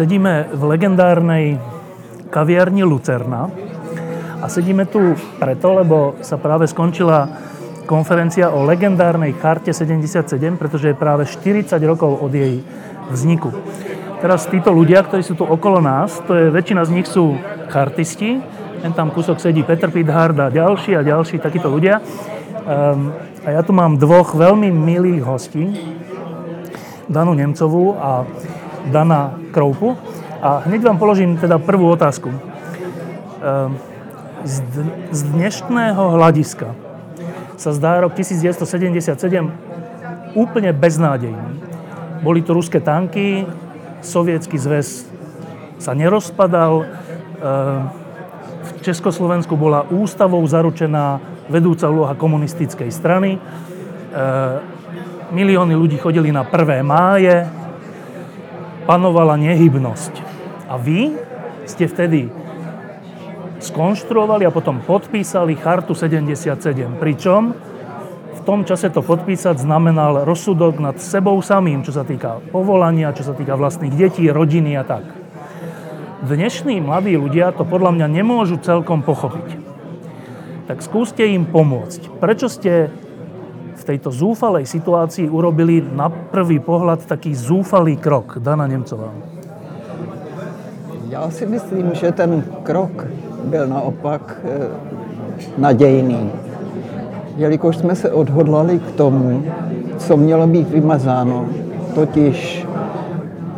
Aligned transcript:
Sedíme 0.00 0.48
v 0.48 0.62
legendárnej 0.64 1.60
kaviarni 2.32 2.88
Lucerna 2.88 3.52
a 4.40 4.48
sedíme 4.48 4.88
tu 4.88 5.12
preto, 5.36 5.76
lebo 5.76 6.16
sa 6.24 6.40
práve 6.40 6.64
skončila 6.64 7.28
konferencia 7.84 8.48
o 8.48 8.64
legendárnej 8.64 9.36
charte 9.36 9.76
77, 9.76 10.24
pretože 10.56 10.88
je 10.88 10.96
práve 10.96 11.28
40 11.28 11.76
rokov 11.84 12.16
od 12.16 12.32
jej 12.32 12.64
vzniku. 13.12 13.52
Teraz 14.24 14.48
títo 14.48 14.72
ľudia, 14.72 15.04
ktorí 15.04 15.20
sú 15.20 15.36
tu 15.36 15.44
okolo 15.44 15.84
nás, 15.84 16.16
to 16.24 16.32
je, 16.32 16.48
väčšina 16.48 16.80
z 16.88 16.90
nich 16.96 17.04
sú 17.04 17.36
chartisti, 17.68 18.40
ten 18.80 18.96
tam 18.96 19.12
kúsok 19.12 19.36
sedí 19.36 19.60
Petr 19.68 19.92
Pithard 19.92 20.40
a 20.40 20.48
ďalší 20.48 20.96
a 20.96 21.04
ďalší 21.04 21.44
takíto 21.44 21.68
ľudia. 21.68 22.00
Um, 22.64 23.12
a 23.44 23.52
ja 23.52 23.60
tu 23.60 23.76
mám 23.76 24.00
dvoch 24.00 24.32
veľmi 24.32 24.72
milých 24.72 25.28
hostí, 25.28 25.76
Danu 27.04 27.36
Nemcovú 27.36 28.00
a 28.00 28.24
Dana 28.88 29.36
Kroupu. 29.52 29.96
A 30.40 30.64
hneď 30.64 30.80
vám 30.88 30.96
položím 30.96 31.36
teda 31.36 31.60
prvú 31.60 31.92
otázku. 31.92 32.32
Ehm, 32.32 33.76
z 35.12 35.20
dnešného 35.36 36.16
hľadiska 36.16 36.72
sa 37.60 37.76
zdá 37.76 38.00
rok 38.00 38.16
1977 38.16 39.52
úplne 40.32 40.72
beznádejný. 40.72 41.60
Boli 42.24 42.40
to 42.40 42.56
ruské 42.56 42.80
tanky, 42.80 43.44
sovietský 44.00 44.56
zväz 44.56 45.04
sa 45.76 45.92
nerozpadal, 45.92 46.84
ehm, 46.84 46.88
v 48.60 48.70
Československu 48.80 49.60
bola 49.60 49.84
ústavou 49.92 50.40
zaručená 50.48 51.20
vedúca 51.52 51.92
úloha 51.92 52.16
komunistickej 52.16 52.88
strany, 52.88 53.36
ehm, 53.36 54.56
milióny 55.36 55.76
ľudí 55.76 56.00
chodili 56.00 56.32
na 56.32 56.48
prvé 56.48 56.80
máje, 56.80 57.59
panovala 58.90 59.38
nehybnosť. 59.38 60.18
A 60.66 60.74
vy 60.74 61.14
ste 61.62 61.86
vtedy 61.86 62.26
skonštruovali 63.62 64.42
a 64.42 64.50
potom 64.50 64.82
podpísali 64.82 65.54
Chartu 65.54 65.94
77. 65.94 66.98
Pričom 66.98 67.54
v 68.34 68.40
tom 68.42 68.66
čase 68.66 68.90
to 68.90 69.06
podpísať 69.06 69.62
znamenal 69.62 70.26
rozsudok 70.26 70.82
nad 70.82 70.98
sebou 70.98 71.38
samým, 71.38 71.86
čo 71.86 71.94
sa 71.94 72.02
týka 72.02 72.42
povolania, 72.50 73.14
čo 73.14 73.22
sa 73.22 73.30
týka 73.38 73.54
vlastných 73.54 73.94
detí, 73.94 74.26
rodiny 74.26 74.74
a 74.74 74.82
tak. 74.82 75.06
Dnešní 76.26 76.82
mladí 76.82 77.14
ľudia 77.14 77.54
to 77.54 77.62
podľa 77.62 77.94
mňa 77.94 78.06
nemôžu 78.10 78.58
celkom 78.58 79.06
pochopiť. 79.06 79.54
Tak 80.66 80.82
skúste 80.82 81.22
im 81.30 81.46
pomôcť. 81.46 82.18
Prečo 82.18 82.50
ste 82.50 82.90
tejto 83.90 84.14
zúfalej 84.14 84.70
situácii 84.70 85.26
urobili 85.26 85.82
na 85.82 86.06
prvý 86.06 86.62
pohľad 86.62 87.10
taký 87.10 87.34
zúfalý 87.34 87.98
krok? 87.98 88.38
Dana 88.38 88.70
Němcová. 88.70 89.10
Já 91.10 91.30
si 91.30 91.46
myslím, 91.46 91.90
že 91.92 92.12
ten 92.12 92.44
krok 92.62 93.06
byl 93.44 93.66
naopak 93.66 94.38
eh, 94.46 94.70
nadějný. 95.58 96.30
Jelikož 97.36 97.76
jsme 97.76 97.94
se 97.94 98.12
odhodlali 98.12 98.78
k 98.78 98.90
tomu, 98.94 99.42
co 99.98 100.16
mělo 100.16 100.46
být 100.46 100.70
vymazáno, 100.70 101.46
totiž 101.94 102.66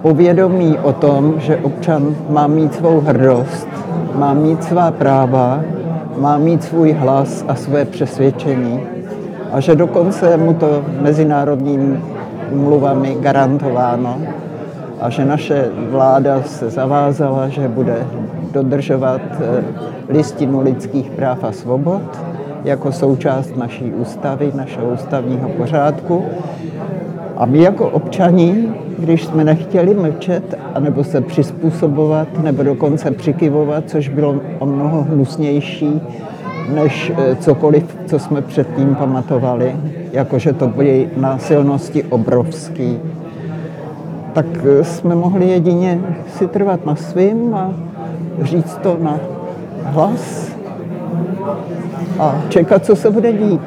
povědomí 0.02 0.78
o 0.78 0.92
tom, 0.92 1.34
že 1.44 1.56
občan 1.56 2.16
má 2.28 2.46
mít 2.46 2.74
svou 2.74 3.00
hrdost, 3.00 3.68
má 4.14 4.32
mít 4.32 4.64
svá 4.64 4.90
práva, 4.90 5.60
má 6.16 6.38
mít 6.38 6.64
svůj 6.64 6.92
hlas 6.92 7.44
a 7.48 7.54
své 7.54 7.84
přesvědčení 7.84 9.01
a 9.52 9.60
že 9.60 9.74
dokonce 9.74 10.36
mu 10.36 10.54
to 10.54 10.84
mezinárodním 11.00 12.04
umluvami 12.50 13.16
garantováno 13.20 14.18
a 15.00 15.10
že 15.10 15.24
naše 15.24 15.68
vláda 15.90 16.42
se 16.42 16.70
zavázala, 16.70 17.48
že 17.48 17.68
bude 17.68 18.06
dodržovat 18.52 19.20
eh, 19.40 19.64
listinu 20.08 20.60
lidských 20.60 21.10
práv 21.10 21.44
a 21.44 21.52
svobod 21.52 22.02
jako 22.64 22.92
součást 22.92 23.56
naší 23.56 23.84
ústavy, 23.92 24.52
našeho 24.54 24.88
ústavního 24.88 25.48
pořádku. 25.48 26.24
A 27.36 27.46
my 27.46 27.58
jako 27.58 27.88
občani, 27.88 28.68
když 28.98 29.24
jsme 29.24 29.44
nechtěli 29.44 29.94
mlčet, 29.94 30.58
anebo 30.74 31.04
se 31.04 31.20
přizpůsobovat, 31.20 32.28
nebo 32.42 32.62
dokonce 32.62 33.10
přikyvovat, 33.10 33.84
což 33.86 34.08
bylo 34.08 34.34
o 34.58 34.66
mnoho 34.66 35.02
hnusnější, 35.02 36.00
než 36.68 37.12
eh, 37.16 37.36
cokoliv, 37.36 37.96
co 38.06 38.18
jsme 38.18 38.42
předtím 38.42 38.94
pamatovali, 38.94 39.76
jakože 40.12 40.52
to 40.52 40.66
byly 40.68 41.10
násilnosti 41.16 42.04
obrovský, 42.04 42.98
tak 44.32 44.46
eh, 44.64 44.84
jsme 44.84 45.14
mohli 45.14 45.48
jedině 45.48 46.00
si 46.38 46.48
trvat 46.48 46.86
na 46.86 46.96
svým 46.96 47.54
a 47.54 47.70
říct 48.42 48.76
to 48.82 48.96
na 49.00 49.18
hlas 49.84 50.52
a 52.18 52.40
čekat, 52.48 52.84
co 52.84 52.96
se 52.96 53.10
bude 53.10 53.32
dít. 53.32 53.62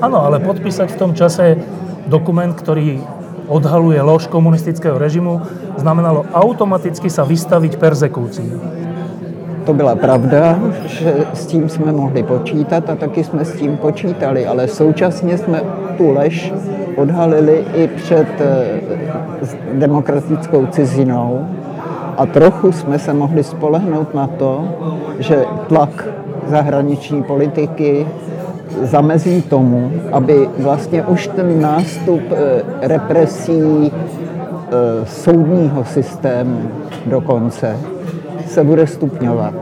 Ano, 0.00 0.24
ale 0.24 0.40
podpísať 0.40 0.90
v 0.92 0.96
tom 0.98 1.14
čase 1.14 1.56
dokument, 2.06 2.52
ktorý 2.52 3.00
odhaluje 3.48 3.96
lož 4.02 4.26
komunistického 4.26 4.98
režimu, 4.98 5.40
znamenalo 5.78 6.26
automaticky 6.34 7.08
sa 7.08 7.24
vystaviť 7.24 7.78
persekúcii. 7.78 8.50
To 9.66 9.74
byla 9.74 9.94
pravda, 9.96 10.58
že 10.86 11.14
s 11.34 11.46
tím 11.46 11.68
jsme 11.68 11.92
mohli 11.92 12.22
počítat 12.22 12.90
a 12.90 12.96
taky 12.96 13.24
jsme 13.24 13.44
s 13.44 13.52
tím 13.52 13.76
počítali, 13.76 14.46
ale 14.46 14.68
současně 14.68 15.38
jsme 15.38 15.60
tu 15.96 16.10
lež 16.10 16.52
odhalili 16.96 17.64
i 17.74 17.88
před 17.88 18.26
eh, 18.40 18.80
demokratickou 19.72 20.66
cizinou. 20.66 21.46
A 22.16 22.26
trochu 22.26 22.72
jsme 22.72 22.98
se 22.98 23.12
mohli 23.12 23.44
spolehnout 23.44 24.14
na 24.14 24.26
to, 24.26 24.64
že 25.18 25.44
tlak 25.68 26.08
zahraniční 26.46 27.22
politiky 27.22 28.06
zamezí 28.82 29.42
tomu, 29.42 29.92
aby 30.12 30.48
vlastně 30.58 31.02
už 31.02 31.26
ten 31.28 31.60
nástup 31.60 32.22
eh, 32.30 32.62
represí 32.88 33.92
eh, 33.92 35.06
soudního 35.06 35.84
systému 35.84 36.60
dokonce 37.06 37.95
se 38.46 38.64
bude 38.64 38.86
stupňovat. 38.86 39.54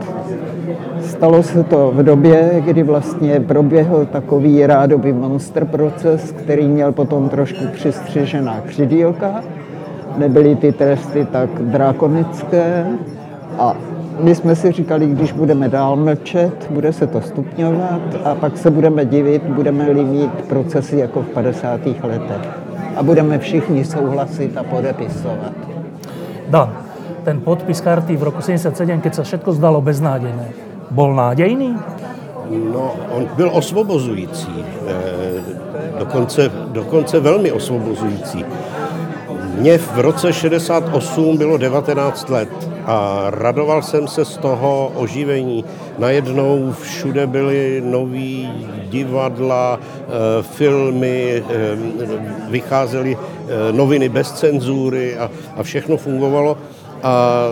Stalo 1.01 1.43
se 1.43 1.63
to 1.63 1.91
v 1.95 2.03
době, 2.03 2.61
kdy 2.65 2.83
vlastně 2.83 3.39
proběhl 3.39 4.05
takový 4.05 4.65
rádoby 4.65 5.13
monster 5.13 5.65
proces, 5.65 6.31
který 6.31 6.67
měl 6.67 6.91
potom 6.91 7.29
trošku 7.29 7.65
přistřižená 7.73 8.61
křidílka. 8.65 9.43
Nebyly 10.17 10.55
ty 10.55 10.71
tresty 10.71 11.27
tak 11.31 11.49
drakonické 11.59 12.85
a 13.59 13.75
my 14.19 14.35
jsme 14.35 14.55
si 14.55 14.71
říkali, 14.71 15.07
když 15.07 15.31
budeme 15.31 15.69
dál 15.69 15.95
mlčet, 15.95 16.67
bude 16.69 16.93
se 16.93 17.07
to 17.07 17.21
stupňovat 17.21 18.01
a 18.23 18.35
pak 18.35 18.57
se 18.57 18.71
budeme 18.71 19.05
divit, 19.05 19.43
budeme-li 19.43 20.05
mít 20.05 20.31
procesy 20.31 20.97
jako 20.97 21.21
v 21.21 21.27
50. 21.27 21.79
letech. 21.85 22.59
A 22.95 23.03
budeme 23.03 23.39
všichni 23.39 23.85
souhlasit 23.85 24.57
a 24.57 24.63
podepisovat. 24.63 25.53
Dan, 26.49 26.84
ten 27.25 27.41
podpis 27.41 27.81
karty 27.81 28.13
v 28.13 28.23
roku 28.29 28.41
77, 28.45 29.01
keď 29.01 29.13
sa 29.17 29.23
všetko 29.25 29.57
zdalo 29.57 29.81
beznádejné, 29.81 30.53
bol 30.93 31.17
nádejný? 31.17 31.73
No, 32.45 32.93
on 33.09 33.25
byl 33.33 33.49
osvobozující. 33.53 34.53
E, 34.53 35.99
dokonce, 35.99 36.51
dokonce 36.69 37.19
velmi 37.19 37.51
osvobozující. 37.51 38.45
Mně 39.57 39.77
v 39.77 39.99
roce 39.99 40.33
68 40.33 41.37
bylo 41.37 41.57
19 41.57 42.29
let 42.29 42.49
a 42.85 43.25
radoval 43.29 43.81
jsem 43.81 44.07
se 44.07 44.25
z 44.25 44.37
toho 44.37 44.91
oživení. 44.95 45.65
Najednou 45.97 46.73
všude 46.81 47.27
byly 47.27 47.81
nový 47.85 48.49
divadla, 48.89 49.79
e, 49.79 50.43
filmy, 50.43 51.41
e, 51.41 51.41
vycházely 52.49 53.17
noviny 53.71 54.09
bez 54.09 54.31
cenzury 54.31 55.17
a, 55.17 55.29
a 55.57 55.63
všechno 55.63 55.97
fungovalo 55.97 56.57
a 57.05 57.49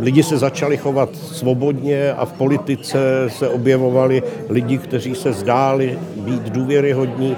lidi 0.00 0.22
se 0.22 0.38
začali 0.38 0.76
chovat 0.76 1.08
svobodně 1.16 2.12
a 2.12 2.24
v 2.24 2.32
politice 2.32 2.98
se 3.28 3.48
objevovali 3.48 4.22
lidi, 4.48 4.78
kteří 4.78 5.14
se 5.14 5.32
zdáli 5.32 5.98
být 6.16 6.42
důvěryhodní. 6.42 7.36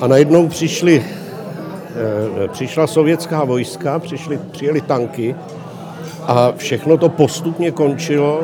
A 0.00 0.06
najednou 0.06 0.48
přišli 0.48 1.04
přišla 2.52 2.86
sovětská 2.86 3.44
vojska, 3.44 3.98
přišly, 3.98 4.38
přijeli 4.50 4.80
tanky 4.80 5.34
a 6.26 6.52
všechno 6.56 6.98
to 6.98 7.08
postupně 7.08 7.70
končilo 7.70 8.40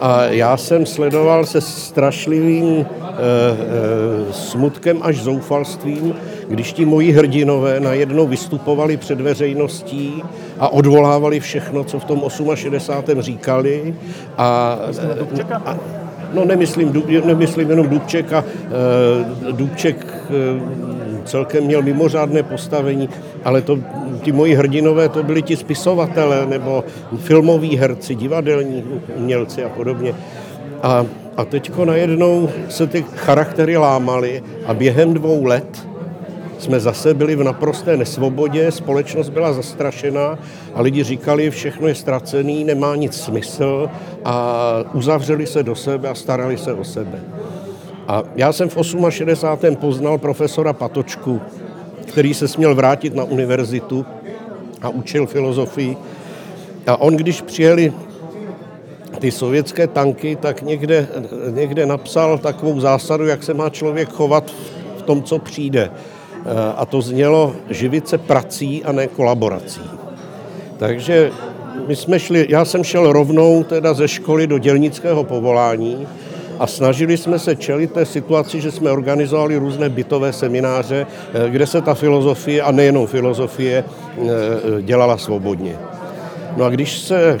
a 0.00 0.24
já 0.24 0.56
jsem 0.56 0.86
sledoval 0.86 1.46
se 1.46 1.60
strašlivým 1.60 2.64
e, 2.66 2.84
e, 2.84 4.32
smutkem 4.32 4.98
až 5.02 5.16
zoufalstvím, 5.16 6.14
když 6.48 6.72
ti 6.72 6.84
moji 6.84 7.12
hrdinové 7.12 7.80
najednou 7.80 8.26
vystupovali 8.26 8.96
před 8.96 9.20
veřejností 9.20 10.22
a 10.58 10.68
odvolávali 10.68 11.40
všechno, 11.40 11.84
co 11.84 11.98
v 11.98 12.04
tom 12.04 12.22
68. 12.54 13.22
říkali. 13.22 13.94
A, 14.38 14.78
a, 15.66 15.76
no 16.32 16.44
nemyslím, 16.44 17.02
nemyslím 17.24 17.70
jenom 17.70 17.88
Dubčeka. 17.88 18.44
Dubček 19.52 20.06
celkem 21.24 21.64
měl 21.64 21.82
mimořádné 21.82 22.42
postavení, 22.42 23.08
ale 23.44 23.62
to, 23.62 23.78
ti 24.22 24.32
moji 24.32 24.54
hrdinové 24.54 25.08
to 25.08 25.22
byli 25.22 25.42
ti 25.42 25.56
spisovatelé 25.56 26.46
nebo 26.46 26.84
filmoví 27.18 27.76
herci, 27.76 28.14
divadelní 28.14 28.84
umělci 29.16 29.64
a 29.64 29.68
podobně. 29.68 30.14
A, 30.82 31.06
a 31.36 31.44
teďko 31.44 31.84
najednou 31.84 32.48
se 32.68 32.86
ty 32.86 33.04
charaktery 33.16 33.76
lámaly 33.76 34.42
a 34.66 34.74
během 34.74 35.14
dvou 35.14 35.44
let 35.44 35.90
jsme 36.62 36.80
zase 36.80 37.14
byli 37.14 37.36
v 37.36 37.42
naprosté 37.42 37.96
nesvobodě, 37.96 38.72
společnost 38.72 39.28
byla 39.28 39.52
zastrašená 39.52 40.38
a 40.74 40.82
lidi 40.82 41.04
říkali, 41.04 41.50
všechno 41.50 41.88
je 41.88 41.94
ztracený, 41.94 42.64
nemá 42.64 42.96
nic 42.96 43.14
smysl 43.20 43.90
a 44.24 44.74
uzavřeli 44.92 45.46
se 45.46 45.62
do 45.62 45.74
sebe 45.74 46.08
a 46.08 46.14
starali 46.14 46.58
se 46.58 46.72
o 46.72 46.84
sebe. 46.84 47.20
A 48.10 48.22
já 48.36 48.52
jsem 48.52 48.68
v 48.68 48.76
68. 49.08 49.76
poznal 49.76 50.18
profesora 50.18 50.72
Patočku, 50.72 51.40
který 52.06 52.34
se 52.34 52.48
směl 52.48 52.74
vrátit 52.74 53.14
na 53.14 53.24
univerzitu 53.24 54.06
a 54.82 54.88
učil 54.88 55.26
filozofii. 55.26 55.96
A 56.86 57.00
on, 57.00 57.16
když 57.16 57.40
přijeli 57.40 57.92
ty 59.18 59.30
sovětské 59.30 59.86
tanky, 59.86 60.36
tak 60.36 60.62
někde, 60.62 61.08
někde 61.50 61.86
napsal 61.86 62.38
takovou 62.38 62.80
zásadu, 62.80 63.26
jak 63.26 63.42
se 63.42 63.54
má 63.54 63.70
člověk 63.70 64.08
chovat 64.08 64.50
v 64.98 65.02
tom, 65.02 65.22
co 65.22 65.38
přijde. 65.38 65.90
A 66.76 66.86
to 66.86 67.00
znělo 67.00 67.54
živit 67.68 68.08
se 68.08 68.18
prací 68.18 68.84
a 68.84 68.92
ne 68.92 69.06
kolaborací. 69.06 69.90
Takže 70.78 71.30
my 71.86 71.96
jsme 71.96 72.18
šli, 72.18 72.46
já 72.48 72.64
jsem 72.64 72.84
šel 72.84 73.12
rovnou 73.12 73.64
teda 73.64 73.94
ze 73.94 74.08
školy 74.08 74.46
do 74.46 74.58
dělnického 74.58 75.24
povolání 75.24 76.06
a 76.60 76.66
snažili 76.66 77.16
jsme 77.16 77.38
se 77.38 77.56
čelit 77.56 77.92
té 77.92 78.06
situaci, 78.06 78.60
že 78.60 78.70
jsme 78.70 78.90
organizovali 78.90 79.56
různé 79.56 79.88
bytové 79.88 80.32
semináře, 80.32 81.06
eh, 81.34 81.50
kde 81.50 81.66
se 81.66 81.80
ta 81.80 81.94
filozofie, 81.94 82.62
a 82.62 82.70
nejenom 82.70 83.06
filozofie, 83.06 83.84
eh, 83.84 84.82
dělala 84.82 85.18
svobodně. 85.18 85.78
No 86.56 86.64
a 86.64 86.70
když 86.70 86.98
se 86.98 87.40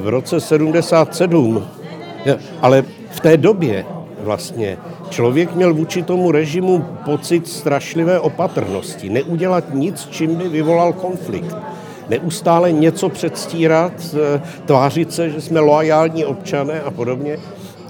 v 0.00 0.08
roce 0.08 0.40
77, 0.40 1.66
ale 2.62 2.84
v 3.10 3.20
té 3.20 3.36
době 3.36 3.84
vlastně 4.20 4.78
člověk 5.10 5.54
měl 5.54 5.74
vůči 5.74 6.02
tomu 6.02 6.32
režimu 6.32 6.84
pocit 7.04 7.48
strašlivé 7.48 8.20
opatrnosti, 8.20 9.10
neudělat 9.10 9.64
nic, 9.74 10.08
čím 10.10 10.34
by 10.34 10.48
vyvolal 10.48 10.92
konflikt 10.92 11.56
neustále 12.08 12.72
něco 12.72 13.08
předstírat, 13.08 13.92
tvářit 14.66 15.12
se, 15.12 15.30
že 15.30 15.40
jsme 15.40 15.60
loajální 15.60 16.24
občané 16.24 16.80
a 16.80 16.90
podobně. 16.90 17.38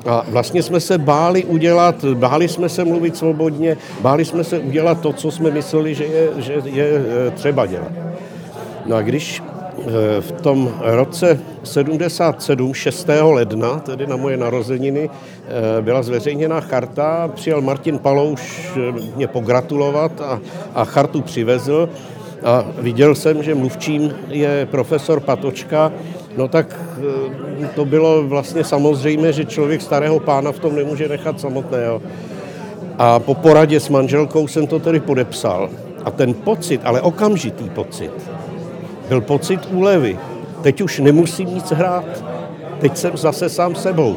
A 0.06 0.24
vlastně 0.28 0.62
jsme 0.62 0.80
se 0.80 0.98
báli 0.98 1.44
udělat, 1.44 2.04
báli 2.04 2.48
jsme 2.48 2.68
se 2.68 2.84
mluvit 2.84 3.16
svobodně, 3.16 3.76
báli 4.00 4.24
jsme 4.24 4.44
se 4.44 4.58
udělat 4.58 5.00
to, 5.00 5.12
co 5.12 5.30
jsme 5.30 5.50
mysleli, 5.50 5.94
že 5.94 6.04
je, 6.04 6.28
že 6.36 6.62
je 6.64 6.86
e, 7.26 7.30
třeba 7.30 7.66
dělat. 7.66 7.92
No 8.86 8.96
a 8.96 9.02
když 9.02 9.42
e, 9.42 10.20
v 10.20 10.32
tom 10.32 10.74
roce 10.80 11.40
77, 11.64 12.74
6. 12.74 13.08
ledna, 13.22 13.78
tedy 13.78 14.06
na 14.06 14.16
moje 14.16 14.36
narozeniny, 14.36 15.10
e, 15.78 15.82
byla 15.82 16.02
zveřejněna 16.02 16.60
charta, 16.60 17.30
přijel 17.34 17.60
Martin 17.60 17.98
Palouš 17.98 18.72
mě 19.16 19.26
pogratulovat 19.26 20.20
a, 20.20 20.40
a 20.74 20.84
chartu 20.84 21.20
přivezl 21.22 21.88
a 22.44 22.64
viděl 22.78 23.14
jsem, 23.14 23.42
že 23.42 23.54
mluvčím 23.54 24.14
je 24.28 24.68
profesor 24.70 25.20
Patočka, 25.20 25.92
no 26.36 26.48
tak 26.48 26.80
eh, 27.62 27.68
to 27.74 27.84
bylo 27.84 28.28
vlastně 28.28 28.64
samozřejmé, 28.64 29.32
že 29.32 29.44
člověk 29.44 29.82
starého 29.82 30.20
pána 30.20 30.52
v 30.52 30.58
tom 30.58 30.76
nemůže 30.76 31.08
nechat 31.08 31.40
samotného. 31.40 32.02
A 32.98 33.18
po 33.18 33.34
poradě 33.34 33.80
s 33.80 33.88
manželkou 33.88 34.48
jsem 34.48 34.66
to 34.66 34.78
tedy 34.78 35.00
podepsal. 35.00 35.70
A 36.04 36.10
ten 36.10 36.34
pocit, 36.34 36.80
ale 36.84 37.00
okamžitý 37.00 37.70
pocit, 37.70 38.10
byl 39.08 39.20
pocit 39.20 39.60
úlevy. 39.70 40.18
Teď 40.62 40.80
už 40.80 40.98
nemusím 40.98 41.54
nic 41.54 41.70
hrát. 41.70 42.24
Teď 42.80 42.96
jsem 42.96 43.16
zase 43.16 43.48
sám 43.48 43.74
sebou. 43.74 44.16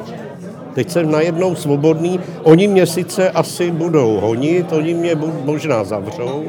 Teď 0.74 0.90
jsem 0.90 1.12
najednou 1.12 1.56
svobodný. 1.56 2.20
Oni 2.44 2.68
mě 2.68 2.86
sice 2.86 3.30
asi 3.30 3.72
budou 3.72 4.20
honit, 4.20 4.74
oni 4.74 4.94
mě 4.94 5.16
možná 5.46 5.84
zavřou, 5.84 6.44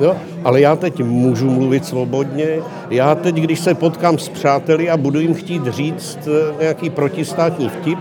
Jo? 0.00 0.16
Ale 0.44 0.60
já 0.60 0.76
teď 0.76 1.04
můžu 1.04 1.50
mluvit 1.50 1.84
svobodně. 1.84 2.46
Já 2.90 3.14
teď, 3.14 3.34
když 3.34 3.60
se 3.60 3.74
potkám 3.74 4.18
s 4.18 4.28
přáteli 4.28 4.90
a 4.90 4.96
budu 4.96 5.20
jim 5.20 5.34
chtít 5.34 5.66
říct 5.66 6.18
eh, 6.28 6.62
nějaký 6.62 6.90
protistátní 6.90 7.68
vtip, 7.68 7.98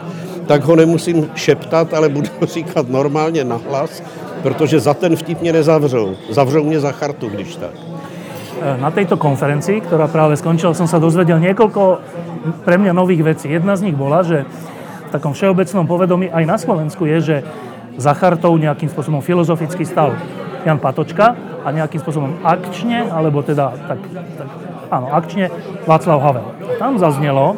tak 0.48 0.64
ho 0.64 0.76
nemusím 0.76 1.30
šeptat, 1.36 1.94
ale 1.94 2.10
budu 2.10 2.30
říkat 2.54 2.90
normálně 2.90 3.44
nahlas, 3.44 4.04
protože 4.44 4.80
za 4.80 4.94
ten 4.94 5.16
vtip 5.16 5.42
mě 5.42 5.54
nezavřou. 5.54 6.16
Zavřou 6.30 6.64
mě 6.64 6.80
za 6.80 6.92
chartu, 6.92 7.30
když 7.30 7.56
tak. 7.56 7.72
Eh, 8.62 8.78
na 8.80 8.88
tejto 8.88 9.20
konferencii, 9.20 9.84
ktorá 9.84 10.08
práve 10.08 10.40
skončila, 10.40 10.72
som 10.72 10.88
sa 10.88 10.96
dozvedel 10.96 11.44
niekoľko 11.44 12.00
pre 12.64 12.80
mňa 12.80 12.96
nových 12.96 13.36
vecí. 13.36 13.52
Jedna 13.52 13.76
z 13.76 13.92
nich 13.92 13.98
bola, 14.00 14.24
že 14.24 14.48
v 15.08 15.10
takom 15.12 15.36
všeobecnom 15.36 15.84
povedomí 15.84 16.32
aj 16.32 16.44
na 16.48 16.56
Slovensku 16.56 17.04
je, 17.04 17.18
že 17.20 17.38
za 18.00 18.16
chartou 18.16 18.56
nejakým 18.56 18.88
spôsobom 18.88 19.20
filozoficky 19.20 19.84
stal 19.84 20.16
Jan 20.66 20.82
Patočka 20.82 21.38
a 21.62 21.68
nejakým 21.70 22.02
spôsobom 22.02 22.42
akčne, 22.42 23.06
alebo 23.06 23.46
teda 23.46 23.78
tak, 23.86 24.02
tak 24.10 24.50
áno, 24.90 25.08
akčne 25.14 25.54
Václav 25.86 26.20
Havel. 26.20 26.48
Tam 26.82 26.98
zaznelo, 26.98 27.54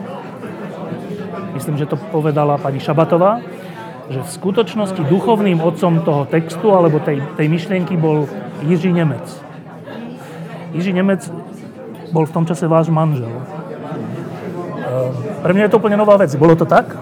myslím, 1.56 1.80
že 1.80 1.88
to 1.88 1.95
povedala 2.12 2.59
pani 2.59 2.83
Šabatová, 2.83 3.39
že 4.07 4.24
v 4.24 4.30
skutočnosti 4.30 5.01
duchovným 5.07 5.59
otcom 5.59 6.04
toho 6.04 6.24
textu 6.27 6.71
alebo 6.71 7.00
tej, 7.00 7.24
tej 7.36 7.48
myšlienky 7.48 7.95
bol 8.00 8.27
Jiří 8.63 8.92
Nemec. 8.92 9.27
Jiří 10.75 10.94
Nemec 10.95 11.27
bol 12.12 12.24
v 12.24 12.31
tom 12.36 12.44
čase 12.48 12.68
váš 12.68 12.88
manžel. 12.88 13.27
Ehm, 13.27 15.12
pre 15.43 15.51
mňa 15.51 15.67
je 15.67 15.72
to 15.72 15.79
úplne 15.79 16.00
nová 16.00 16.15
vec. 16.15 16.31
Bolo 16.39 16.55
to 16.55 16.63
tak? 16.63 16.96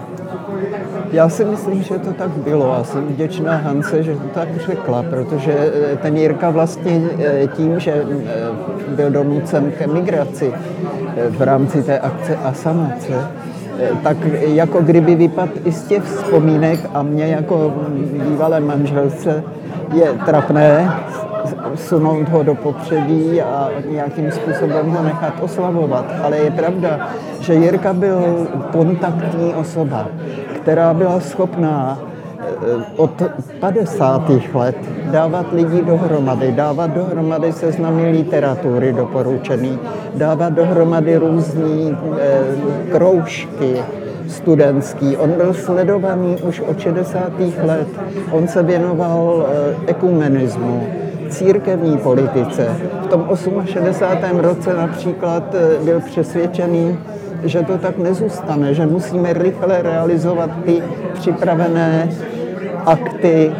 Já 1.12 1.28
si 1.28 1.44
myslím, 1.44 1.82
že 1.82 1.98
to 1.98 2.12
tak 2.12 2.30
bylo. 2.30 2.72
A 2.72 2.84
jsem 2.84 3.04
vděčná 3.04 3.56
Hance, 3.56 4.02
že 4.02 4.12
to 4.12 4.28
tak 4.34 4.48
řekla, 4.66 5.02
protože 5.02 5.52
eh, 5.92 5.96
ten 5.96 6.16
Jirka 6.16 6.50
vlastně 6.50 7.02
eh, 7.18 7.46
tím, 7.46 7.80
že 7.80 7.92
eh, 7.92 8.94
byl 8.96 9.10
donucen 9.10 9.72
k 9.78 9.82
emigraci 9.82 10.52
v 11.28 11.42
rámci 11.42 11.82
té 11.82 11.98
akce 11.98 12.36
Asanace, 12.36 13.28
tak 14.02 14.16
jako 14.40 14.80
kdyby 14.80 15.14
vypad 15.14 15.48
i 15.64 15.72
z 15.72 15.82
těch 15.82 16.02
vzpomínek 16.02 16.80
a 16.94 17.02
mě 17.02 17.26
jako 17.26 17.74
bývalé 18.28 18.60
manželce 18.60 19.44
je 19.94 20.12
trapné 20.26 20.90
sunout 21.74 22.28
ho 22.28 22.42
do 22.42 22.54
popředí 22.54 23.42
a 23.42 23.70
nějakým 23.90 24.30
způsobem 24.30 24.90
ho 24.90 25.02
nechat 25.02 25.34
oslavovat. 25.40 26.04
Ale 26.22 26.38
je 26.38 26.50
pravda, 26.50 27.08
že 27.40 27.54
Jirka 27.54 27.92
byl 27.92 28.46
kontaktní 28.72 29.54
osoba, 29.54 30.08
která 30.56 30.94
byla 30.94 31.20
schopná 31.20 31.98
eh, 31.98 32.44
od 32.96 33.22
50. 33.60 34.30
let 34.54 34.76
dávat 35.10 35.52
lidi 35.52 35.82
dohromady, 35.82 36.52
dávat 36.52 36.90
dohromady 36.90 37.52
seznamy 37.52 38.10
literatury 38.10 38.92
doporučený, 38.92 39.78
dávat 40.14 40.52
dohromady 40.52 41.16
různé 41.16 41.96
eh, 42.18 42.40
kroužky 42.90 43.76
studentský. 44.28 45.16
On 45.16 45.30
byl 45.30 45.54
sledovaný 45.54 46.36
už 46.42 46.60
od 46.60 46.80
60. 46.80 47.32
let. 47.62 47.88
On 48.30 48.48
se 48.48 48.62
věnoval 48.62 49.46
eh, 49.46 49.74
ekumenismu, 49.86 50.86
církevní 51.28 51.98
politice. 51.98 52.76
V 53.02 53.06
tom 53.06 53.28
68. 53.64 54.38
roce 54.38 54.74
například 54.74 55.54
byl 55.84 56.00
přesvědčený, 56.00 56.98
že 57.44 57.62
to 57.62 57.78
tak 57.78 57.98
nezůstane, 57.98 58.74
že 58.74 58.86
musíme 58.86 59.32
rychle 59.32 59.82
realizovat 59.82 60.50
ty 60.64 60.82
připravené 61.14 62.08
akty, 62.86 63.52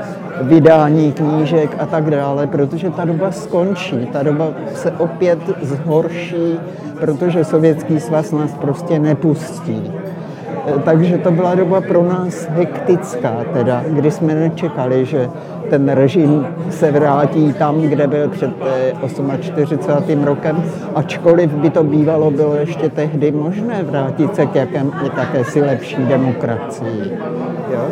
vydání 0.43 1.13
knížek 1.13 1.77
a 1.79 1.87
tak 1.87 2.11
dále, 2.11 2.47
protože 2.47 2.91
ta 2.91 3.05
doba 3.05 3.33
skončí, 3.33 4.07
ta 4.13 4.23
doba 4.23 4.49
se 4.75 4.91
opět 4.91 5.39
zhorší, 5.63 6.59
protože 7.01 7.45
Sovětský 7.45 8.01
svaz 8.01 8.33
nás 8.33 8.55
prostě 8.55 8.99
nepustí. 8.99 9.93
Takže 10.85 11.19
to 11.19 11.31
byla 11.31 11.55
doba 11.55 11.81
pro 11.81 12.03
nás 12.03 12.49
hektická, 12.51 13.45
teda, 13.53 13.85
kdy 13.89 14.11
jsme 14.11 14.35
nečekali, 14.35 15.05
že 15.05 15.29
ten 15.71 15.89
režim 15.89 16.47
se 16.71 16.93
vrátí 16.93 17.53
tam, 17.53 17.81
kde 17.81 18.07
byl 18.07 18.29
před 18.29 18.51
48. 19.41 20.23
Eh, 20.23 20.25
rokem, 20.25 20.65
ačkoliv 20.95 21.51
by 21.51 21.71
to 21.71 21.85
bývalo 21.85 22.31
bylo 22.31 22.55
ještě 22.55 22.89
tehdy 22.89 23.33
možné 23.33 23.83
vrátit 23.83 24.37
se 24.37 24.47
k 24.47 24.55
jakém, 24.55 24.93
jakési 25.17 25.63
lepší 25.63 25.97
demokracii. 25.97 27.19
Jo? 27.73 27.85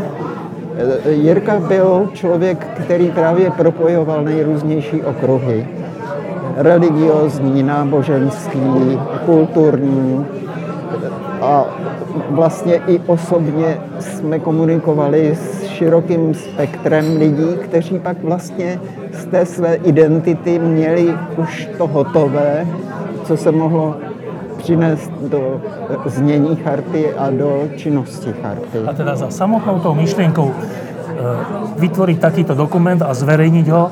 Eh, 1.06 1.10
Jirka 1.10 1.60
byl 1.60 2.10
člověk, 2.12 2.66
který 2.84 3.10
právě 3.10 3.50
propojoval 3.50 4.24
nejrůznější 4.24 5.02
okruhy. 5.02 5.68
Religiozní, 6.56 7.62
náboženský, 7.62 8.98
kulturní, 9.26 10.26
a 11.40 11.64
vlastně 12.30 12.74
i 12.86 13.00
osobně 13.06 13.78
jsme 14.00 14.38
komunikovali 14.38 15.36
s 15.36 15.62
širokým 15.62 16.34
spektrem 16.34 17.16
lidí, 17.16 17.56
kteří 17.62 17.98
pak 17.98 18.22
vlastně 18.22 18.80
z 19.12 19.24
té 19.24 19.46
své 19.46 19.74
identity 19.74 20.58
měli 20.58 21.14
už 21.36 21.68
to 21.78 21.86
hotové, 21.86 22.66
co 23.24 23.36
se 23.36 23.52
mohlo 23.52 23.96
přinést 24.58 25.12
do 25.28 25.60
znění 26.06 26.56
charty 26.56 27.14
a 27.18 27.30
do 27.30 27.68
činnosti 27.76 28.32
charty. 28.42 28.78
A 28.86 28.92
teda 28.92 29.16
za 29.16 29.30
samotnou 29.30 29.78
tou 29.78 29.94
myšlienkou 29.94 30.48
e, 30.48 30.54
vytvoriť 31.78 32.16
takýto 32.16 32.56
dokument 32.56 33.02
a 33.04 33.12
zverejniť 33.12 33.66
ho 33.68 33.82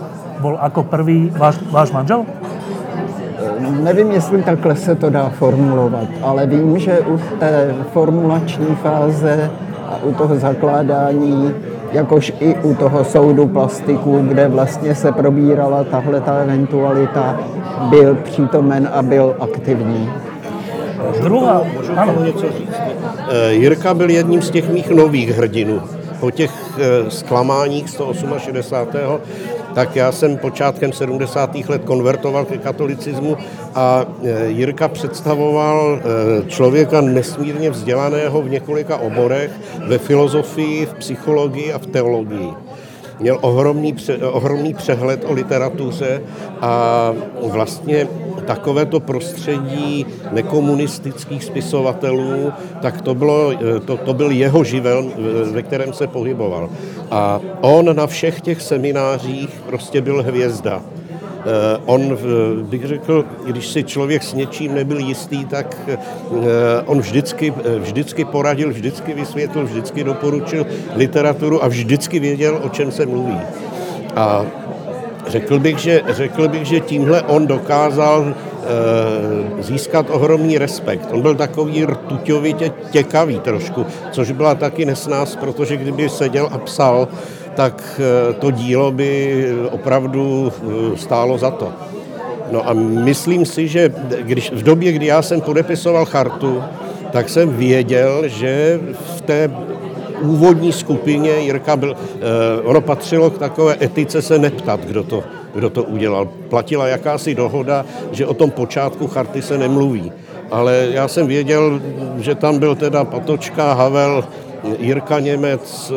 bol 0.41 0.57
ako 0.57 0.89
prvý 0.89 1.29
váš, 1.29 1.61
váš 1.71 1.93
manžel? 1.93 2.25
Nevím, 3.61 4.11
jestli 4.11 4.43
takhle 4.43 4.77
se 4.77 4.95
to 4.95 5.11
dá 5.11 5.29
formulovat, 5.29 6.09
ale 6.23 6.47
vím, 6.47 6.79
že 6.79 7.01
u 7.01 7.21
té 7.39 7.75
formulační 7.93 8.67
fáze 8.83 9.51
a 9.87 10.03
u 10.03 10.15
toho 10.15 10.39
zakládání, 10.39 11.55
jakož 11.93 12.33
i 12.41 12.55
u 12.55 12.75
toho 12.75 13.05
soudu 13.05 13.49
plastiku, 13.49 14.19
kde 14.29 14.49
vlastně 14.49 14.95
se 14.95 15.13
probírala 15.13 15.85
tahle 15.85 16.21
ta 16.21 16.35
eventualita, 16.35 17.41
byl 17.91 18.15
přítomen 18.15 18.89
a 18.93 19.03
byl 19.03 19.37
aktivní. 19.41 20.11
Druhá, 21.23 21.63
ano. 21.97 22.25
něco 22.25 22.47
říct? 22.59 22.77
Eh, 23.31 23.53
Jirka 23.53 23.95
byl 23.95 24.11
jedním 24.11 24.43
z 24.43 24.51
těch 24.51 24.71
mých 24.71 24.91
nových 24.91 25.31
hrdinů. 25.31 25.83
Po 26.21 26.31
těch 26.31 26.51
eh, 26.79 27.11
zklamáních 27.11 27.91
168 27.91 29.21
tak 29.75 29.97
já 29.97 30.13
jsem 30.13 30.39
počátkem 30.39 30.93
70. 30.93 31.55
let 31.69 31.85
konvertoval 31.85 32.45
ke 32.45 32.59
katolicismu 32.59 33.37
a 33.75 34.07
e, 34.23 34.47
Jirka 34.49 34.89
představoval 34.89 36.01
e, 36.01 36.51
člověka 36.51 37.01
nesmírně 37.01 37.71
vzdělaného 37.71 38.43
v 38.43 38.51
několika 38.51 38.97
oborech, 38.97 39.51
ve 39.87 39.99
filozofii, 39.99 40.87
v 40.87 40.95
psychologii 40.95 41.73
a 41.73 41.79
v 41.79 41.87
teologii 41.87 42.51
měl 43.23 43.39
ohromný, 43.41 43.97
ohromný 44.23 44.75
přehled 44.75 45.25
o 45.25 45.33
literatuře 45.33 46.23
a 46.61 47.13
vlastně 47.43 48.09
takovéto 48.43 49.01
prostředí 49.01 50.07
nekomunistických 50.33 51.45
spisovatelů, 51.45 52.53
tak 52.83 53.03
to, 53.03 53.15
bylo, 53.15 53.53
to, 53.85 53.97
to 53.97 54.15
byl 54.15 54.31
jeho 54.31 54.65
živel, 54.65 55.07
ve 55.53 55.63
kterém 55.63 55.93
se 55.93 56.07
pohyboval. 56.07 56.71
A 57.11 57.41
on 57.61 57.97
na 57.97 58.07
všech 58.07 58.41
těch 58.41 58.63
seminářích 58.63 59.63
prostě 59.67 60.01
byl 60.01 60.23
hvězda. 60.23 60.83
Eh, 61.45 61.81
on, 61.87 62.19
bych 62.63 62.85
řekl, 62.85 63.25
když 63.47 63.69
si 63.69 63.85
člověk 63.85 64.23
s 64.23 64.35
něčím 64.35 64.75
nebyl 64.75 64.99
jistý, 64.99 65.45
tak 65.45 65.77
eh, 65.89 65.99
on 66.87 67.01
vždycky, 67.01 67.55
vždycky 67.79 68.25
poradil, 68.25 68.71
vždycky 68.71 69.15
vysvětlil, 69.15 69.65
vždycky 69.65 70.05
doporučil 70.05 70.67
literaturu 70.95 71.65
a 71.65 71.69
vždycky 71.69 72.21
věděl, 72.21 72.61
o 72.63 72.69
čem 72.69 72.93
se 72.93 73.07
mluví. 73.07 73.41
A 74.17 74.47
řekl 75.33 75.59
bych, 75.59 75.79
že, 75.79 76.03
řekl 76.09 76.49
bych, 76.49 76.65
že 76.67 76.81
tímhle 76.81 77.23
on 77.23 77.47
dokázal 77.47 78.35
eh, 78.35 79.63
získat 79.63 80.07
ohromný 80.11 80.59
respekt. 80.59 81.09
On 81.13 81.23
byl 81.23 81.35
takový 81.35 81.85
rtuťovitě 81.85 82.73
těkavý 82.91 83.41
trošku, 83.41 83.87
což 84.11 84.31
byla 84.31 84.55
taky 84.55 84.85
nesnás, 84.85 85.37
protože 85.37 85.77
kdyby 85.77 86.09
seděl 86.09 86.49
a 86.53 86.59
psal, 86.59 87.09
tak 87.55 88.01
eh, 88.01 88.33
to 88.33 88.51
dílo 88.51 88.93
by 88.93 89.09
opravdu 89.71 90.53
eh, 90.53 90.97
stálo 90.97 91.39
za 91.39 91.51
to. 91.51 91.73
No 92.53 92.69
a 92.69 92.73
myslím 92.77 93.47
si, 93.47 93.69
že 93.69 93.93
když, 94.21 94.53
v 94.53 94.63
době, 94.63 94.93
kdy 94.93 95.07
já 95.07 95.23
jsem 95.23 95.41
podepisoval 95.41 96.05
chartu, 96.05 96.63
tak 97.13 97.29
jsem 97.29 97.57
věděl, 97.57 98.29
že 98.29 98.81
v 99.17 99.21
té 99.21 99.51
úvodní 100.23 100.73
skupině 100.73 101.31
Jirka 101.31 101.77
byl, 101.77 101.97
eh, 101.97 102.63
ono 102.63 102.81
patřilo 102.81 103.31
k 103.31 103.39
takové 103.39 103.77
etice 103.83 104.23
se 104.23 104.39
neptat, 104.39 104.81
kdo 104.81 105.03
to, 105.03 105.23
kdo 105.55 105.71
to 105.71 105.83
udělal. 105.85 106.29
Platila 106.49 106.89
jakási 106.89 107.35
dohoda, 107.35 107.85
že 108.13 108.27
o 108.27 108.35
tom 108.35 108.51
počátku 108.51 109.07
charty 109.07 109.43
se 109.43 109.59
nemluví. 109.59 110.13
Ale 110.51 110.89
já 110.91 111.09
jsem 111.09 111.27
věděl, 111.27 111.81
že 112.19 112.35
tam 112.35 112.59
byl 112.59 112.75
teda 112.75 113.05
Patočka, 113.05 113.73
Havel, 113.73 114.25
Jirka 114.79 115.21
Němec, 115.21 115.93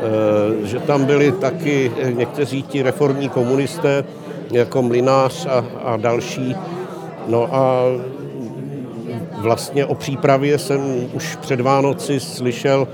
Eh, 0.00 0.66
že 0.66 0.80
tam 0.80 1.04
byli 1.04 1.32
taky 1.32 1.92
někteří 2.10 2.62
ti 2.62 2.82
reformní 2.82 3.28
komunisté, 3.28 4.04
jako 4.50 4.82
Mlinář 4.82 5.46
a, 5.46 5.64
a 5.84 5.96
další. 5.96 6.56
No 7.26 7.54
a 7.54 7.82
vlastně 9.38 9.86
o 9.86 9.94
přípravě 9.94 10.58
jsem 10.58 11.08
už 11.12 11.36
před 11.36 11.60
Vánoci 11.60 12.20
slyšel 12.20 12.88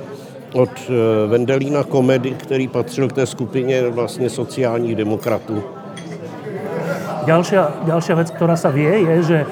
od 0.56 0.72
eh, 0.88 0.92
Vendelína 1.28 1.84
Komedy, 1.84 2.30
který 2.30 2.68
patřil 2.68 3.08
k 3.08 3.12
té 3.12 3.26
skupině 3.26 3.90
vlastně 3.92 4.30
sociálních 4.30 4.96
demokratů. 4.96 5.62
Další, 7.26 8.12
věc, 8.14 8.30
která 8.30 8.56
se 8.56 8.72
vie, 8.72 8.98
je, 8.98 9.22
že 9.22 9.46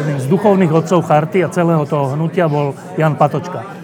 uh, 0.00 0.16
z 0.16 0.26
duchovných 0.26 0.72
otcov 0.72 1.04
Charty 1.04 1.44
a 1.44 1.52
celého 1.52 1.84
toho 1.86 2.16
hnutia 2.16 2.48
bol 2.48 2.72
Jan 2.96 3.20
Patočka 3.20 3.78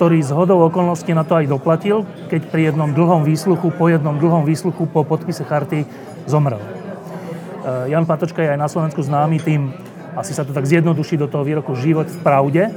ktorý 0.00 0.24
z 0.24 0.32
hodou 0.32 0.64
okolností 0.64 1.12
na 1.12 1.28
to 1.28 1.36
aj 1.36 1.44
doplatil, 1.44 2.08
keď 2.32 2.48
pri 2.48 2.72
jednom 2.72 2.88
dlhom 2.88 3.20
výsluchu, 3.20 3.68
po 3.68 3.92
jednom 3.92 4.16
dlhom 4.16 4.48
výsluchu 4.48 4.88
po 4.88 5.04
podpise 5.04 5.44
charty 5.44 5.84
zomrel. 6.24 6.56
Eh, 6.56 7.92
Jan 7.92 8.08
Patočka 8.08 8.40
je 8.40 8.48
aj 8.48 8.60
na 8.64 8.72
Slovensku 8.72 9.04
známy 9.04 9.44
tým, 9.44 9.76
asi 10.16 10.32
sa 10.32 10.48
to 10.48 10.56
tak 10.56 10.64
zjednoduší 10.64 11.20
do 11.20 11.28
toho 11.28 11.44
výroku 11.44 11.76
život 11.76 12.08
v 12.08 12.16
pravde. 12.24 12.72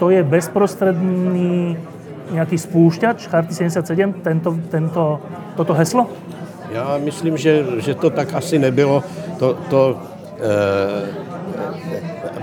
To 0.00 0.10
je 0.10 0.24
bezprostredný 0.24 1.76
nejaký 2.32 2.56
spúšťač 2.56 3.28
Charty 3.28 3.52
77, 3.52 4.24
tento, 4.24 4.56
tento, 4.70 5.20
toto 5.56 5.72
heslo? 5.74 6.08
Já 6.72 6.98
myslím, 7.04 7.36
že, 7.36 7.66
že 7.78 7.94
to 7.94 8.10
tak 8.10 8.34
asi 8.34 8.58
nebylo. 8.58 9.04
To, 9.38 9.58
to, 9.70 9.98
e, 10.40 11.20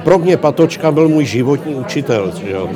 pro 0.03 0.19
mě 0.19 0.37
Patočka 0.37 0.91
byl 0.91 1.09
můj 1.09 1.25
životní 1.25 1.75
učitel. 1.75 2.31
Jo. 2.43 2.69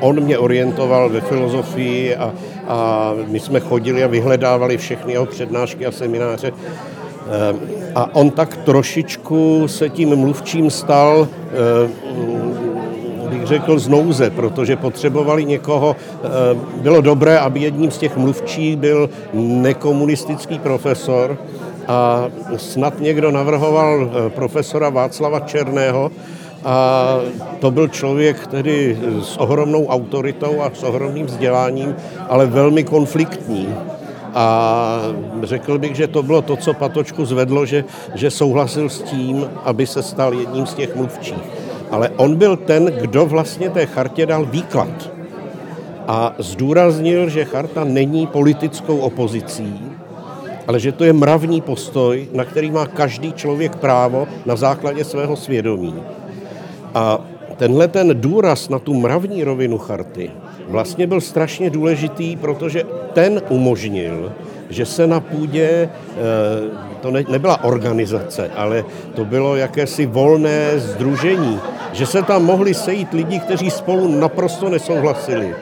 On 0.00 0.20
mě 0.20 0.38
orientoval 0.38 1.08
ve 1.08 1.20
filozofii 1.20 2.16
a, 2.16 2.32
a 2.68 3.12
my 3.26 3.40
jsme 3.40 3.60
chodili 3.60 4.04
a 4.04 4.06
vyhledávali 4.06 4.76
všechny 4.76 5.12
jeho 5.12 5.26
přednášky 5.26 5.86
a 5.86 5.92
semináře. 5.92 6.52
Eh, 7.30 7.54
a 7.94 8.14
on 8.14 8.30
tak 8.30 8.56
trošičku 8.56 9.68
se 9.68 9.88
tím 9.88 10.16
mluvčím 10.16 10.70
stal, 10.70 11.28
eh, 11.28 11.90
řekl, 13.50 13.78
z 13.78 13.88
nouze, 13.88 14.30
protože 14.30 14.76
potřebovali 14.76 15.44
někoho. 15.44 15.96
Eh, 15.98 16.28
bylo 16.82 17.00
dobré, 17.00 17.38
aby 17.38 17.60
jedním 17.60 17.90
z 17.90 17.98
těch 17.98 18.16
mluvčích 18.16 18.76
byl 18.76 19.10
nekomunistický 19.34 20.58
profesor, 20.58 21.38
a 21.90 22.30
snad 22.56 23.00
někdo 23.00 23.30
navrhoval 23.30 24.10
profesora 24.34 24.88
Václava 24.90 25.40
Černého, 25.40 26.10
a 26.64 27.16
to 27.58 27.70
byl 27.70 27.88
člověk 27.88 28.46
tedy 28.46 28.98
s 29.22 29.36
ohromnou 29.36 29.86
autoritou 29.86 30.62
a 30.62 30.70
s 30.74 30.82
ohromným 30.82 31.26
vzděláním, 31.26 31.96
ale 32.28 32.46
velmi 32.46 32.84
konfliktní. 32.84 33.74
A 34.34 35.00
řekl 35.42 35.78
bych, 35.78 35.96
že 35.96 36.06
to 36.06 36.22
bylo 36.22 36.42
to, 36.42 36.56
co 36.56 36.74
Patočku 36.74 37.24
zvedlo, 37.24 37.66
že, 37.66 37.84
že 38.14 38.30
souhlasil 38.30 38.88
s 38.88 39.02
tím, 39.02 39.50
aby 39.64 39.86
se 39.86 40.02
stal 40.02 40.34
jedním 40.34 40.66
z 40.66 40.74
těch 40.74 40.96
mluvčích. 40.96 41.69
Ale 41.90 42.10
on 42.16 42.36
byl 42.36 42.56
ten, 42.56 42.84
kdo 42.84 43.26
vlastně 43.26 43.70
té 43.70 43.86
chartě 43.86 44.26
dal 44.26 44.46
výklad. 44.46 45.10
A 46.08 46.34
zdůraznil, 46.38 47.28
že 47.28 47.44
charta 47.44 47.84
není 47.84 48.26
politickou 48.26 48.98
opozicí, 48.98 49.80
ale 50.66 50.80
že 50.80 50.92
to 50.92 51.04
je 51.04 51.12
mravní 51.12 51.60
postoj, 51.60 52.28
na 52.34 52.44
který 52.44 52.70
má 52.70 52.86
každý 52.86 53.32
člověk 53.32 53.76
právo 53.76 54.28
na 54.46 54.56
základě 54.56 55.04
svého 55.04 55.36
svědomí. 55.36 55.94
A 56.94 57.20
tenhle 57.56 57.88
ten 57.88 58.20
důraz 58.20 58.68
na 58.68 58.78
tu 58.78 58.94
mravní 58.94 59.44
rovinu 59.44 59.78
charty 59.78 60.30
vlastně 60.68 61.06
byl 61.06 61.20
strašně 61.20 61.70
důležitý, 61.70 62.36
protože 62.36 62.84
ten 63.12 63.42
umožnil, 63.48 64.32
že 64.70 64.86
se 64.86 65.06
na 65.06 65.20
půdě 65.20 65.68
eh, 65.68 66.89
to 67.00 67.10
ne, 67.10 67.24
nebyla 67.28 67.64
organizace, 67.64 68.50
ale 68.56 68.84
to 69.14 69.24
bylo 69.24 69.56
jakési 69.56 70.06
volné 70.06 70.78
združení, 70.78 71.60
že 71.92 72.06
se 72.06 72.22
tam 72.22 72.44
mohli 72.44 72.74
sejít 72.74 73.12
lidi, 73.12 73.38
kteří 73.38 73.70
spolu 73.70 74.08
naprosto 74.08 74.68
nesouhlasili. 74.68 75.54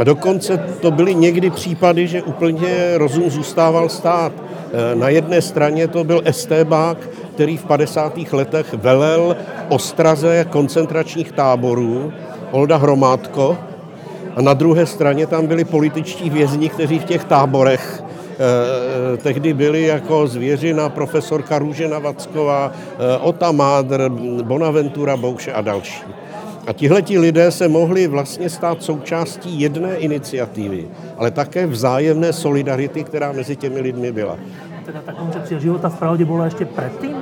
A 0.00 0.04
dokonce 0.04 0.58
to 0.80 0.90
byly 0.90 1.14
někdy 1.14 1.50
případy, 1.50 2.06
že 2.06 2.22
úplně 2.22 2.98
rozum 2.98 3.30
zůstával 3.30 3.88
stát. 3.88 4.32
E, 4.32 4.94
na 4.94 5.08
jedné 5.08 5.42
straně 5.42 5.88
to 5.88 6.04
byl 6.04 6.22
estébák, 6.24 6.98
který 7.34 7.56
v 7.56 7.64
50. 7.64 8.18
letech 8.32 8.74
velel 8.74 9.36
ostraze 9.68 10.46
koncentračních 10.50 11.32
táborů, 11.32 12.12
Olda 12.50 12.76
Hromádko, 12.76 13.58
a 14.36 14.42
na 14.42 14.54
druhé 14.54 14.86
straně 14.86 15.26
tam 15.26 15.46
byli 15.46 15.64
političtí 15.64 16.30
vězni, 16.30 16.68
kteří 16.68 16.98
v 16.98 17.04
těch 17.04 17.24
táborech 17.24 18.02
tehdy 19.22 19.54
byli 19.54 19.82
jako 19.82 20.26
zvěřina 20.26 20.88
profesorka 20.88 21.58
Růžena 21.58 21.98
Vacková, 21.98 22.72
eh, 22.72 23.18
Ota 23.18 23.52
Mádr, 23.52 24.08
Bonaventura 24.42 25.16
Bouše 25.16 25.52
a 25.52 25.60
další. 25.60 26.02
A 26.66 26.72
tihleti 26.72 27.18
lidé 27.18 27.50
se 27.50 27.68
mohli 27.68 28.06
vlastně 28.06 28.50
stát 28.50 28.82
součástí 28.82 29.60
jedné 29.60 29.96
iniciativy, 29.96 30.88
ale 31.18 31.30
také 31.30 31.66
vzájemné 31.66 32.32
solidarity, 32.32 33.04
která 33.04 33.32
mezi 33.32 33.56
těmi 33.56 33.80
lidmi 33.80 34.12
byla. 34.12 34.36
Teda 34.86 35.02
ta 35.06 35.12
koncepce 35.12 35.60
života 35.60 35.88
v 35.88 35.98
pravdě 35.98 36.24
byla 36.24 36.44
ještě 36.44 36.64
předtím? 36.64 37.16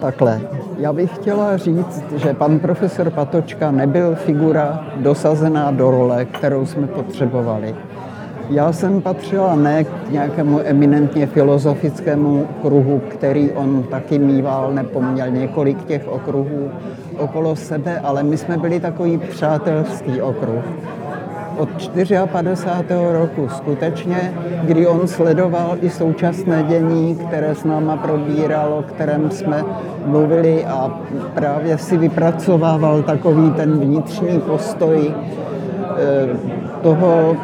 Takhle. 0.00 0.40
Já 0.78 0.92
bych 0.92 1.14
chtěla 1.14 1.56
říct, 1.56 2.04
že 2.16 2.34
pan 2.34 2.58
profesor 2.58 3.10
Patočka 3.10 3.70
nebyl 3.70 4.14
figura 4.14 4.86
dosazená 4.96 5.70
do 5.70 5.90
role, 5.90 6.24
kterou 6.24 6.66
jsme 6.66 6.86
potřebovali. 6.86 7.74
Já 8.50 8.72
jsem 8.72 9.02
patřila 9.02 9.54
ne 9.54 9.84
k 9.84 10.10
nějakému 10.10 10.60
eminentně 10.64 11.26
filozofickému 11.26 12.46
kruhu, 12.62 13.02
který 13.08 13.50
on 13.50 13.82
taky 13.82 14.18
mýval, 14.18 14.72
nepoměl 14.72 15.30
několik 15.30 15.84
těch 15.84 16.08
okruhů 16.08 16.70
okolo 17.18 17.56
sebe, 17.56 18.00
ale 18.00 18.22
my 18.22 18.36
jsme 18.36 18.56
byli 18.56 18.80
takový 18.80 19.18
přátelský 19.18 20.22
okruh 20.22 20.64
od 21.58 21.68
54. 22.26 23.00
roku 23.12 23.48
skutečně, 23.48 24.34
kdy 24.62 24.86
on 24.86 25.08
sledoval 25.08 25.76
i 25.80 25.90
současné 25.90 26.62
dění, 26.62 27.14
které 27.14 27.54
s 27.54 27.64
náma 27.64 27.96
probíral, 27.96 28.72
o 28.72 28.82
kterém 28.82 29.30
jsme 29.30 29.64
mluvili 30.06 30.64
a 30.64 31.00
právě 31.34 31.78
si 31.78 31.96
vypracovával 31.96 33.02
takový 33.02 33.50
ten 33.50 33.78
vnitřní 33.78 34.40
postoj 34.40 35.14
toho 36.82 37.36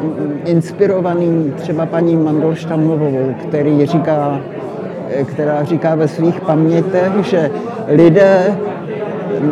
inspirovaný 0.45 1.53
třeba 1.55 1.85
paní 1.85 2.15
Mandolštamovou, 2.15 3.33
který 3.43 3.85
říká, 3.85 4.39
eh, 5.09 5.23
která 5.23 5.63
říká 5.63 5.95
ve 5.95 6.07
svých 6.07 6.41
pamětech, 6.41 7.11
že 7.21 7.51
lidé 7.87 8.57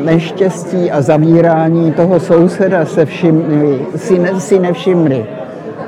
neštěstí 0.05 0.91
a 0.91 1.01
zavírání 1.01 1.91
toho 1.91 2.19
souseda 2.19 2.85
se 2.85 3.05
všimli, 3.05 3.85
si, 3.95 4.19
ne, 4.19 4.39
si 4.39 4.59
nevšimli. 4.59 5.25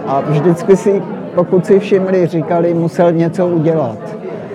A 0.08 0.22
vždycky 0.22 0.78
si, 0.78 1.02
pokud 1.36 1.66
si 1.66 1.80
všimli, 1.80 2.28
říkali, 2.28 2.74
musel 2.74 3.12
něco 3.12 3.48
udělat. 3.48 3.98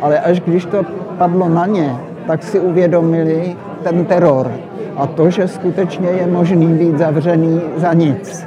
Ale 0.00 0.20
až 0.20 0.40
když 0.40 0.64
to 0.64 0.82
padlo 1.18 1.48
na 1.48 1.66
ně, 1.66 1.96
tak 2.26 2.42
si 2.42 2.60
uvědomili 2.60 3.56
ten 3.82 4.04
teror 4.04 4.50
a 4.96 5.06
to, 5.06 5.30
že 5.30 5.48
skutečně 5.48 6.08
je 6.08 6.26
možný 6.26 6.66
být 6.66 6.98
zavřený 6.98 7.60
za 7.76 7.92
nic, 7.92 8.46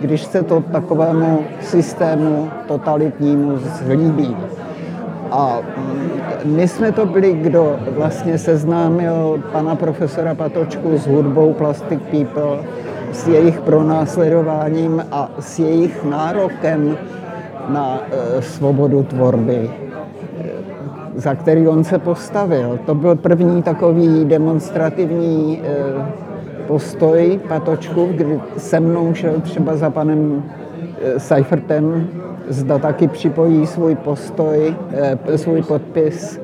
když 0.00 0.22
se 0.22 0.42
to 0.42 0.60
takovému 0.60 1.44
systému 1.60 2.50
totalitnímu 2.66 3.58
zlíbí. 3.58 4.36
A 5.30 5.58
my 6.44 6.68
jsme 6.68 6.92
to 6.92 7.06
byli, 7.06 7.32
kdo 7.32 7.76
vlastně 7.90 8.38
seznámil 8.38 9.42
pana 9.52 9.76
profesora 9.76 10.34
Patočku 10.34 10.98
s 10.98 11.06
hudbou 11.06 11.52
Plastic 11.52 12.00
People, 12.10 12.58
s 13.12 13.28
jejich 13.28 13.60
pronásledováním 13.60 15.04
a 15.12 15.30
s 15.40 15.58
jejich 15.58 16.04
nárokem 16.04 16.96
na 17.68 18.00
e, 18.00 18.42
svobodu 18.42 19.02
tvorby, 19.02 19.70
za 21.18 21.34
který 21.34 21.68
on 21.68 21.84
se 21.84 21.98
postavil. 21.98 22.78
To 22.86 22.94
byl 22.94 23.16
první 23.16 23.62
takový 23.62 24.24
demonstrativní 24.24 25.62
e, 25.62 26.66
postoj 26.66 27.40
Patočku, 27.48 28.08
kdy 28.14 28.40
se 28.56 28.80
mnou 28.80 29.14
šel 29.14 29.40
třeba 29.40 29.76
za 29.76 29.90
panem 29.90 30.42
e, 31.02 31.20
Seifertem 31.20 32.08
zda 32.48 32.78
taky 32.78 33.08
připojí 33.08 33.66
svůj 33.66 33.94
postoj, 33.94 34.74
eh, 34.92 35.38
svůj 35.38 35.62
podpis 35.62 36.40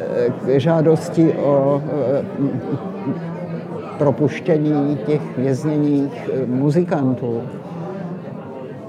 eh, 0.00 0.30
k 0.30 0.60
žádosti 0.60 1.32
o 1.32 1.82
eh, 1.86 2.24
propuštění 3.98 4.98
těch 5.06 5.38
vězněných 5.38 6.30
muzikantů. 6.46 7.42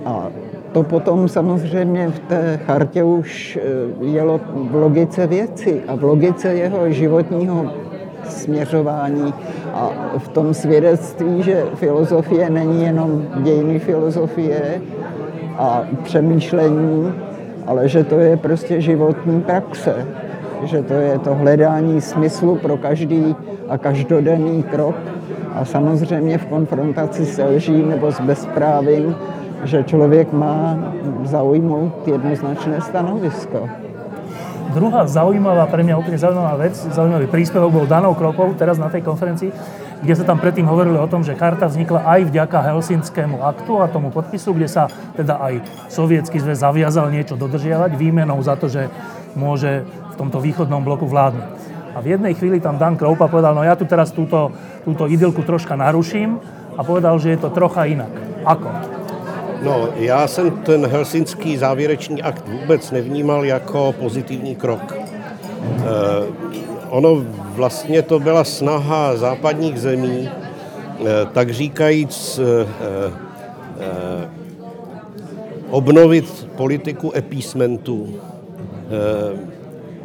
A 0.05 0.27
to 0.71 0.83
potom 0.83 1.27
samozřejmě 1.27 2.09
v 2.09 2.19
té 2.19 2.59
chartě 2.65 3.03
už 3.03 3.59
jelo 4.01 4.39
v 4.53 4.75
logice 4.75 5.27
věci 5.27 5.81
a 5.87 5.95
v 5.95 6.03
logice 6.03 6.53
jeho 6.53 6.91
životního 6.91 7.73
směřování 8.23 9.33
a 9.73 9.89
v 10.17 10.27
tom 10.27 10.53
svědectví, 10.53 11.43
že 11.43 11.63
filozofie 11.75 12.49
není 12.49 12.83
jenom 12.83 13.27
dějiny 13.43 13.79
filozofie, 13.79 14.81
a 15.59 15.83
přemýšlení, 16.03 17.13
ale 17.65 17.89
že 17.89 18.03
to 18.03 18.19
je 18.19 18.37
prostě 18.37 18.81
životní 18.81 19.41
praxe, 19.41 20.07
že 20.63 20.81
to 20.81 20.93
je 20.93 21.19
to 21.19 21.35
hledání 21.35 22.01
smyslu 22.01 22.55
pro 22.55 22.77
každý 22.77 23.35
a 23.69 23.77
každodenní 23.77 24.63
krok. 24.63 24.95
A 25.53 25.65
samozřejmě 25.65 26.37
v 26.37 26.45
konfrontaci 26.45 27.25
s 27.25 27.43
lží 27.43 27.83
nebo 27.83 28.11
s 28.11 28.21
bezprávím, 28.21 29.15
že 29.63 29.83
člověk 29.83 30.33
má 30.33 30.77
zaujmout 31.23 32.07
jednoznačné 32.07 32.81
stanovisko. 32.81 33.69
Druhá 34.69 35.09
zaujímavá, 35.09 35.65
pre 35.65 35.81
mňa 35.81 35.97
úplne 35.97 36.21
zaujímavá 36.21 36.53
vec, 36.61 36.77
zaujímavý 36.77 37.25
príspevok 37.25 37.73
bol 37.73 37.89
Danou 37.89 38.13
Kropov 38.13 38.53
teraz 38.53 38.77
na 38.77 38.85
tej 38.85 39.01
konferencii, 39.01 39.49
kde 40.05 40.13
sa 40.13 40.21
tam 40.21 40.37
predtým 40.37 40.69
hovorilo 40.69 41.01
o 41.01 41.09
tom, 41.09 41.25
že 41.25 41.33
charta 41.33 41.65
vznikla 41.65 42.05
aj 42.05 42.29
vďaka 42.29 42.57
Helsinskému 42.69 43.41
aktu 43.41 43.81
a 43.81 43.89
tomu 43.89 44.13
podpisu, 44.13 44.53
kde 44.53 44.69
sa 44.69 44.85
teda 45.17 45.41
aj 45.41 45.65
sovietský 45.89 46.37
zväz 46.37 46.61
zaviazal 46.61 47.09
niečo 47.09 47.33
dodržiavať 47.33 47.97
výmenou 47.97 48.37
za 48.45 48.53
to, 48.61 48.69
že 48.69 48.93
môže 49.33 49.89
v 49.89 50.15
tomto 50.21 50.37
východnom 50.37 50.85
bloku 50.85 51.09
vládnuť. 51.09 51.49
A 51.97 52.05
v 52.05 52.13
jednej 52.13 52.37
chvíli 52.37 52.61
tam 52.61 52.77
Dan 52.77 52.93
Kroupa 52.93 53.25
povedal, 53.25 53.57
no 53.57 53.65
ja 53.65 53.73
tu 53.73 53.89
teraz 53.89 54.13
túto, 54.13 54.53
túto 54.85 55.09
idylku 55.09 55.41
troška 55.41 55.73
naruším 55.73 56.37
a 56.77 56.85
povedal, 56.85 57.17
že 57.17 57.33
je 57.33 57.41
to 57.41 57.49
trocha 57.49 57.89
inak. 57.89 58.13
Ako? 58.45 58.98
No, 59.61 59.89
já 59.95 60.27
jsem 60.27 60.51
ten 60.51 60.85
helsinský 60.85 61.57
závěrečný 61.57 62.21
akt 62.21 62.47
vůbec 62.47 62.91
nevnímal 62.91 63.45
jako 63.45 63.95
pozitivní 63.99 64.55
krok. 64.55 64.95
E, 64.95 66.49
ono 66.89 67.25
vlastně 67.55 68.01
to 68.01 68.19
byla 68.19 68.43
snaha 68.43 69.15
západních 69.15 69.79
zemí, 69.79 70.29
eh, 70.29 71.05
tak 71.33 71.51
říkajíc, 71.51 72.39
eh, 72.39 72.67
eh, 73.79 74.29
obnovit 75.69 76.47
politiku 76.55 77.11
epísmentu. 77.15 78.15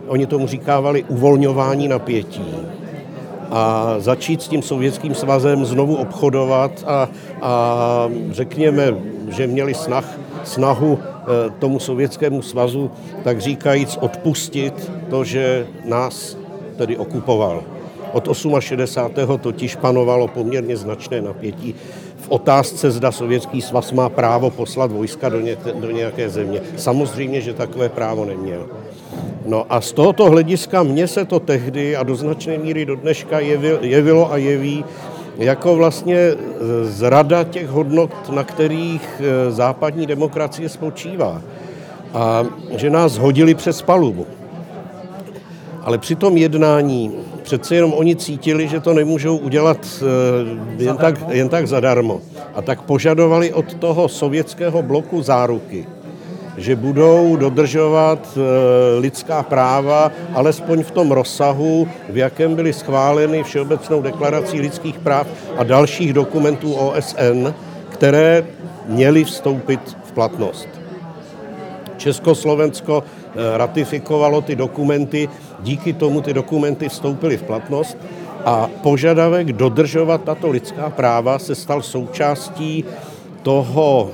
Oni 0.07 0.27
tomu 0.27 0.47
říkávali 0.47 1.05
uvolňování 1.09 1.89
napětí 1.89 2.45
a 3.55 3.95
začít 3.99 4.43
s 4.43 4.49
tím 4.49 4.63
sovětským 4.63 5.15
svazem 5.15 5.65
znovu 5.65 5.97
obchodovat 5.97 6.85
a, 6.87 7.09
a 7.43 8.09
řekněme, 8.31 8.95
že 9.29 9.47
měli 9.47 9.75
snah, 9.75 10.19
snahu 10.45 10.99
tomu 11.59 11.79
sovětskému 11.79 12.43
svazu, 12.43 12.91
tak 13.25 13.41
říkajíc, 13.41 13.99
odpustit 14.01 14.91
to, 15.11 15.25
že 15.25 15.67
nás 15.85 16.37
tedy 16.77 16.97
okupoval. 16.97 17.63
Od 18.13 18.29
68. 18.61 19.39
totiž 19.39 19.77
panovalo 19.77 20.29
poměrně 20.29 20.77
značné 20.77 21.23
napětí 21.23 21.75
v 22.25 22.29
otázce, 22.29 22.91
zda 22.91 23.13
Sovětský 23.13 23.61
svaz 23.61 23.93
má 23.93 24.09
právo 24.09 24.51
poslat 24.51 24.93
vojska 24.93 25.29
do, 25.29 25.41
ně, 25.41 25.57
do 25.75 25.91
nějaké 25.91 26.31
země. 26.31 26.61
Samozřejmě, 26.77 27.41
že 27.41 27.53
takové 27.53 27.89
právo 27.89 28.25
neměl. 28.25 28.67
No 29.47 29.67
a 29.69 29.81
z 29.81 29.93
tohoto 29.93 30.31
hlediska 30.31 30.83
mně 30.83 31.09
se 31.09 31.25
to 31.25 31.41
tehdy 31.41 31.97
a 31.97 32.03
do 32.03 32.17
značné 32.17 32.59
míry 32.59 32.87
do 32.87 32.97
dneška 32.97 33.41
jevilo 33.81 34.33
a 34.33 34.37
jeví 34.37 34.85
jako 35.37 35.77
vlastně 35.77 36.33
zrada 36.83 37.45
těch 37.45 37.69
hodnot, 37.69 38.31
na 38.33 38.45
kterých 38.45 39.21
e, 39.21 39.51
západní 39.51 40.07
demokracie 40.07 40.69
spočívá. 40.69 41.43
A 42.15 42.45
že 42.77 42.91
nás 42.91 43.19
hodili 43.19 43.55
přes 43.55 43.83
palubu. 43.83 44.27
Ale 45.83 45.99
při 45.99 46.15
tom 46.15 46.37
jednání 46.37 47.13
přece 47.45 47.75
jenom 47.75 47.93
oni 47.93 48.17
cítili, 48.17 48.69
že 48.69 48.81
to 48.81 48.95
nemůžou 48.95 49.37
udělat 49.37 49.79
eh, 50.81 50.85
jen 50.85 50.97
tak, 50.97 51.15
jen 51.29 51.49
tak 51.49 51.69
zadarmo. 51.69 52.21
A 52.55 52.63
tak 52.63 52.83
požadovali 52.83 53.53
od 53.53 53.75
toho 53.75 54.09
sovětského 54.09 54.83
bloku 54.83 55.23
záruky, 55.23 55.87
že 56.57 56.77
budou 56.77 57.37
dodržovat 57.37 58.19
eh, 58.37 58.41
lidská 59.01 59.43
práva, 59.43 60.13
alespoň 60.35 60.83
v 60.83 60.91
tom 60.91 61.13
rozsahu, 61.13 61.89
v 62.09 62.17
jakém 62.17 62.55
byly 62.55 62.73
schváleny 62.73 63.43
Všeobecnou 63.43 64.03
deklarací 64.03 64.61
lidských 64.61 64.99
práv 64.99 65.27
a 65.57 65.65
dalších 65.65 66.13
dokumentů 66.13 66.75
OSN, 66.75 67.53
které 67.89 68.45
měly 68.89 69.25
vstoupit 69.25 69.81
v 70.05 70.13
platnost. 70.13 70.69
Československo 71.97 73.05
eh, 73.05 73.59
ratifikovalo 73.59 74.41
ty 74.41 74.57
dokumenty, 74.57 75.29
díky 75.65 75.93
tomu 75.93 76.21
ty 76.21 76.33
dokumenty 76.33 76.89
vstoupily 76.89 77.37
v 77.37 77.43
platnost 77.43 77.97
a 78.45 78.69
požadavek 78.83 79.53
dodržovat 79.53 80.25
tato 80.25 80.51
lidská 80.51 80.91
práva 80.91 81.39
se 81.39 81.55
stal 81.55 81.83
součástí 81.83 82.85
toho, 83.43 84.11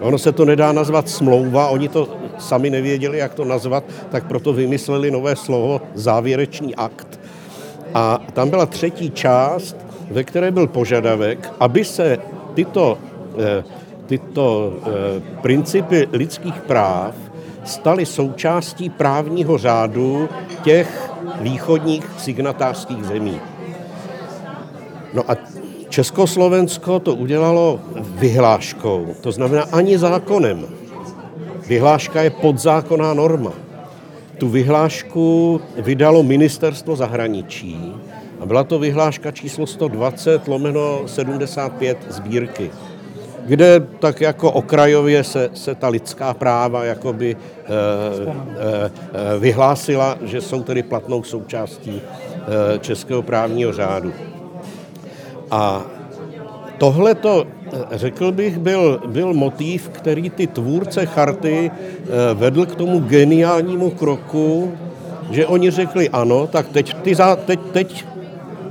ono 0.00 0.18
se 0.18 0.32
to 0.32 0.44
nedá 0.44 0.72
nazvat 0.72 1.08
smlouva, 1.08 1.68
oni 1.68 1.88
to 1.88 2.08
sami 2.38 2.70
nevěděli, 2.70 3.18
jak 3.18 3.34
to 3.34 3.44
nazvat, 3.44 3.84
tak 4.10 4.26
proto 4.26 4.52
vymysleli 4.52 5.10
nové 5.10 5.36
slovo 5.36 5.80
závěrečný 5.94 6.74
akt. 6.74 7.20
A 7.94 8.20
tam 8.32 8.50
byla 8.50 8.66
třetí 8.66 9.10
část, 9.10 9.76
ve 10.10 10.24
které 10.24 10.50
byl 10.50 10.66
požadavek, 10.66 11.52
aby 11.60 11.84
se 11.84 12.18
tyto, 12.54 12.98
eh, 13.38 13.64
tyto 14.06 14.72
eh, 14.86 15.22
principy 15.42 16.08
lidských 16.12 16.54
práv 16.54 17.14
staly 17.66 18.06
součástí 18.06 18.90
právního 18.90 19.58
řádu 19.58 20.28
těch 20.62 21.10
východních 21.40 22.06
signatářských 22.18 23.04
zemí. 23.04 23.40
No 25.14 25.30
a 25.30 25.36
Československo 25.88 27.00
to 27.00 27.14
udělalo 27.14 27.80
vyhláškou, 27.96 29.14
to 29.20 29.32
znamená 29.32 29.62
ani 29.72 29.98
zákonem. 29.98 30.66
Vyhláška 31.66 32.22
je 32.22 32.30
podzákonná 32.30 33.14
norma. 33.14 33.52
Tu 34.38 34.48
vyhlášku 34.48 35.60
vydalo 35.76 36.22
ministerstvo 36.22 36.96
zahraničí 36.96 37.94
a 38.40 38.46
byla 38.46 38.64
to 38.64 38.78
vyhláška 38.78 39.30
číslo 39.30 39.66
120 39.66 40.48
lomeno 40.48 41.02
75 41.06 41.98
sbírky, 42.08 42.70
kde 43.46 43.80
tak 43.98 44.20
jako 44.20 44.52
okrajově 44.52 45.24
se, 45.24 45.50
se 45.54 45.74
ta 45.74 45.88
lidská 45.88 46.34
práva 46.34 46.84
jakoby 46.84 47.36
eh, 47.36 47.66
eh, 47.66 49.38
vyhlásila, 49.38 50.18
že 50.22 50.40
jsou 50.40 50.62
tedy 50.62 50.82
platnou 50.82 51.22
součástí 51.22 52.02
eh, 52.02 52.78
českého 52.78 53.22
právního 53.22 53.72
řádu. 53.72 54.12
A 55.50 55.84
tohle 56.78 57.14
to, 57.14 57.46
řekl 57.90 58.32
bych, 58.32 58.58
byl, 58.58 59.00
byl 59.06 59.34
motiv, 59.34 59.88
který 59.88 60.30
ty 60.30 60.46
tvůrce 60.46 61.06
charty 61.06 61.70
vedl 62.34 62.66
k 62.66 62.74
tomu 62.74 63.00
geniálnímu 63.00 63.90
kroku, 63.90 64.72
že 65.30 65.46
oni 65.46 65.70
řekli 65.70 66.08
ano, 66.08 66.46
tak 66.46 66.68
teď, 66.68 66.94
ty 67.02 67.14
za, 67.14 67.36
teď, 67.36 67.60
teď 67.72 68.04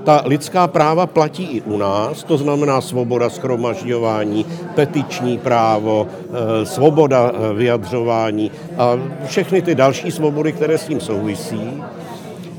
ta 0.06 0.22
lidská 0.26 0.68
práva 0.68 1.06
platí 1.06 1.44
i 1.44 1.62
u 1.62 1.78
nás, 1.78 2.24
to 2.24 2.38
znamená 2.38 2.82
svoboda 2.82 3.30
schromažďování, 3.30 4.46
petiční 4.76 5.38
právo, 5.38 6.08
eh, 6.08 6.66
svoboda 6.66 7.32
eh, 7.34 7.54
vyjadřování 7.54 8.52
a 8.78 9.00
všechny 9.26 9.62
ty 9.62 9.76
další 9.76 10.12
svobody, 10.12 10.54
které 10.54 10.78
s 10.78 10.86
tím 10.86 11.00
souvisí. 11.00 11.84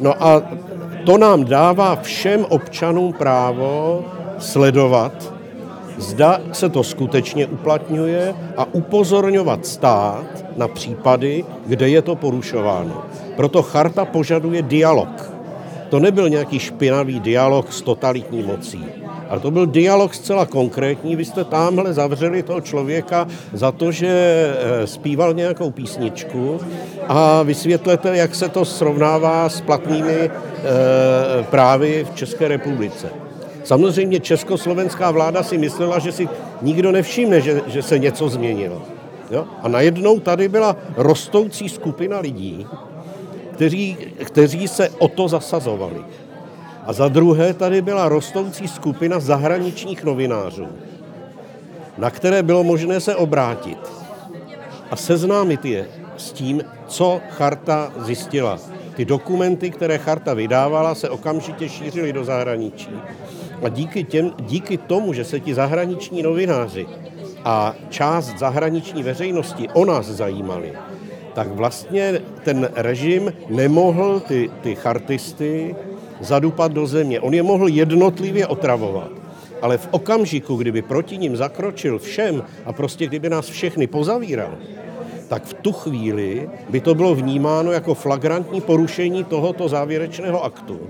No 0.00 0.14
a 0.18 0.42
to 1.06 1.18
nám 1.18 1.44
dává 1.44 1.96
všem 1.96 2.44
občanům 2.48 3.12
právo 3.12 4.04
sledovat, 4.38 5.32
zda 5.98 6.40
se 6.52 6.68
to 6.68 6.82
skutečně 6.82 7.46
uplatňuje 7.46 8.34
a 8.56 8.66
upozorňovat 8.72 9.66
stát 9.66 10.26
na 10.56 10.68
případy, 10.68 11.44
kde 11.66 11.88
je 11.88 12.02
to 12.02 12.16
porušováno. 12.16 13.02
Proto 13.36 13.62
charta 13.62 14.04
požaduje 14.04 14.62
dialog. 14.62 15.35
To 15.88 16.00
nebyl 16.00 16.28
nějaký 16.28 16.58
špinavý 16.58 17.20
dialog 17.20 17.72
s 17.72 17.82
totalitní 17.82 18.42
mocí. 18.42 18.84
Ale 19.28 19.40
to 19.40 19.50
byl 19.50 19.66
dialog 19.66 20.14
zcela 20.14 20.46
konkrétní. 20.46 21.16
Vy 21.16 21.24
jste 21.24 21.44
tamhle 21.44 21.92
zavřeli 21.92 22.42
toho 22.42 22.60
člověka 22.60 23.26
za 23.52 23.72
to, 23.72 23.92
že 23.92 24.08
eh, 24.08 24.86
zpíval 24.86 25.34
nějakou 25.34 25.70
písničku 25.70 26.60
a 27.08 27.42
vysvětlete, 27.42 28.16
jak 28.16 28.34
se 28.34 28.48
to 28.48 28.64
srovnává 28.64 29.48
s 29.48 29.60
platnými 29.60 30.20
e, 30.20 30.30
právy 31.42 32.06
v 32.12 32.16
České 32.16 32.48
republice. 32.48 33.08
Samozřejmě 33.64 34.20
československá 34.20 35.10
vláda 35.10 35.42
si 35.42 35.58
myslela, 35.58 35.98
že 35.98 36.12
si 36.12 36.28
nikdo 36.62 36.92
nevšimne, 36.92 37.40
že, 37.40 37.62
že 37.66 37.82
se 37.82 37.98
něco 37.98 38.28
změnilo. 38.28 38.82
Jo? 39.30 39.44
A 39.62 39.68
najednou 39.68 40.20
tady 40.20 40.48
byla 40.48 40.76
rostoucí 40.96 41.68
skupina 41.68 42.18
lidí, 42.18 42.66
kteří, 43.56 43.96
kteří 44.24 44.68
se 44.68 44.88
o 44.98 45.08
to 45.08 45.28
zasazovali. 45.28 46.04
A 46.86 46.92
za 46.92 47.08
druhé 47.08 47.54
tady 47.54 47.82
byla 47.82 48.08
rostoucí 48.08 48.68
skupina 48.68 49.20
zahraničních 49.20 50.04
novinářů, 50.04 50.68
na 51.98 52.10
které 52.10 52.42
bylo 52.42 52.64
možné 52.64 53.00
se 53.00 53.16
obrátit 53.16 53.78
a 54.90 54.96
seznámit 54.96 55.64
je 55.64 55.88
s 56.16 56.32
tím, 56.32 56.62
co 56.86 57.20
charta 57.30 57.92
zjistila. 57.98 58.58
Ty 58.94 59.04
dokumenty, 59.04 59.70
které 59.70 59.98
charta 59.98 60.34
vydávala, 60.34 60.94
se 60.94 61.10
okamžitě 61.10 61.68
šířily 61.68 62.12
do 62.12 62.24
zahraničí. 62.24 62.90
A 63.64 63.68
díky, 63.68 64.04
těm, 64.04 64.32
díky 64.40 64.78
tomu, 64.78 65.12
že 65.12 65.24
se 65.24 65.40
ti 65.40 65.54
zahraniční 65.54 66.22
novináři 66.22 66.86
a 67.44 67.74
část 67.88 68.38
zahraniční 68.38 69.02
veřejnosti 69.02 69.68
o 69.72 69.84
nás 69.84 70.06
zajímali, 70.06 70.72
tak 71.36 71.48
vlastně 71.52 72.20
ten 72.44 72.68
režim 72.74 73.32
nemohl 73.48 74.20
ty, 74.20 74.50
ty 74.60 74.74
chartisty 74.74 75.76
zadupat 76.20 76.72
do 76.72 76.86
země. 76.86 77.20
On 77.20 77.34
je 77.34 77.42
mohl 77.42 77.68
jednotlivě 77.68 78.46
otravovat. 78.46 79.10
Ale 79.62 79.78
v 79.78 79.88
okamžiku, 79.90 80.56
kdyby 80.56 80.82
proti 80.82 81.18
ním 81.18 81.36
zakročil 81.36 81.98
všem 81.98 82.42
a 82.64 82.72
prostě 82.72 83.06
kdyby 83.06 83.28
nás 83.28 83.48
všechny 83.48 83.86
pozavíral, 83.86 84.56
tak 85.28 85.44
v 85.44 85.54
tu 85.54 85.72
chvíli 85.72 86.48
by 86.70 86.80
to 86.80 86.94
bylo 86.94 87.14
vnímáno 87.14 87.72
jako 87.72 87.94
flagrantní 87.94 88.60
porušení 88.60 89.24
tohoto 89.24 89.68
závěrečného 89.68 90.44
aktu. 90.44 90.80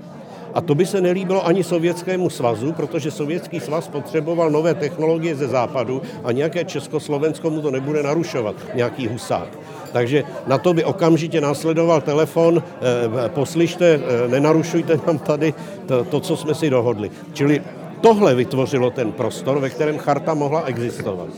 A 0.54 0.60
to 0.60 0.74
by 0.74 0.86
se 0.86 1.00
nelíbilo 1.00 1.46
ani 1.46 1.64
Sovětskému 1.64 2.30
svazu, 2.30 2.72
protože 2.72 3.10
Sovětský 3.10 3.60
svaz 3.60 3.88
potřeboval 3.88 4.50
nové 4.50 4.74
technologie 4.74 5.36
ze 5.36 5.48
západu 5.48 6.02
a 6.24 6.32
nějaké 6.32 6.64
Československo 6.64 7.50
mu 7.50 7.62
to 7.62 7.70
nebude 7.70 8.02
narušovat, 8.02 8.56
nějaký 8.74 9.08
husák. 9.08 9.48
Takže 9.96 10.24
na 10.46 10.58
to 10.58 10.74
by 10.74 10.84
okamžitě 10.84 11.40
následoval 11.40 12.00
telefon, 12.00 12.60
eh, 12.60 13.28
poslyšte, 13.28 13.96
eh, 13.96 14.28
nenarušujte 14.28 15.00
nám 15.06 15.18
tady 15.18 15.54
to, 15.86 16.04
to, 16.04 16.20
co 16.20 16.36
jsme 16.36 16.54
si 16.54 16.70
dohodli. 16.70 17.10
Čili 17.32 17.62
tohle 18.00 18.34
vytvořilo 18.34 18.90
ten 18.90 19.12
prostor, 19.12 19.56
ve 19.58 19.70
kterém 19.70 19.98
charta 19.98 20.34
mohla 20.34 20.68
existovat. 20.68 21.32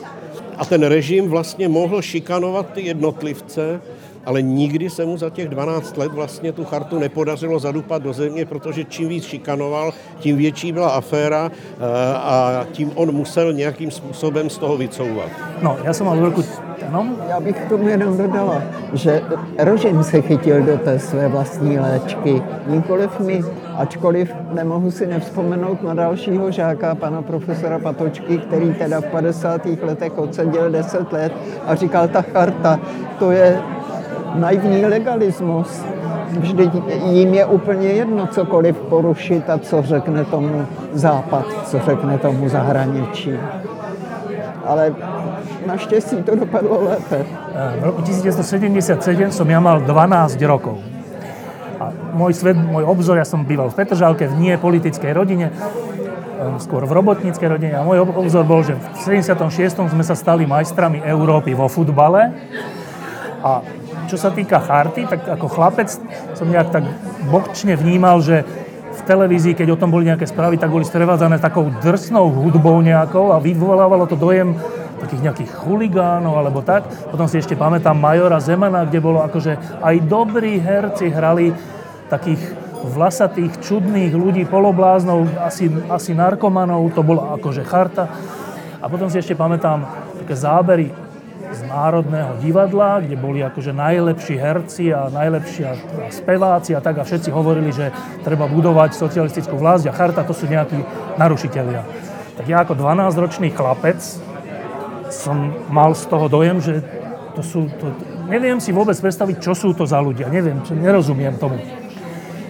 A 0.56 0.64
ten 0.64 0.82
režim 0.82 1.30
vlastně 1.30 1.68
mohl 1.68 2.02
šikanovat 2.02 2.74
ty 2.74 2.80
jednotlivce, 2.80 3.80
ale 4.28 4.42
nikdy 4.42 4.90
se 4.90 5.04
mu 5.04 5.16
za 5.16 5.30
těch 5.30 5.48
12 5.48 5.96
let 5.96 6.12
vlastně 6.12 6.52
tu 6.52 6.64
chartu 6.64 6.98
nepodařilo 6.98 7.58
zadupat 7.58 8.02
do 8.02 8.12
země, 8.12 8.44
protože 8.44 8.84
čím 8.84 9.08
víc 9.08 9.24
šikanoval, 9.24 9.92
tím 10.18 10.36
větší 10.36 10.72
byla 10.72 10.88
aféra 10.88 11.50
eh, 11.50 11.84
a 12.14 12.66
tím 12.72 12.92
on 12.94 13.12
musel 13.12 13.52
nějakým 13.52 13.90
způsobem 13.90 14.50
z 14.50 14.58
toho 14.58 14.76
vycouvat. 14.76 15.28
No, 15.62 15.76
já 15.84 15.92
jsem 15.92 16.06
mal 16.06 16.20
velkou 16.20 16.42
No? 16.90 17.06
Já 17.28 17.40
bych 17.40 17.64
tomu 17.68 17.88
jenom 17.88 18.16
dodala, 18.16 18.62
že 18.92 19.22
Rožin 19.58 20.04
se 20.04 20.20
chytil 20.20 20.62
do 20.62 20.78
té 20.78 20.98
své 20.98 21.28
vlastní 21.28 21.78
léčky. 21.78 22.42
Nikoliv 22.66 23.20
mi, 23.20 23.40
ačkoliv 23.76 24.32
nemohu 24.52 24.90
si 24.90 25.06
nevzpomenout 25.06 25.82
na 25.82 25.94
dalšího 25.94 26.50
žáka, 26.50 26.94
pana 26.94 27.22
profesora 27.22 27.78
Patočky, 27.78 28.38
který 28.38 28.74
teda 28.74 29.00
v 29.00 29.04
50. 29.04 29.66
letech 29.82 30.18
odseděl 30.18 30.70
10 30.70 31.12
let 31.12 31.32
a 31.66 31.74
říkal, 31.74 32.08
ta 32.08 32.22
charta, 32.22 32.80
to 33.18 33.30
je 33.30 33.62
naivní 34.38 34.86
legalismus. 34.86 35.84
Vždyť 36.28 36.70
jim 37.10 37.34
je 37.34 37.44
úplně 37.46 37.88
jedno 37.88 38.26
cokoliv 38.26 38.76
porušit 38.76 39.50
a 39.50 39.58
co 39.58 39.82
řekne 39.82 40.24
tomu 40.24 40.66
západ, 40.92 41.44
co 41.64 41.78
řekne 41.78 42.18
tomu 42.18 42.48
zahraničí. 42.48 43.32
Ale 44.64 44.94
naštěstí 45.66 46.22
to 46.22 46.36
dopadlo 46.36 46.84
lépe. 46.84 47.24
V 47.80 47.84
roku 47.84 48.02
1977 48.02 49.32
som 49.32 49.48
ja 49.48 49.60
mal 49.60 49.80
12 49.80 50.36
rokov. 50.44 50.76
A 51.80 51.88
môj, 52.12 52.36
svet, 52.36 52.58
môj 52.58 52.84
obzor, 52.84 53.16
ja 53.16 53.24
som 53.24 53.48
býval 53.48 53.72
v 53.72 53.80
Petržalke, 53.80 54.28
v 54.28 54.36
nie 54.36 54.54
politickej 54.60 55.12
rodine, 55.14 55.48
skôr 56.58 56.84
v 56.84 56.92
robotníckej 56.92 57.48
rodine. 57.48 57.74
A 57.78 57.86
môj 57.86 58.04
obzor 58.04 58.44
bol, 58.44 58.60
že 58.60 58.76
v 58.76 59.24
76. 59.24 59.88
sme 59.88 60.04
sa 60.04 60.14
stali 60.14 60.44
majstrami 60.44 61.00
Európy 61.00 61.56
vo 61.56 61.70
futbale. 61.70 62.34
A 63.40 63.62
čo 64.08 64.16
sa 64.16 64.32
týka 64.32 64.56
charty, 64.58 65.04
tak 65.04 65.20
ako 65.28 65.46
chlapec 65.52 65.92
som 66.32 66.48
nejak 66.48 66.72
tak 66.72 66.84
bokčne 67.28 67.76
vnímal, 67.76 68.24
že 68.24 68.42
v 68.98 69.00
televízii, 69.04 69.54
keď 69.54 69.76
o 69.76 69.80
tom 69.80 69.92
boli 69.92 70.08
nejaké 70.08 70.26
správy, 70.26 70.56
tak 70.58 70.72
boli 70.72 70.82
sprevádzané 70.82 71.38
takou 71.38 71.68
drsnou 71.68 72.32
hudbou 72.32 72.80
nejakou 72.82 73.30
a 73.30 73.38
vyvolávalo 73.38 74.08
to 74.08 74.16
dojem 74.18 74.56
takých 74.98 75.30
nejakých 75.30 75.50
chuligánov 75.62 76.34
alebo 76.34 76.64
tak. 76.64 76.88
Potom 77.12 77.30
si 77.30 77.38
ešte 77.38 77.54
pamätám 77.54 77.94
Majora 77.94 78.42
Zemana, 78.42 78.82
kde 78.82 78.98
bolo 78.98 79.22
akože 79.22 79.80
aj 79.84 79.96
dobrí 80.10 80.58
herci 80.58 81.12
hrali 81.12 81.54
takých 82.10 82.40
vlasatých, 82.78 83.58
čudných 83.62 84.14
ľudí, 84.14 84.46
polobláznou, 84.46 85.26
asi, 85.42 85.70
asi 85.90 86.14
narkomanov, 86.14 86.90
to 86.94 87.02
bola 87.02 87.38
akože 87.38 87.62
charta. 87.66 88.10
A 88.78 88.86
potom 88.86 89.10
si 89.10 89.18
ešte 89.18 89.34
pamätám 89.34 89.82
také 90.22 90.34
zábery 90.38 91.07
z 91.52 91.60
Národného 91.64 92.36
divadla, 92.40 93.00
kde 93.00 93.16
boli 93.16 93.40
akože 93.40 93.72
najlepší 93.72 94.36
herci 94.36 94.92
a 94.92 95.08
najlepší 95.08 95.64
speváci 96.12 96.76
a 96.76 96.80
tak 96.80 97.00
a 97.00 97.08
všetci 97.08 97.32
hovorili, 97.32 97.72
že 97.72 97.92
treba 98.22 98.44
budovať 98.48 98.94
socialistickú 98.94 99.56
vlast 99.56 99.88
a 99.88 99.96
charta 99.96 100.24
to 100.24 100.36
sú 100.36 100.44
nejakí 100.46 100.76
narušitelia. 101.16 101.82
Tak 102.36 102.44
ja 102.46 102.62
ako 102.62 102.78
12-ročný 102.78 103.50
chlapec 103.50 103.98
som 105.08 105.56
mal 105.72 105.96
z 105.96 106.04
toho 106.06 106.26
dojem, 106.28 106.60
že 106.60 106.84
to 107.34 107.42
sú, 107.42 107.60
to, 107.78 107.94
neviem 108.28 108.60
si 108.60 108.74
vôbec 108.74 108.98
predstaviť, 108.98 109.36
čo 109.40 109.52
sú 109.56 109.72
to 109.72 109.88
za 109.88 109.98
ľudia, 110.02 110.28
neviem, 110.28 110.60
nerozumiem 110.74 111.38
tomu. 111.38 111.58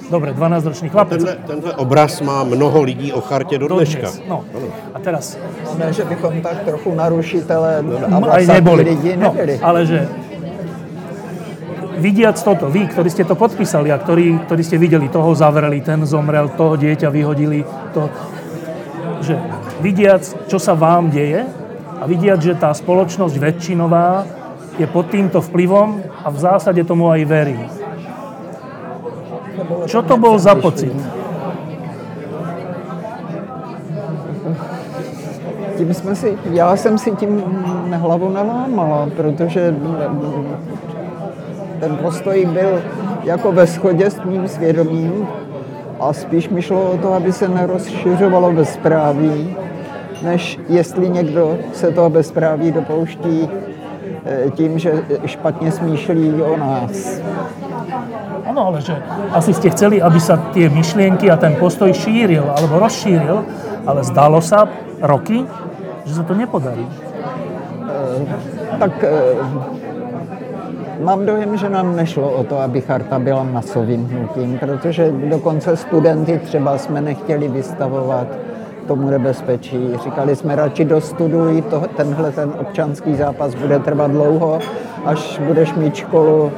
Dobre, 0.09 0.33
12-ročný 0.33 0.89
chlapec. 0.89 1.21
Tenhle, 1.21 1.37
tenhle 1.47 1.73
obraz 1.77 2.21
má 2.21 2.45
mnoho 2.45 2.83
lidí 2.83 3.13
o 3.13 3.21
chartě 3.21 3.59
do 3.59 3.69
dneška. 3.69 4.09
No. 4.29 4.45
A 4.95 4.99
teraz... 4.99 5.39
Ne, 5.79 5.93
že 5.93 6.05
bychom 6.05 6.41
tak 6.41 6.65
trochu 6.65 6.95
narušitele 6.95 7.85
a 8.09 8.17
aj 8.31 8.47
neboli. 8.47 8.83
lidi 8.83 9.17
no, 9.17 9.37
ale 9.63 9.87
že 9.87 10.09
vidiac 11.99 12.39
toto, 12.41 12.71
vy, 12.71 12.89
ktorí 12.89 13.11
ste 13.11 13.27
to 13.27 13.35
podpísali 13.35 13.91
a 13.91 13.99
ktorí, 13.99 14.47
ktorí 14.47 14.63
ste 14.63 14.79
videli, 14.79 15.11
toho 15.11 15.35
zavreli, 15.35 15.83
ten 15.83 16.07
zomrel, 16.07 16.49
toho 16.55 16.79
dieťa 16.79 17.11
vyhodili, 17.11 17.67
to, 17.93 18.09
že 19.21 19.35
vidiac, 19.83 20.23
čo 20.47 20.59
sa 20.63 20.79
vám 20.79 21.11
deje 21.11 21.43
a 21.99 22.05
vidiac, 22.07 22.39
že 22.39 22.55
tá 22.55 22.71
spoločnosť 22.71 23.35
väčšinová 23.35 24.25
je 24.79 24.87
pod 24.87 25.11
týmto 25.11 25.43
vplyvom 25.43 25.99
a 26.23 26.31
v 26.31 26.39
zásade 26.39 26.83
tomu 26.87 27.11
aj 27.11 27.23
verí. 27.27 27.59
Čo 29.87 30.03
to 30.03 30.17
bol 30.17 30.39
za 30.39 30.55
pocit? 30.55 30.93
Tím 35.77 35.95
jsme 35.95 36.15
si, 36.15 36.39
já 36.51 36.77
jsem 36.77 36.99
si 36.99 37.11
tím 37.11 37.43
hlavu 37.93 38.29
nalámala, 38.29 39.09
protože 39.17 39.75
ten 41.81 41.97
postoj 41.97 42.47
byl 42.53 42.83
jako 43.25 43.53
ve 43.53 43.67
shodě 43.67 44.11
s 44.11 44.23
mým 44.25 44.49
svědomím 44.49 45.29
a 46.01 46.13
spíš 46.13 46.49
mi 46.49 46.63
šlo 46.63 46.91
o 46.91 46.97
to, 46.99 47.13
aby 47.13 47.33
se 47.33 47.49
nerozšiřovalo 47.49 48.53
bezpráví, 48.53 49.57
než 50.23 50.59
jestli 50.69 51.09
někdo 51.09 51.59
se 51.73 51.93
toho 51.93 52.11
bezpráví 52.11 52.73
dopouští 52.73 53.49
tím, 54.51 54.79
že 54.79 55.05
špatně 55.27 55.73
smýšlí 55.73 56.43
o 56.43 56.57
nás. 56.57 57.21
Áno, 58.49 58.73
ale 58.73 58.81
že 58.81 58.97
asi 59.37 59.53
ste 59.53 59.69
chceli, 59.71 60.01
aby 60.01 60.17
sa 60.17 60.41
tie 60.57 60.73
myšlienky 60.73 61.29
a 61.29 61.37
ten 61.37 61.57
postoj 61.61 61.93
šíril 61.93 62.49
alebo 62.49 62.81
rozšíril, 62.81 63.45
ale 63.85 64.01
zdalo 64.05 64.41
sa 64.41 64.65
roky, 65.05 65.45
že 66.09 66.13
sa 66.17 66.25
to 66.25 66.33
nepodarí. 66.33 66.85
Tak 68.79 68.95
eh, 69.05 69.13
mám 71.05 71.27
dojem, 71.27 71.57
že 71.57 71.69
nám 71.69 71.97
nešlo 71.97 72.31
o 72.31 72.43
to, 72.45 72.59
aby 72.59 72.81
charta 72.81 73.19
byla 73.19 73.43
masovým 73.43 74.07
hnutím, 74.07 74.59
protože 74.59 75.13
dokonce 75.13 75.77
studenty 75.77 76.39
třeba 76.39 76.79
jsme 76.79 77.01
nechtěli 77.01 77.49
vystavovat 77.49 78.27
tomu 78.89 79.11
nebezpečí. 79.11 79.91
Říkali 80.05 80.37
jsme 80.37 80.57
radši 80.57 80.85
dostuduj, 80.85 81.63
to, 81.63 81.83
tenhle 81.97 82.33
ten 82.33 82.53
občanský 82.61 83.15
zápas 83.15 83.55
bude 83.55 83.79
trvat 83.79 84.11
dlouho, 84.11 84.59
až 85.05 85.41
budeš 85.47 85.75
mít 85.75 85.95
školu, 85.95 86.53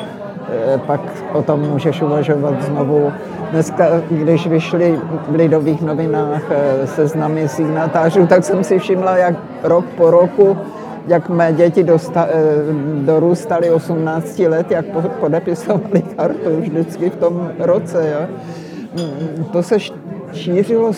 eh, 0.74 0.78
pak 0.86 1.00
o 1.32 1.42
tom 1.42 1.60
můžeš 1.60 2.02
uvažovat 2.02 2.62
znovu. 2.62 3.12
Dneska, 3.52 3.84
když 4.10 4.46
vyšly 4.46 4.98
v 5.28 5.34
Lidových 5.34 5.82
novinách 5.82 6.42
eh, 6.50 6.86
seznamy 6.86 7.48
signatářů, 7.48 8.26
tak 8.26 8.44
jsem 8.44 8.64
si 8.64 8.78
všimla, 8.78 9.16
jak 9.16 9.34
rok 9.62 9.84
po 9.96 10.10
roku 10.10 10.56
jak 11.06 11.28
mé 11.28 11.52
děti 11.52 11.84
dosta, 11.84 12.28
eh, 12.30 12.34
dorůstaly 13.04 13.70
18 13.70 14.48
let, 14.48 14.70
jak 14.70 14.86
po- 14.86 15.02
podepisovali 15.20 16.02
kartu 16.16 16.60
vždycky 16.60 17.10
v 17.10 17.16
tom 17.16 17.50
roce. 17.58 18.10
Jo. 18.14 18.26
Mm, 18.96 19.44
To 19.44 19.62
se 19.62 19.76
šířilo 20.32 20.92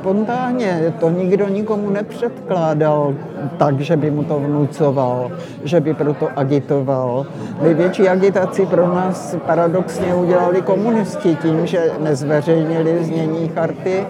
spontánně, 0.00 0.94
to 1.00 1.10
nikdo 1.10 1.48
nikomu 1.48 1.90
nepředkládal 1.90 3.14
tak, 3.56 3.80
že 3.80 3.96
by 3.96 4.10
mu 4.10 4.24
to 4.24 4.38
vnucoval, 4.40 5.30
že 5.64 5.80
by 5.80 5.94
proto 5.94 6.28
agitoval. 6.36 7.26
Největší 7.62 8.08
agitaci 8.08 8.66
pro 8.66 8.94
nás 8.94 9.36
paradoxně 9.46 10.14
udělali 10.14 10.62
komunisti 10.62 11.36
tím, 11.42 11.66
že 11.66 11.92
nezveřejnili 11.98 13.04
znění 13.04 13.48
charty, 13.48 14.06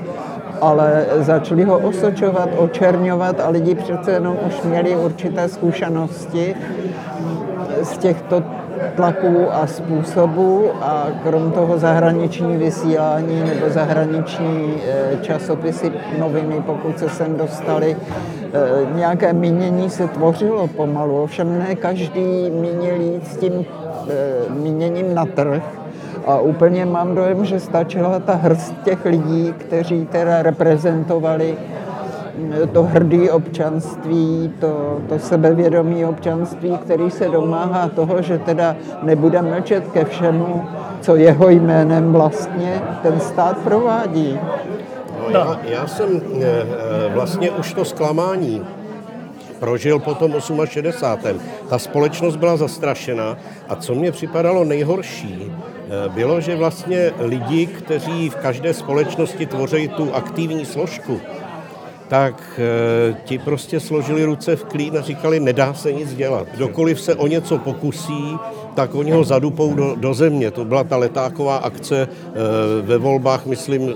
ale 0.61 1.07
začali 1.19 1.65
ho 1.65 1.79
osočovat, 1.79 2.49
očerňovat 2.57 3.41
a 3.41 3.49
lidi 3.49 3.75
přece 3.75 4.11
jenom 4.11 4.37
už 4.47 4.63
měli 4.63 4.97
určité 4.97 5.49
zkušenosti 5.49 6.55
z 7.83 7.99
těchto 7.99 8.43
tlaků 8.97 9.53
a 9.53 9.67
způsobů 9.67 10.71
a 10.81 11.07
krom 11.23 11.53
toho 11.53 11.79
zahraniční 11.79 12.57
vysílání 12.57 13.43
nebo 13.45 13.71
zahraniční 13.71 14.75
eh, 14.87 15.17
časopisy, 15.23 15.93
noviny, 16.19 16.63
pokud 16.67 16.99
se 16.99 17.09
sem 17.09 17.37
dostali, 17.37 17.97
eh, 17.97 18.59
nějaké 18.95 19.33
mínění 19.33 19.91
se 19.91 20.09
tvořilo 20.09 20.67
pomalu, 20.67 21.23
ovšem 21.23 21.59
ne 21.59 21.75
každý 21.75 22.51
měnil 22.51 23.01
jít 23.01 23.27
s 23.27 23.37
tím 23.37 23.53
eh, 24.09 24.51
míněním 24.51 25.15
na 25.15 25.27
trh, 25.27 25.63
a 26.27 26.39
úplně 26.39 26.87
mám 26.87 27.15
dojem, 27.15 27.45
že 27.45 27.61
stačila 27.61 28.19
ta 28.19 28.35
hrst 28.35 28.75
těch 28.85 29.05
lidí, 29.05 29.55
kteří 29.59 30.07
teda 30.07 30.43
reprezentovali 30.43 31.57
to 32.73 32.83
hrdý 32.83 33.31
občanství, 33.31 34.53
to, 34.61 35.01
to 35.09 35.19
sebevědomí 35.19 36.05
občanství, 36.05 36.79
který 36.79 37.11
se 37.11 37.29
domáhá 37.29 37.89
toho, 37.89 38.23
že 38.23 38.39
teda 38.39 38.77
nebude 39.03 39.43
mlčet 39.43 39.89
ke 39.89 40.05
všemu, 40.05 40.65
co 41.01 41.17
jeho 41.17 41.49
jménem 41.49 42.13
vlastně 42.13 42.83
ten 43.03 43.21
stát 43.21 43.59
provádí. 43.59 44.39
No, 45.33 45.39
já, 45.39 45.61
já 45.65 45.87
jsem 45.87 46.09
eh, 46.17 46.45
eh, 46.45 47.15
vlastně 47.15 47.51
už 47.51 47.73
to 47.73 47.85
zklamání 47.85 48.63
prožil 49.61 49.99
po 49.99 50.15
tom 50.15 50.35
68. 50.65 51.41
Ta 51.69 51.79
společnost 51.79 52.37
byla 52.37 52.57
zastrašena 52.57 53.37
a 53.69 53.77
co 53.77 53.95
mě 53.95 54.13
připadalo 54.13 54.65
nejhorší, 54.65 55.53
eh, 55.53 56.09
bylo, 56.09 56.41
že 56.41 56.57
vlastně 56.57 57.13
lidi, 57.19 57.67
kteří 57.67 58.31
v 58.31 58.37
každé 58.37 58.75
společnosti 58.75 59.47
tvoří 59.47 59.89
tu 59.89 60.15
aktivní 60.15 60.65
složku, 60.65 61.21
tak 62.11 62.43
eh, 62.59 63.17
ti 63.25 63.39
prostě 63.39 63.81
složili 63.81 64.25
ruce 64.25 64.57
v 64.57 64.65
klín 64.65 64.99
a 64.99 65.01
říkali, 65.01 65.41
nedá 65.41 65.75
se 65.75 65.93
nic 65.93 66.15
dělat. 66.15 66.47
Kdokoliv 66.57 67.01
se 67.01 67.15
o 67.15 67.27
něco 67.27 67.59
pokusí, 67.59 68.37
tak 68.75 68.95
oni 68.95 69.11
ho 69.11 69.25
zadupou 69.25 69.75
do, 69.75 69.95
do 69.95 70.15
země. 70.15 70.51
To 70.51 70.65
byla 70.65 70.85
ta 70.85 70.97
letáková 70.97 71.57
akce 71.57 72.09
eh, 72.11 72.33
ve 72.83 72.99
volbách, 72.99 73.47
myslím, 73.47 73.95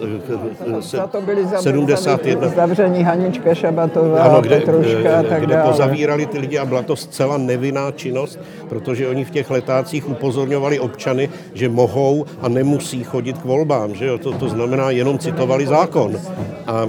eh, 0.78 0.82
se, 0.82 0.96
Za 0.96 1.06
to 1.06 1.20
byli 1.20 1.44
zav- 1.44 1.58
71. 1.62 2.48
zavření 2.48 3.02
Hanička 3.04 3.54
Šabatová, 3.54 4.22
Ano, 4.22 4.40
kde, 4.40 4.56
Petruška 4.60 5.18
a 5.18 5.22
tak 5.22 5.42
kde 5.42 5.54
dále. 5.54 5.70
pozavírali 5.70 6.26
ty 6.26 6.38
lidi 6.38 6.58
a 6.58 6.64
byla 6.64 6.82
to 6.82 6.96
zcela 6.96 7.36
nevinná 7.38 7.90
činnost, 7.90 8.38
protože 8.68 9.08
oni 9.08 9.24
v 9.24 9.30
těch 9.30 9.50
letácích 9.50 10.08
upozorňovali 10.08 10.78
občany, 10.80 11.28
že 11.54 11.68
mohou 11.68 12.24
a 12.42 12.48
nemusí 12.48 13.04
chodit 13.04 13.38
k 13.38 13.44
volbám. 13.44 13.94
Že 13.94 14.06
jo? 14.06 14.18
To, 14.18 14.32
to 14.32 14.48
znamená, 14.48 14.90
jenom 14.90 15.18
citovali 15.18 15.66
zákon. 15.66 16.12
A 16.66 16.88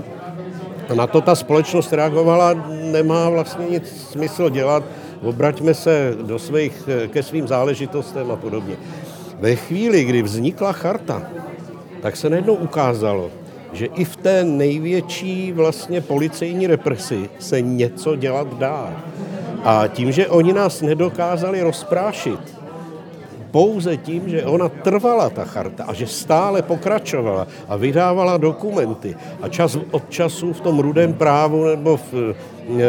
a 0.89 0.93
na 0.93 1.07
to 1.07 1.21
ta 1.21 1.35
společnost 1.35 1.93
reagovala, 1.93 2.53
nemá 2.69 3.29
vlastně 3.29 3.65
nic 3.65 4.07
smysl 4.11 4.49
dělat, 4.49 4.83
obraťme 5.21 5.73
se 5.73 6.13
do 6.21 6.39
svých, 6.39 6.89
ke 7.07 7.23
svým 7.23 7.47
záležitostem 7.47 8.31
a 8.31 8.35
podobně. 8.35 8.75
Ve 9.39 9.55
chvíli, 9.55 10.03
kdy 10.03 10.21
vznikla 10.21 10.71
charta, 10.71 11.21
tak 12.01 12.15
se 12.15 12.29
najednou 12.29 12.53
ukázalo, 12.53 13.31
že 13.73 13.85
i 13.85 14.05
v 14.05 14.15
té 14.15 14.43
největší 14.43 15.51
vlastně 15.51 16.01
policejní 16.01 16.67
represi 16.67 17.29
se 17.39 17.61
něco 17.61 18.15
dělat 18.15 18.57
dá. 18.57 19.03
A 19.63 19.87
tím, 19.87 20.11
že 20.11 20.27
oni 20.27 20.53
nás 20.53 20.81
nedokázali 20.81 21.61
rozprášit, 21.61 22.54
pouze 23.55 23.97
tím, 23.97 24.29
že 24.29 24.43
ona 24.43 24.67
trvala, 24.67 25.31
ta 25.31 25.47
charta, 25.47 25.87
a 25.87 25.95
že 25.95 26.03
stále 26.03 26.59
pokračovala 26.59 27.47
a 27.71 27.79
vydávala 27.79 28.35
dokumenty. 28.35 29.15
A 29.39 29.47
čas 29.47 29.79
od 29.95 30.11
času 30.11 30.51
v 30.51 30.61
tom 30.61 30.75
rudém 30.83 31.15
právu 31.15 31.63
nebo 31.63 31.95
v, 31.95 32.35
eh, 32.35 32.83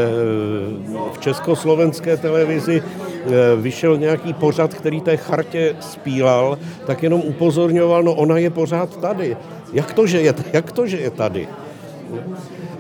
v 1.15 1.17
československé 1.23 2.19
televizi 2.19 2.83
eh, 2.83 3.31
vyšel 3.63 3.95
nějaký 3.95 4.35
pořad, 4.35 4.75
který 4.75 4.99
té 5.07 5.15
chartě 5.17 5.79
spílal, 5.79 6.59
tak 6.83 6.99
jenom 6.99 7.23
upozorňoval, 7.23 8.03
no 8.03 8.19
ona 8.19 8.43
je 8.43 8.51
pořád 8.51 8.91
tady. 8.99 9.39
Jak 9.71 9.95
to, 9.95 10.03
že 10.07 10.19
je, 10.19 10.35
jak 10.51 10.67
to, 10.75 10.83
že 10.87 10.99
je 10.99 11.11
tady? 11.15 11.47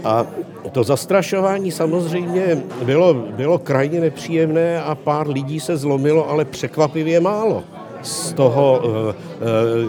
A 0.04 0.26
to 0.72 0.85
zastrašování 0.85 1.70
samozřejmě 1.70 2.62
bylo, 2.82 3.14
bylo 3.14 3.59
krajně 3.59 4.00
nepříjemné 4.00 4.82
a 4.82 4.94
pár 4.94 5.28
lidí 5.28 5.61
se 5.61 5.76
zlomilo, 5.76 6.30
ale 6.30 6.44
překvapivě 6.44 7.20
málo 7.20 7.64
z 8.02 8.32
toho, 8.32 8.82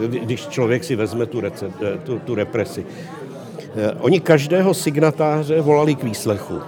když 0.08 0.46
člověk 0.46 0.84
si 0.84 0.96
vezme 0.96 1.26
tu, 1.26 1.40
rece, 1.40 1.70
tu, 2.04 2.18
tu 2.18 2.34
represi. 2.34 2.86
Oni 4.00 4.20
každého 4.20 4.74
signatáře 4.74 5.60
volali 5.60 5.94
k 5.94 6.02
výslechu. 6.02 6.60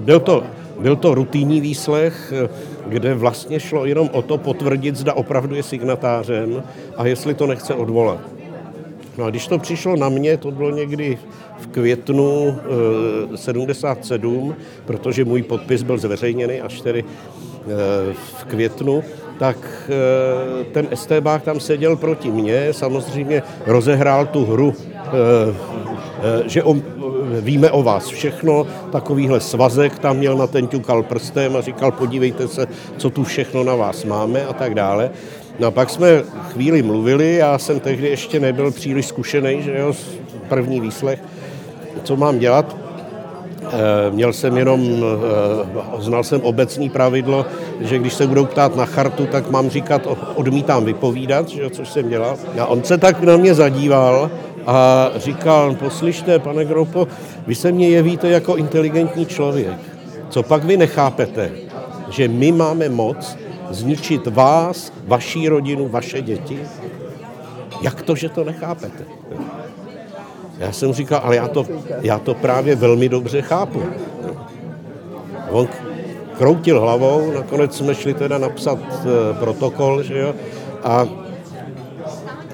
Byl 0.00 0.20
to, 0.20 0.42
byl 0.78 0.96
to 0.96 1.14
rutinní 1.14 1.60
výslech, 1.60 2.32
kde 2.86 3.14
vlastně 3.14 3.60
šlo 3.60 3.86
jenom 3.86 4.08
o 4.12 4.22
to 4.22 4.38
potvrdit, 4.38 4.96
zda 4.96 5.12
opravdu 5.12 5.54
je 5.54 5.62
signatářem 5.62 6.62
a 6.96 7.06
jestli 7.06 7.34
to 7.34 7.46
nechce 7.46 7.74
odvolat. 7.74 8.39
No 9.20 9.26
a 9.26 9.30
když 9.30 9.46
to 9.46 9.58
přišlo 9.58 9.96
na 9.96 10.08
mě, 10.08 10.36
to 10.36 10.50
bylo 10.50 10.70
někdy 10.70 11.18
v 11.58 11.66
květnu 11.66 12.58
e, 13.34 13.36
77, 13.36 14.54
protože 14.86 15.24
můj 15.24 15.42
podpis 15.42 15.82
byl 15.82 15.98
zveřejněný 15.98 16.60
až 16.60 16.80
tedy 16.80 17.04
e, 17.04 17.04
v 18.12 18.44
květnu, 18.44 19.04
tak 19.38 19.56
e, 19.90 20.64
ten 20.64 20.88
estébák 20.90 21.42
tam 21.42 21.60
seděl 21.60 21.96
proti 21.96 22.30
mně, 22.30 22.72
samozřejmě 22.72 23.42
rozehrál 23.66 24.26
tu 24.26 24.44
hru, 24.44 24.74
že 26.46 26.62
on, 26.62 26.82
víme 27.40 27.70
o 27.70 27.82
vás 27.82 28.08
všechno, 28.08 28.66
takovýhle 28.92 29.40
svazek 29.40 29.98
tam 29.98 30.16
měl 30.16 30.36
na 30.36 30.46
ten 30.46 30.68
ťukal 30.68 31.02
prstem 31.02 31.56
a 31.56 31.60
říkal, 31.60 31.92
podívejte 31.92 32.48
se, 32.48 32.66
co 32.96 33.10
tu 33.10 33.24
všechno 33.24 33.64
na 33.64 33.74
vás 33.74 34.04
máme 34.04 34.44
a 34.46 34.52
tak 34.52 34.74
dále. 34.74 35.10
No 35.60 35.66
a 35.66 35.70
pak 35.70 35.90
jsme 35.90 36.22
chvíli 36.52 36.82
mluvili, 36.82 37.34
já 37.34 37.58
jsem 37.58 37.80
tehdy 37.80 38.08
ještě 38.08 38.40
nebyl 38.40 38.70
příliš 38.70 39.06
zkušený, 39.06 39.62
že 39.62 39.78
jo, 39.78 39.92
první 40.48 40.80
výslech, 40.80 41.22
co 42.02 42.16
mám 42.16 42.38
dělat. 42.38 42.76
E, 43.72 44.10
měl 44.10 44.32
jsem 44.32 44.56
jenom, 44.56 45.04
e, 45.98 46.02
znal 46.02 46.24
jsem 46.24 46.40
obecní 46.40 46.90
pravidlo, 46.90 47.46
že 47.80 47.98
když 47.98 48.14
se 48.14 48.26
budou 48.26 48.44
ptát 48.44 48.76
na 48.76 48.86
chartu, 48.86 49.26
tak 49.26 49.50
mám 49.50 49.70
říkat, 49.70 50.08
odmítám 50.34 50.84
vypovídat, 50.84 51.48
že 51.48 51.62
jo, 51.62 51.70
což 51.70 51.88
jsem 51.88 52.08
dělal. 52.08 52.36
A 52.60 52.66
on 52.66 52.84
se 52.84 52.98
tak 52.98 53.20
na 53.20 53.36
mě 53.36 53.54
zadíval 53.54 54.30
a 54.66 55.10
říkal, 55.16 55.74
poslyšte, 55.74 56.38
pane 56.38 56.64
Gropo, 56.64 57.08
vy 57.46 57.54
se 57.54 57.72
mě 57.72 57.88
jevíte 57.88 58.28
jako 58.28 58.56
inteligentní 58.56 59.26
člověk. 59.26 59.78
Co 60.28 60.42
pak 60.42 60.64
vy 60.64 60.76
nechápete? 60.76 61.50
Že 62.10 62.28
my 62.28 62.52
máme 62.52 62.88
moc 62.88 63.36
zničit 63.70 64.26
vás, 64.26 64.92
vaší 65.06 65.48
rodinu, 65.48 65.88
vaše 65.88 66.22
děti? 66.22 66.60
Jak 67.82 68.02
to, 68.02 68.16
že 68.16 68.28
to 68.28 68.44
nechápete? 68.44 69.04
Já 70.58 70.72
jsem 70.72 70.92
říkal, 70.92 71.20
ale 71.24 71.36
já 71.36 71.48
to, 71.48 71.66
já 72.00 72.18
to 72.18 72.34
právě 72.34 72.76
velmi 72.76 73.08
dobře 73.08 73.42
chápu. 73.42 73.82
On 75.50 75.68
kroutil 76.38 76.80
hlavou, 76.80 77.32
nakonec 77.32 77.76
jsme 77.76 77.94
šli 77.94 78.14
teda 78.14 78.38
napsat 78.38 78.78
e, 78.78 79.34
protokol, 79.34 80.02
že 80.02 80.18
jo, 80.18 80.34
a 80.82 81.06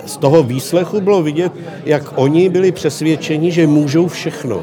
z 0.07 0.16
toho 0.16 0.42
výslechu 0.42 1.00
bylo 1.00 1.22
vidět, 1.22 1.52
jak 1.85 2.18
oni 2.18 2.48
byli 2.48 2.72
přesvědčeni, 2.72 3.50
že 3.52 3.66
můžou 3.66 4.09
všechno. 4.09 4.62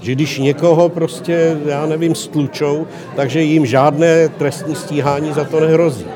Že 0.00 0.12
když 0.12 0.38
někoho 0.38 0.88
prostě, 0.88 1.56
já 1.66 1.86
nevím, 1.86 2.14
stlučou, 2.14 2.86
takže 3.16 3.42
jim 3.42 3.66
žádné 3.66 4.28
trestní 4.28 4.74
stíhání 4.74 5.32
za 5.32 5.44
to 5.44 5.60
nehrozí. 5.60 6.06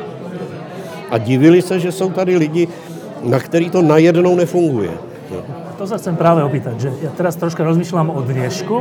A 1.10 1.18
divili 1.18 1.62
se, 1.62 1.80
že 1.80 1.92
jsou 1.92 2.10
tady 2.10 2.36
lidi, 2.36 2.68
na 3.22 3.38
který 3.38 3.70
to 3.70 3.82
najednou 3.82 4.36
nefunguje. 4.36 4.90
To 5.80 5.88
sa 5.88 5.96
chcem 5.96 6.12
práve 6.12 6.44
opýtať, 6.44 6.76
že 6.76 6.90
ja 7.00 7.08
teraz 7.16 7.40
troška 7.40 7.64
rozmýšľam 7.64 8.12
o 8.12 8.20
dnešku, 8.20 8.76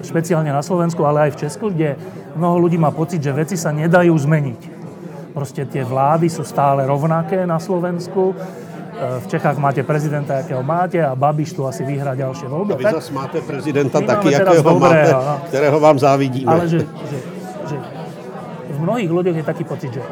špeciálne 0.00 0.48
na 0.48 0.64
Slovensku, 0.64 1.04
ale 1.04 1.28
aj 1.28 1.30
v 1.36 1.40
Česku, 1.44 1.68
kde 1.68 2.00
mnoho 2.32 2.64
ľudí 2.64 2.80
má 2.80 2.88
pocit, 2.96 3.20
že 3.20 3.28
veci 3.36 3.60
sa 3.60 3.76
nedajú 3.76 4.16
zmeniť. 4.16 4.60
Proste 5.36 5.68
tie 5.68 5.84
vlády 5.84 6.32
sú 6.32 6.40
stále 6.46 6.88
rovnaké 6.88 7.44
na 7.44 7.60
Slovensku 7.60 8.32
v 9.20 9.26
Čechách 9.26 9.56
máte 9.58 9.82
prezidenta, 9.82 10.40
akého 10.40 10.62
máte 10.62 11.00
a 11.02 11.14
Babiš 11.14 11.52
tu 11.52 11.66
asi 11.66 11.84
vyhrá 11.84 12.14
ďalšie 12.14 12.46
voľby. 12.48 12.72
A 12.72 12.76
vy 12.76 12.84
tak? 12.84 12.94
zase 13.00 13.10
máte 13.12 13.38
prezidenta 13.40 14.00
taky, 14.00 14.32
jakého 14.32 14.62
dobré, 14.62 15.08
máte, 15.08 15.12
no. 15.12 15.36
kterého 15.48 15.78
vám 15.80 15.96
závidíme. 15.98 16.50
Ale 16.50 16.64
že, 16.68 16.78
že, 16.84 17.18
že 17.68 17.76
v 18.74 18.78
mnohých 18.80 19.10
ľuďoch 19.10 19.36
je 19.36 19.44
taký 19.44 19.64
pocit, 19.64 19.90
že 19.94 20.02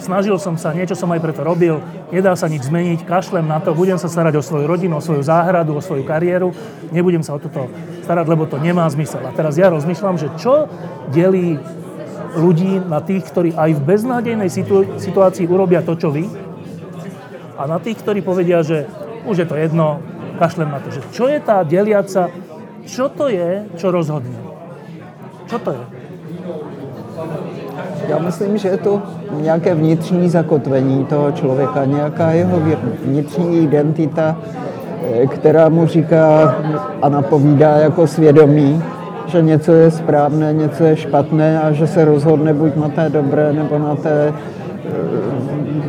snažil 0.00 0.34
som 0.40 0.56
sa, 0.56 0.72
niečo 0.72 0.96
som 0.96 1.12
aj 1.12 1.20
preto 1.20 1.44
robil, 1.44 1.78
nedá 2.10 2.32
sa 2.34 2.48
nič 2.48 2.66
zmeniť, 2.66 3.04
kašlem 3.04 3.44
na 3.44 3.60
to, 3.60 3.76
budem 3.76 4.00
sa 4.00 4.08
starať 4.08 4.40
o 4.40 4.42
svoju 4.42 4.64
rodinu, 4.66 4.98
o 4.98 5.04
svoju 5.04 5.22
záhradu, 5.22 5.76
o 5.76 5.84
svoju 5.84 6.02
kariéru, 6.02 6.50
nebudem 6.90 7.22
sa 7.22 7.36
o 7.36 7.38
toto 7.38 7.68
starať, 8.02 8.26
lebo 8.26 8.48
to 8.48 8.56
nemá 8.58 8.88
zmysel. 8.88 9.22
A 9.22 9.30
teraz 9.30 9.60
ja 9.60 9.68
rozmýšľam, 9.70 10.16
že 10.18 10.32
čo 10.40 10.66
delí 11.12 11.60
ľudí 12.34 12.82
na 12.86 13.02
tých, 13.02 13.26
ktorí 13.28 13.50
aj 13.54 13.70
v 13.76 13.80
beznádejnej 13.86 14.50
situácii 14.98 15.46
urobia 15.50 15.82
to, 15.82 15.98
čo 15.98 16.10
vy, 16.10 16.49
a 17.60 17.68
na 17.68 17.76
tých, 17.76 18.00
ktorí 18.00 18.24
povedia, 18.24 18.64
že 18.64 18.88
už 19.28 19.44
je 19.44 19.46
to 19.46 19.56
jedno, 19.60 20.00
kašlem 20.40 20.72
na 20.72 20.80
to. 20.80 20.88
Že 20.88 21.00
čo 21.12 21.24
je 21.28 21.38
tá 21.44 21.60
deliaca, 21.60 22.32
čo 22.88 23.12
to 23.12 23.28
je, 23.28 23.68
čo 23.76 23.92
rozhodne? 23.92 24.40
Čo 25.44 25.60
to 25.60 25.76
je? 25.76 25.84
Já 28.08 28.18
myslím, 28.18 28.58
že 28.58 28.68
je 28.68 28.76
to 28.76 29.02
nějaké 29.30 29.74
vnitřní 29.74 30.28
zakotvení 30.28 31.04
toho 31.04 31.32
člověka, 31.32 31.84
nějaká 31.84 32.30
jeho 32.30 32.60
vnitřní 33.04 33.62
identita, 33.62 34.36
eh, 35.12 35.26
která 35.26 35.68
mu 35.68 35.86
říká 35.86 36.54
a 37.02 37.08
napovídá 37.08 37.76
jako 37.76 38.06
svědomí, 38.06 38.82
že 39.26 39.42
něco 39.42 39.72
je 39.72 39.90
správné, 39.90 40.52
něco 40.52 40.84
je 40.84 40.96
špatné 40.96 41.60
a 41.60 41.72
že 41.72 41.86
se 41.86 42.04
rozhodne 42.04 42.54
buď 42.54 42.76
na 42.76 42.88
té 42.88 43.08
dobré 43.08 43.52
nebo 43.52 43.78
na 43.78 43.94
té 43.94 44.32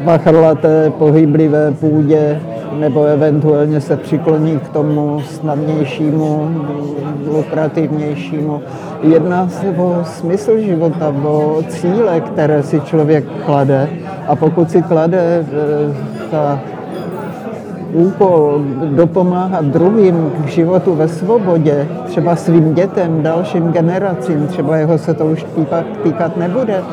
bachrlaté, 0.06 0.92
pohyblivé 0.98 1.72
půdě, 1.72 2.42
nebo 2.80 3.04
eventuálně 3.04 3.82
se 3.82 3.98
přikloní 3.98 4.60
k 4.60 4.70
tomu 4.70 5.22
snadnějšímu, 5.22 6.50
lukrativnějšímu. 7.28 8.62
Jedná 9.02 9.50
se 9.50 9.70
o 9.70 10.00
smysl 10.04 10.58
života, 10.58 11.16
o 11.24 11.64
cíle, 11.68 12.22
které 12.22 12.64
si 12.64 12.82
člověk 12.82 13.26
klade. 13.46 13.90
A 14.28 14.36
pokud 14.36 14.72
si 14.72 14.82
klade 14.82 15.20
eh, 15.20 15.94
ta 16.32 16.60
úkol 17.94 18.62
dopomáhat 18.96 19.66
druhým 19.66 20.32
k 20.46 20.48
životu 20.48 20.96
ve 20.96 21.08
svobodě, 21.08 21.88
třeba 22.06 22.36
svým 22.36 22.74
dětem, 22.74 23.24
dalším 23.24 23.72
generacím, 23.72 24.48
třeba 24.48 24.78
jeho 24.78 24.98
se 24.98 25.14
to 25.14 25.26
už 25.26 25.46
týkat 26.04 26.38
nebude, 26.38 26.84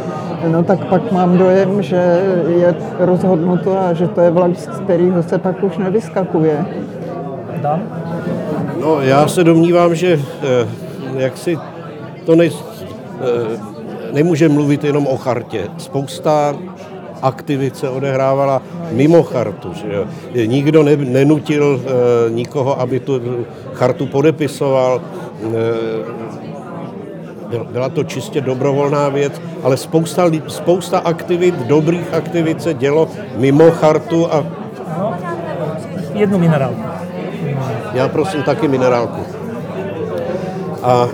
no 0.46 0.62
tak 0.62 0.84
pak 0.84 1.12
mám 1.12 1.38
dojem, 1.38 1.82
že 1.82 2.22
je 2.48 2.74
rozhodnuto 2.98 3.78
a 3.78 3.92
že 3.92 4.08
to 4.08 4.20
je 4.20 4.30
vlak, 4.30 4.56
z 4.56 4.66
kterého 4.66 5.22
se 5.22 5.38
pak 5.38 5.62
už 5.62 5.78
nevyskakuje. 5.78 6.66
Dan? 7.62 7.82
No, 8.80 9.00
já 9.00 9.28
se 9.28 9.44
domnívám, 9.44 9.94
že 9.94 10.20
eh, 10.42 10.68
jak 11.16 11.36
si 11.36 11.58
to 12.26 12.36
ne, 12.36 12.44
eh, 12.44 12.50
nemůže 14.12 14.48
mluvit 14.48 14.84
jenom 14.84 15.06
o 15.06 15.16
chartě. 15.16 15.68
Spousta 15.78 16.54
aktivit 17.22 17.76
se 17.76 17.88
odehrávala 17.88 18.62
mimo 18.92 19.22
chartu. 19.22 19.74
Že 19.74 19.92
jo. 19.92 20.04
Nikdo 20.46 20.82
ne, 20.82 20.96
nenutil 20.96 21.80
e, 21.80 22.30
nikoho, 22.30 22.80
aby 22.80 23.00
tu 23.00 23.20
chartu 23.72 24.06
podepisoval. 24.06 25.00
Byla 27.70 27.88
to 27.88 28.04
čistě 28.04 28.40
dobrovolná 28.40 29.08
věc, 29.08 29.40
ale 29.62 29.76
spousta, 29.76 30.30
spousta 30.48 30.98
aktivit, 30.98 31.54
dobrých 31.54 32.14
aktivit 32.14 32.62
se 32.62 32.74
dělo 32.74 33.08
mimo 33.36 33.70
chartu 33.70 34.32
a... 34.32 34.44
Jednu 36.14 36.38
minerálku. 36.38 36.82
Já 37.92 38.08
prosím 38.08 38.42
taky 38.42 38.68
minerálku. 38.68 39.20
A 40.82 41.08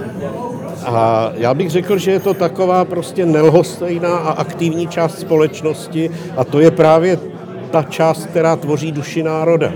a 0.86 1.30
já 1.34 1.54
bych 1.54 1.70
řekl, 1.70 1.98
že 1.98 2.10
je 2.10 2.20
to 2.20 2.34
taková 2.34 2.84
prostě 2.84 3.26
nelhostejná 3.26 4.16
a 4.16 4.32
aktivní 4.32 4.88
část 4.88 5.18
společnosti 5.18 6.10
a 6.36 6.44
to 6.44 6.60
je 6.60 6.70
právě 6.70 7.18
ta 7.70 7.82
část, 7.82 8.26
která 8.26 8.56
tvoří 8.56 8.92
duši 8.92 9.22
národa. 9.22 9.72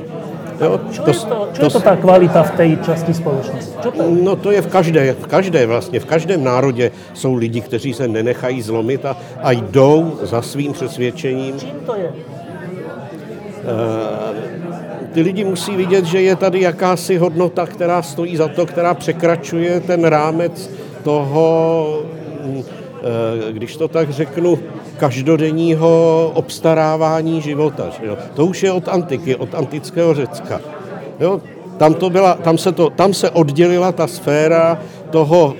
Jo, 0.60 0.80
čo, 0.92 1.02
to, 1.02 1.10
je 1.10 1.16
to, 1.16 1.48
čo 1.54 1.60
to, 1.60 1.66
je 1.66 1.70
to 1.70 1.80
tá 1.80 1.94
kvalita 1.96 2.42
v 2.42 2.50
té 2.56 2.64
části 2.82 3.14
společnosti? 3.14 3.78
Čo 3.78 3.90
to 3.94 4.02
je? 4.02 4.10
No 4.22 4.34
to 4.36 4.50
je 4.50 4.62
v 4.62 4.66
každé, 4.66 5.12
v 5.12 5.26
každé 5.26 5.66
vlastně, 5.66 6.00
v 6.00 6.04
každém 6.04 6.44
národě 6.44 6.90
jsou 7.14 7.34
lidi, 7.34 7.60
kteří 7.60 7.94
se 7.94 8.08
nenechají 8.08 8.62
zlomit 8.62 9.04
a, 9.06 9.16
a 9.42 9.52
jdou 9.52 10.18
za 10.22 10.42
svým 10.42 10.72
přesvědčením. 10.72 11.58
Čím 11.58 11.80
to 11.86 11.94
je? 11.94 12.10
Uh, 13.68 14.58
ty 15.12 15.20
lidi 15.20 15.44
musí 15.44 15.76
vidět, 15.76 16.04
že 16.04 16.20
je 16.22 16.36
tady 16.36 16.60
jakási 16.60 17.16
hodnota, 17.16 17.66
která 17.66 18.02
stojí 18.02 18.36
za 18.36 18.48
to, 18.48 18.66
která 18.66 18.94
překračuje 18.94 19.80
ten 19.80 20.04
rámec 20.04 20.70
toho, 21.02 22.02
mm, 22.44 22.62
eh, 23.48 23.52
když 23.52 23.76
to 23.76 23.88
tak 23.88 24.10
řeknu, 24.10 24.58
každodenního 24.98 26.30
obstarávání 26.34 27.42
života. 27.42 27.90
Že 28.00 28.06
jo? 28.06 28.16
To 28.34 28.46
už 28.46 28.62
je 28.62 28.72
od 28.72 28.88
antiky, 28.88 29.36
od 29.36 29.54
antického 29.54 30.14
Řecka. 30.14 30.60
Jo? 31.20 31.40
Tam, 31.76 31.94
to 31.94 32.10
byla, 32.10 32.34
tam, 32.34 32.58
se 32.58 32.72
to, 32.72 32.90
tam 32.90 33.14
se 33.14 33.30
oddělila 33.30 33.92
ta 33.92 34.06
sféra 34.06 34.78
toho, 35.10 35.54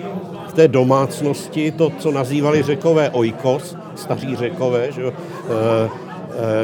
té 0.59 0.69
domácnosti, 0.69 1.71
to, 1.71 1.93
co 1.99 2.11
nazývali 2.11 2.63
řekové 2.63 3.11
oikos, 3.11 3.77
staří 3.95 4.37
řekové, 4.37 4.93
že 4.93 5.03
jo, 5.03 5.13
eh, 5.15 5.91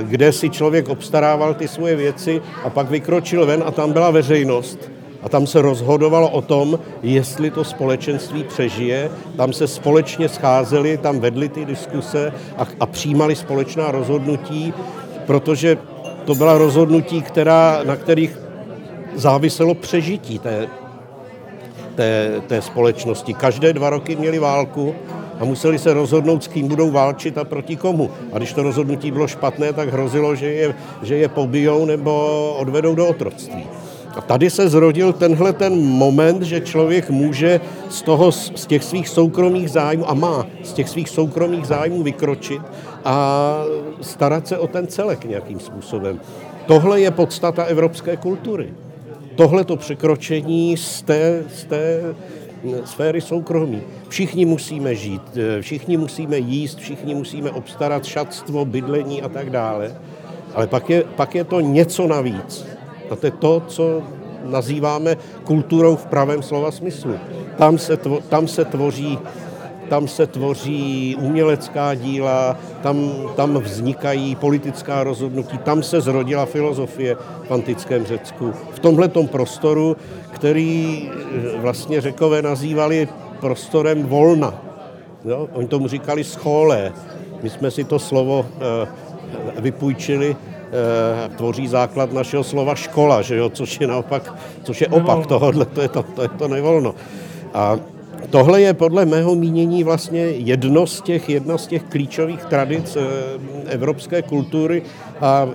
kde 0.03 0.33
si 0.33 0.51
člověk 0.51 0.89
obstarával 0.89 1.55
ty 1.55 1.69
svoje 1.69 1.97
věci 1.97 2.43
a 2.65 2.71
pak 2.71 2.91
vykročil 2.91 3.47
ven 3.47 3.63
a 3.67 3.71
tam 3.71 3.93
byla 3.93 4.11
veřejnost. 4.11 4.91
A 5.25 5.29
tam 5.29 5.47
se 5.47 5.63
rozhodovalo 5.63 6.31
o 6.31 6.43
tom, 6.43 6.79
jestli 7.03 7.51
to 7.51 7.65
společenství 7.65 8.45
přežije. 8.45 9.11
Tam 9.37 9.53
se 9.53 9.69
společně 9.69 10.29
scházeli, 10.29 10.99
tam 10.99 11.21
vedli 11.21 11.49
ty 11.49 11.65
diskuse 11.65 12.33
a, 12.59 12.67
a 12.81 12.87
přijímali 12.87 13.37
společná 13.37 13.91
rozhodnutí, 13.91 14.75
protože 15.27 15.79
to 16.25 16.35
byla 16.35 16.59
rozhodnutí, 16.59 17.23
která, 17.23 17.81
na 17.85 17.97
kterých 17.97 18.39
záviselo 19.15 19.75
přežití 19.75 20.39
té, 20.39 20.69
té, 21.95 22.43
té 22.47 22.63
společnosti. 22.63 23.35
Každé 23.35 23.73
dva 23.73 23.91
roky 23.91 24.17
měli 24.17 24.39
válku 24.39 24.95
a 25.41 25.45
museli 25.45 25.79
se 25.79 25.95
rozhodnout, 25.95 26.45
s 26.45 26.49
kým 26.49 26.69
budou 26.69 26.91
válčit 26.91 27.39
a 27.39 27.45
proti 27.45 27.77
komu. 27.77 28.11
A 28.33 28.39
když 28.39 28.53
to 28.53 28.63
rozhodnutí 28.63 29.11
bylo 29.11 29.27
špatné, 29.29 29.73
tak 29.73 29.89
hrozilo, 29.89 30.35
že 30.35 30.47
je, 30.47 30.75
že 31.03 31.17
je 31.17 31.29
pobijou 31.29 31.85
nebo 31.85 32.55
odvedou 32.59 32.95
do 32.95 33.09
otroctví. 33.09 33.67
A 34.17 34.21
tady 34.21 34.51
se 34.51 34.69
zrodil 34.69 35.13
tenhle 35.13 35.53
ten 35.53 35.77
moment, 35.83 36.43
že 36.43 36.61
člověk 36.61 37.11
může 37.11 37.61
z, 37.89 38.03
toho, 38.03 38.33
z 38.33 38.67
těch 38.67 38.85
svých 38.85 39.09
soukromých 39.09 39.71
zájmů, 39.71 40.11
a 40.11 40.15
má 40.15 40.47
z 40.63 40.73
těch 40.73 40.89
svých 40.89 41.09
soukromých 41.09 41.67
zájmů 41.67 42.03
vykročit 42.03 42.63
a 43.05 43.59
starat 44.01 44.49
se 44.49 44.59
o 44.59 44.67
ten 44.67 44.87
celek 44.87 45.25
nějakým 45.25 45.61
způsobem. 45.61 46.21
Tohle 46.67 47.01
je 47.01 47.11
podstata 47.11 47.65
evropské 47.65 48.17
kultury. 48.17 48.73
Tohle 49.37 49.65
to 49.65 49.77
překročení 49.77 50.77
z 50.77 51.03
té, 51.03 51.45
z 51.55 51.65
té 51.65 52.01
sféry 52.85 53.21
soukromí. 53.21 53.83
Všichni 54.09 54.45
musíme 54.45 54.95
žít, 54.95 55.23
všichni 55.61 55.97
musíme 55.97 56.39
jíst, 56.39 56.79
všichni 56.79 57.15
musíme 57.15 57.51
obstarat 57.51 58.05
šatstvo, 58.05 58.65
bydlení 58.65 59.23
a 59.23 59.29
tak 59.29 59.51
dále. 59.51 59.97
Ale 60.55 60.67
pak 60.67 60.91
je, 60.91 61.05
pak 61.17 61.35
je 61.35 61.45
to 61.45 61.61
něco 61.61 62.07
navíc. 62.07 62.67
A 63.11 63.17
to 63.17 63.27
je 63.27 63.31
to, 63.31 63.63
co 63.67 64.03
nazýváme 64.45 65.17
kulturou 65.45 65.97
v 65.97 66.07
pravém 66.07 66.43
slova 66.43 66.71
smyslu. 66.71 67.15
Tam 67.57 67.79
se, 67.79 67.97
tvo, 67.97 68.21
tam 68.29 68.49
se 68.49 68.65
tvoří 68.65 69.19
tam 69.89 70.09
se 70.09 70.27
tvoří 70.27 71.17
umělecká 71.21 71.95
díla, 71.95 72.57
tam, 72.83 73.13
tam 73.37 73.59
vznikají 73.59 74.37
politická 74.37 75.05
rozhodnutí, 75.05 75.59
tam 75.59 75.83
se 75.83 76.01
zrodila 76.01 76.47
filozofie 76.47 77.17
v 77.49 77.51
antickém 77.51 78.05
Řecku. 78.07 78.53
V 78.73 78.79
tomhletom 78.79 79.29
prostoru, 79.29 79.97
který 80.31 81.11
eh, 81.13 81.61
vlastně 81.61 82.01
řekové 82.01 82.43
nazývali 82.43 83.09
prostorem 83.41 84.03
volna. 84.03 84.55
Jo? 85.25 85.49
Oni 85.53 85.69
tomu 85.69 85.89
říkali 85.89 86.25
scholé. 86.25 86.93
My 87.43 87.51
jsme 87.51 87.71
si 87.71 87.85
to 87.85 87.99
slovo 87.99 88.47
e, 88.47 89.61
vypůjčili 89.61 90.37
tvoří 91.37 91.69
základ 91.69 92.13
našeho 92.13 92.45
slova 92.45 92.75
škola, 92.75 93.23
že 93.23 93.37
jo? 93.37 93.51
což 93.51 93.81
je 93.81 93.87
naopak, 93.87 94.35
což 94.63 94.81
je 94.81 94.89
opak 94.89 95.27
tohohle, 95.27 95.65
to 95.65 95.81
je 95.83 95.89
to, 95.89 96.03
to, 96.03 96.23
je 96.23 96.29
to 96.29 96.49
nevolno. 96.49 96.95
A 97.55 97.79
Tohle 98.31 98.61
je 98.61 98.75
podle 98.75 99.07
mého 99.07 99.35
mínění 99.35 99.85
vlastně 99.85 100.21
jedno 100.21 100.87
z 100.87 101.01
těch, 101.01 101.29
jedna 101.29 101.59
z 101.59 101.67
těch 101.67 101.83
klíčových 101.83 102.45
tradic 102.45 102.97
eh, 102.97 103.03
evropské 103.67 104.23
kultury 104.23 104.83
a 105.21 105.49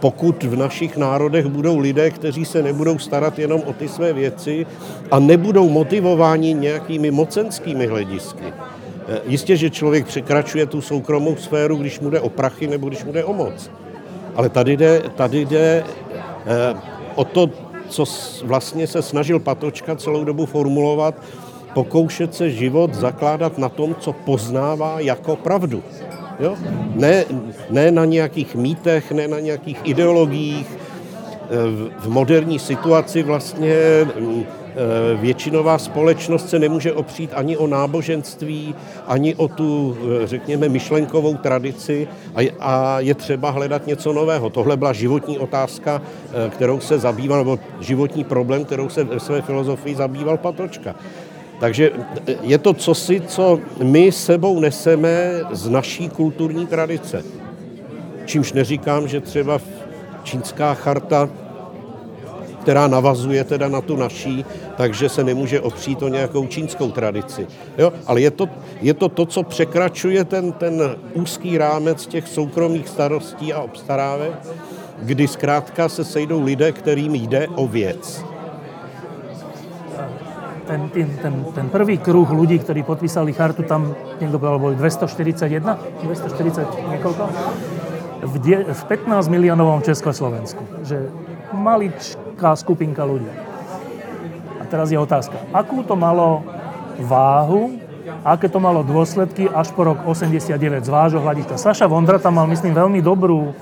pokud 0.00 0.42
v 0.42 0.56
našich 0.56 0.96
národech 0.96 1.46
budou 1.46 1.78
lidé, 1.78 2.10
kteří 2.10 2.44
se 2.44 2.62
nebudou 2.62 2.98
starat 2.98 3.38
jenom 3.38 3.62
o 3.66 3.72
ty 3.72 3.88
své 3.88 4.12
věci 4.12 4.66
a 5.10 5.18
nebudou 5.18 5.68
motivováni 5.68 6.54
nějakými 6.54 7.10
mocenskými 7.10 7.86
hledisky, 7.86 8.44
eh, 8.44 9.20
Jistě, 9.26 9.56
že 9.56 9.70
člověk 9.70 10.06
překračuje 10.06 10.66
tu 10.66 10.80
soukromou 10.80 11.36
sféru, 11.36 11.76
když 11.76 12.00
mu 12.00 12.10
jde 12.10 12.20
o 12.20 12.28
prachy 12.28 12.66
nebo 12.66 12.88
když 12.88 13.04
mu 13.04 13.12
jde 13.12 13.24
o 13.24 13.32
moc. 13.32 13.70
Ale 14.36 14.48
tady 14.48 14.76
jde, 14.76 15.02
tady 15.14 15.44
jde 15.44 15.84
eh, 16.46 16.74
o 17.14 17.24
to, 17.24 17.50
co 17.88 18.04
vlastně 18.44 18.86
se 18.86 19.02
snažil 19.02 19.40
Patočka 19.40 19.96
celou 19.96 20.24
dobu 20.24 20.46
formulovat, 20.46 21.14
pokoušet 21.74 22.34
se 22.34 22.50
život 22.50 22.94
zakládat 22.94 23.58
na 23.58 23.68
tom, 23.68 23.94
co 23.94 24.12
poznává 24.12 25.00
jako 25.00 25.36
pravdu. 25.36 25.82
Jo? 26.40 26.56
Ne, 26.94 27.24
ne 27.70 27.90
na 27.90 28.04
nějakých 28.04 28.54
mýtech, 28.54 29.12
ne 29.12 29.28
na 29.28 29.40
nějakých 29.40 29.80
ideologiích. 29.84 30.78
V 31.98 32.08
moderní 32.08 32.58
situaci 32.58 33.22
vlastně 33.22 33.76
mm, 34.20 34.44
většinová 35.14 35.78
společnost 35.78 36.48
se 36.48 36.58
nemůže 36.58 36.92
opřít 36.92 37.30
ani 37.34 37.56
o 37.56 37.66
náboženství, 37.66 38.74
ani 39.06 39.34
o 39.34 39.48
tu, 39.48 39.96
e, 40.22 40.26
řekněme, 40.26 40.68
myšlenkovou 40.68 41.34
tradici 41.34 42.08
a 42.60 43.00
je 43.00 43.14
třeba 43.14 43.50
hledat 43.50 43.86
něco 43.86 44.12
nového. 44.12 44.50
Tohle 44.50 44.76
byla 44.76 44.92
životní 44.92 45.38
otázka, 45.38 46.02
e, 46.46 46.50
kterou 46.50 46.80
se 46.80 46.98
zabýval, 46.98 47.38
nebo 47.38 47.58
životní 47.80 48.24
problém, 48.24 48.64
kterou 48.64 48.88
se 48.88 49.04
ve 49.04 49.20
své 49.20 49.42
filozofii 49.42 49.94
zabýval 49.94 50.36
Patočka. 50.36 50.94
Takže 51.60 51.90
je 52.42 52.58
to 52.58 52.74
cosi, 52.74 53.20
co 53.20 53.60
my 53.82 54.12
sebou 54.12 54.60
neseme 54.60 55.40
z 55.50 55.68
naší 55.68 56.08
kulturní 56.08 56.66
tradice. 56.66 57.24
Čímž 58.26 58.52
neříkám, 58.52 59.08
že 59.08 59.20
třeba 59.20 59.58
čínská 60.22 60.74
charta, 60.74 61.30
která 62.64 62.88
navazuje 62.88 63.44
teda 63.44 63.68
na 63.68 63.80
tu 63.84 63.96
naší, 63.96 64.44
takže 64.76 65.08
se 65.08 65.24
nemůže 65.24 65.60
opřít 65.60 66.02
o 66.02 66.08
nějakou 66.08 66.46
čínskou 66.46 66.90
tradici. 66.90 67.46
Jo? 67.78 67.92
Ale 68.06 68.20
je 68.20 68.30
to, 68.30 68.48
je 68.80 68.94
to 68.94 69.08
to, 69.08 69.26
co 69.26 69.42
překračuje 69.42 70.24
ten, 70.24 70.52
ten 70.52 70.96
úzký 71.12 71.58
rámec 71.58 72.06
těch 72.06 72.28
soukromých 72.28 72.88
starostí 72.88 73.52
a 73.52 73.60
obstarávek, 73.60 74.32
kdy 75.02 75.28
zkrátka 75.28 75.88
se 75.88 76.04
sejdou 76.04 76.40
lidé, 76.40 76.72
kterým 76.72 77.14
jde 77.14 77.48
o 77.52 77.68
věc 77.68 78.24
ten, 80.66 80.88
ten, 80.88 81.10
ten, 81.22 81.34
ten 81.54 81.66
prvý 81.68 82.00
kruh 82.00 82.24
ľudí, 82.24 82.56
ktorí 82.56 82.88
podpísali 82.88 83.36
chartu, 83.36 83.68
tam 83.68 83.92
niekto 84.16 84.40
povedal, 84.40 84.56
boli 84.56 84.74
241, 84.80 85.60
240 86.08 86.88
niekoľko, 86.88 87.22
v, 88.24 88.34
v 88.72 88.82
15 88.88 89.28
miliónovom 89.28 89.84
Československu. 89.84 90.64
Že 90.88 91.12
maličká 91.54 92.58
skupinka 92.58 93.06
ľudí. 93.06 93.30
A 94.60 94.64
teraz 94.66 94.90
je 94.90 94.98
otázka, 94.98 95.38
akú 95.54 95.86
to 95.86 95.94
malo 95.94 96.42
váhu, 96.98 97.78
aké 98.24 98.48
to 98.48 98.60
malo 98.60 98.82
dôsledky 98.82 99.48
až 99.48 99.72
po 99.72 99.88
rok 99.88 100.04
89 100.04 100.84
z 100.84 100.90
vášho 100.90 101.20
hľadiska. 101.22 101.56
Saša 101.56 101.86
Vondra 101.88 102.18
tam 102.18 102.36
mal, 102.36 102.46
myslím, 102.50 102.74
veľmi 102.76 103.00
dobrú 103.00 103.54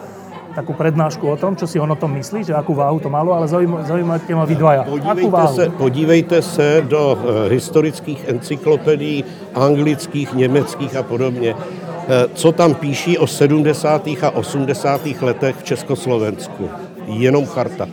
takú 0.53 0.77
prednášku 0.77 1.25
o 1.25 1.37
tom, 1.37 1.57
čo 1.57 1.65
si 1.65 1.81
on 1.81 1.89
o 1.89 1.97
tom 1.97 2.13
myslí, 2.13 2.45
že 2.45 2.53
akú 2.53 2.77
váhu 2.77 3.01
to 3.01 3.09
malo, 3.09 3.33
ale 3.33 3.49
zaujímate 3.49 4.37
ma 4.37 4.45
vy 4.45 4.55
dvaja. 4.55 4.83
Podívejte 4.85 5.47
se, 5.49 5.65
podívejte 5.71 6.39
se 6.43 6.69
do 6.85 7.17
uh, 7.17 7.49
historických 7.49 8.29
encyklopedií 8.29 9.25
anglických, 9.55 10.35
německých 10.35 10.97
a 10.97 11.03
podobně. 11.03 11.55
Uh, 11.55 12.29
co 12.35 12.53
tam 12.53 12.75
píší 12.75 13.19
o 13.19 13.27
70. 13.27 14.07
a 14.23 14.31
80. 14.31 15.01
letech 15.21 15.57
v 15.57 15.63
Československu. 15.65 16.69
Jenom 17.07 17.47
charta. 17.47 17.89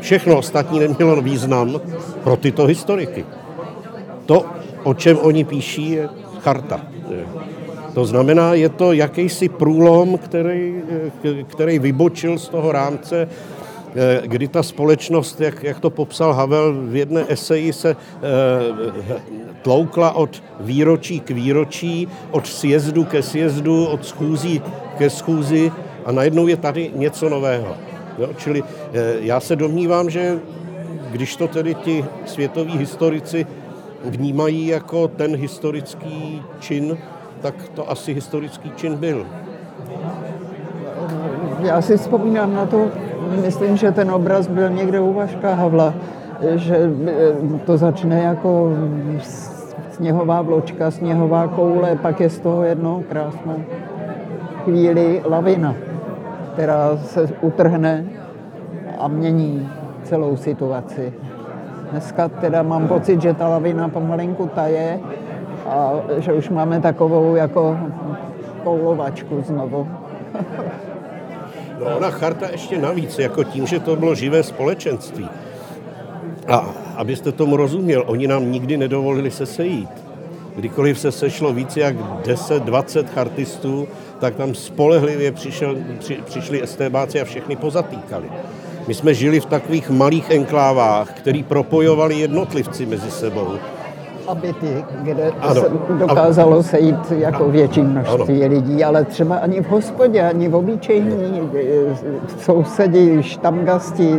Všechno 0.00 0.38
ostatní 0.38 0.80
nemělo 0.80 1.22
význam 1.22 1.80
pro 2.24 2.36
tyto 2.36 2.66
historiky. 2.66 3.24
To, 4.26 4.44
o 4.82 4.94
čem 4.94 5.18
oni 5.18 5.44
píší, 5.44 5.90
je 5.90 6.08
charta. 6.40 6.80
To 7.94 8.04
znamená, 8.04 8.54
je 8.54 8.68
to 8.68 8.92
jakýsi 8.92 9.48
průlom, 9.48 10.18
který, 10.18 10.82
který 11.46 11.78
vybočil 11.78 12.38
z 12.38 12.48
toho 12.48 12.72
rámce, 12.72 13.28
kdy 14.22 14.48
ta 14.48 14.62
společnost, 14.62 15.40
jak, 15.40 15.62
jak 15.62 15.80
to 15.80 15.90
popsal 15.90 16.32
Havel 16.32 16.74
v 16.86 16.96
jedné 16.96 17.24
eseji, 17.28 17.72
se 17.72 17.90
eh, 17.90 19.22
tloukla 19.62 20.12
od 20.12 20.42
výročí 20.60 21.20
k 21.20 21.30
výročí, 21.30 22.08
od 22.30 22.46
sjezdu 22.46 23.04
ke 23.04 23.22
sjezdu, 23.22 23.86
od 23.86 24.06
schůzí 24.06 24.62
ke 24.98 25.10
schůzi 25.10 25.72
a 26.04 26.12
najednou 26.12 26.46
je 26.46 26.56
tady 26.56 26.90
něco 26.94 27.28
nového. 27.28 27.87
Jo? 28.18 28.28
Čili 28.36 28.62
eh, 28.92 29.14
já 29.20 29.40
se 29.40 29.56
domnívám, 29.56 30.10
že 30.10 30.38
když 31.10 31.36
to 31.36 31.48
tedy 31.48 31.74
ti 31.74 32.04
světoví 32.26 32.78
historici 32.78 33.46
vnímají 34.04 34.66
jako 34.66 35.08
ten 35.08 35.36
historický 35.36 36.42
čin, 36.60 36.98
tak 37.40 37.54
to 37.74 37.90
asi 37.90 38.14
historický 38.14 38.72
čin 38.76 38.96
byl. 38.96 39.26
Já 41.62 41.82
si 41.82 41.96
vzpomínám 41.96 42.54
na 42.54 42.66
to, 42.66 42.88
myslím, 43.42 43.76
že 43.76 43.92
ten 43.92 44.10
obraz 44.10 44.46
byl 44.46 44.70
někde 44.70 45.00
u 45.00 45.12
Vaška 45.12 45.54
Havla, 45.54 45.94
že 46.54 46.76
eh, 47.06 47.58
to 47.66 47.76
začne 47.76 48.22
jako 48.22 48.72
sněhová 49.90 50.42
vločka, 50.42 50.90
sněhová 50.90 51.48
koule, 51.48 51.96
pak 51.96 52.20
je 52.20 52.30
z 52.30 52.40
toho 52.40 52.64
jedno 52.64 53.02
krásnou 53.08 53.64
chvíli 54.64 55.22
lavina, 55.24 55.74
která 56.58 56.96
se 56.96 57.28
utrhne 57.40 58.04
a 58.98 59.08
mění 59.08 59.68
celou 60.04 60.36
situaci. 60.36 61.12
Dneska 61.90 62.28
teda 62.28 62.62
mám 62.62 62.88
pocit, 62.88 63.22
že 63.22 63.34
ta 63.34 63.48
lavina 63.48 63.88
pomalinku 63.88 64.50
taje 64.54 65.00
a 65.66 65.92
že 66.18 66.32
už 66.32 66.48
máme 66.48 66.80
takovou 66.80 67.34
jako 67.34 67.78
koulovačku 68.64 69.42
znovu. 69.46 69.88
No 71.80 71.96
ona 71.96 72.10
charta 72.10 72.46
ještě 72.52 72.78
navíc, 72.78 73.18
jako 73.18 73.44
tím, 73.44 73.66
že 73.66 73.80
to 73.80 73.96
bylo 73.96 74.14
živé 74.14 74.42
společenství. 74.42 75.28
A 76.48 76.66
abyste 76.96 77.32
tomu 77.32 77.56
rozuměl, 77.56 78.04
oni 78.06 78.26
nám 78.26 78.52
nikdy 78.52 78.76
nedovolili 78.76 79.30
se 79.30 79.46
sejít. 79.46 79.90
Kdykoliv 80.56 80.98
se 80.98 81.12
sešlo 81.12 81.52
více 81.52 81.80
jak 81.80 81.96
10-20 82.22 83.04
chartistů, 83.04 83.88
tak 84.20 84.34
tam 84.34 84.54
spolehlivě 84.54 85.32
přišel, 85.32 85.76
při, 85.98 86.18
přišli 86.24 86.62
estébáci 86.62 87.20
a 87.20 87.24
všechny 87.24 87.56
pozatýkali. 87.56 88.30
My 88.88 88.94
jsme 88.94 89.14
žili 89.14 89.40
v 89.40 89.46
takových 89.46 89.90
malých 89.90 90.30
enklávách, 90.30 91.12
který 91.12 91.42
propojovali 91.42 92.18
jednotlivci 92.18 92.86
mezi 92.86 93.10
sebou 93.10 93.58
aby 94.28 94.52
ty, 94.52 94.84
kde 95.02 95.32
ano. 95.40 95.60
se 95.60 95.70
dokázalo 95.98 96.62
sejít 96.62 97.10
jako 97.10 97.48
větší 97.48 97.82
množství 97.82 98.44
ano. 98.44 98.54
lidí, 98.54 98.84
ale 98.84 99.04
třeba 99.04 99.36
ani 99.36 99.62
v 99.62 99.68
hospodě, 99.68 100.22
ani 100.22 100.48
v 100.48 100.54
obyčejní 100.54 101.50
sousedi, 102.38 103.22
štamgasti 103.22 104.14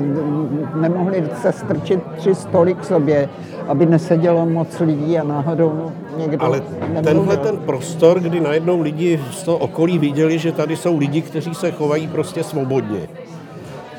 nemohli 0.76 1.24
se 1.42 1.52
strčit 1.52 2.00
tři 2.18 2.36
stoly 2.36 2.74
k 2.74 2.84
sobě, 2.84 3.30
aby 3.68 3.86
nesedělo 3.86 4.46
moc 4.46 4.80
lidí 4.80 5.20
a 5.20 5.24
náhodou 5.24 5.92
někdo 6.18 6.46
Ale 6.46 6.62
nemluvil. 6.80 7.04
tenhle 7.04 7.38
ten 7.38 7.58
prostor, 7.58 8.20
kdy 8.20 8.40
najednou 8.40 8.82
lidi 8.82 9.20
z 9.32 9.44
toho 9.44 9.58
okolí 9.58 9.98
viděli, 10.00 10.40
že 10.40 10.52
tady 10.52 10.76
jsou 10.76 10.98
lidi, 10.98 11.22
kteří 11.22 11.54
se 11.54 11.72
chovají 11.72 12.08
prostě 12.08 12.44
svobodně 12.44 13.00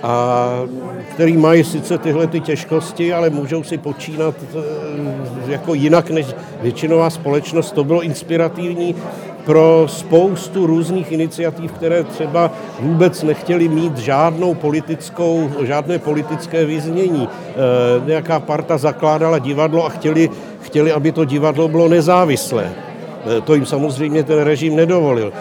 a 0.02 0.48
který 1.14 1.36
mají 1.36 1.64
sice 1.64 1.98
tyhle 1.98 2.26
ty 2.26 2.40
těžkosti, 2.40 3.12
ale 3.12 3.30
můžou 3.30 3.62
si 3.62 3.78
počínat 3.78 4.34
eh, 4.42 5.52
jako 5.52 5.74
jinak 5.74 6.10
než 6.10 6.26
většinová 6.62 7.10
společnost. 7.10 7.72
To 7.72 7.84
bylo 7.84 8.02
inspirativní 8.02 8.94
pro 9.44 9.84
spoustu 9.88 10.66
různých 10.66 11.12
iniciativ, 11.12 11.72
které 11.72 12.04
třeba 12.04 12.50
vůbec 12.80 13.22
nechtěli 13.22 13.68
mít 13.68 13.98
žádnou 13.98 14.54
politickou, 14.54 15.50
žádné 15.62 15.98
politické 15.98 16.64
vyznění. 16.64 17.28
E, 17.28 18.06
nějaká 18.06 18.40
parta 18.40 18.78
zakládala 18.78 19.38
divadlo 19.38 19.86
a 19.86 19.88
chtěli, 19.88 20.30
chtěli, 20.60 20.92
aby 20.92 21.12
to 21.12 21.24
divadlo 21.24 21.68
bylo 21.68 21.88
nezávislé. 21.88 22.72
Eh, 23.26 23.40
to 23.40 23.54
jim 23.54 23.66
samozřejmě 23.66 24.22
ten 24.22 24.38
režim 24.38 24.76
nedovolil. 24.76 25.32
Eh, 25.32 25.36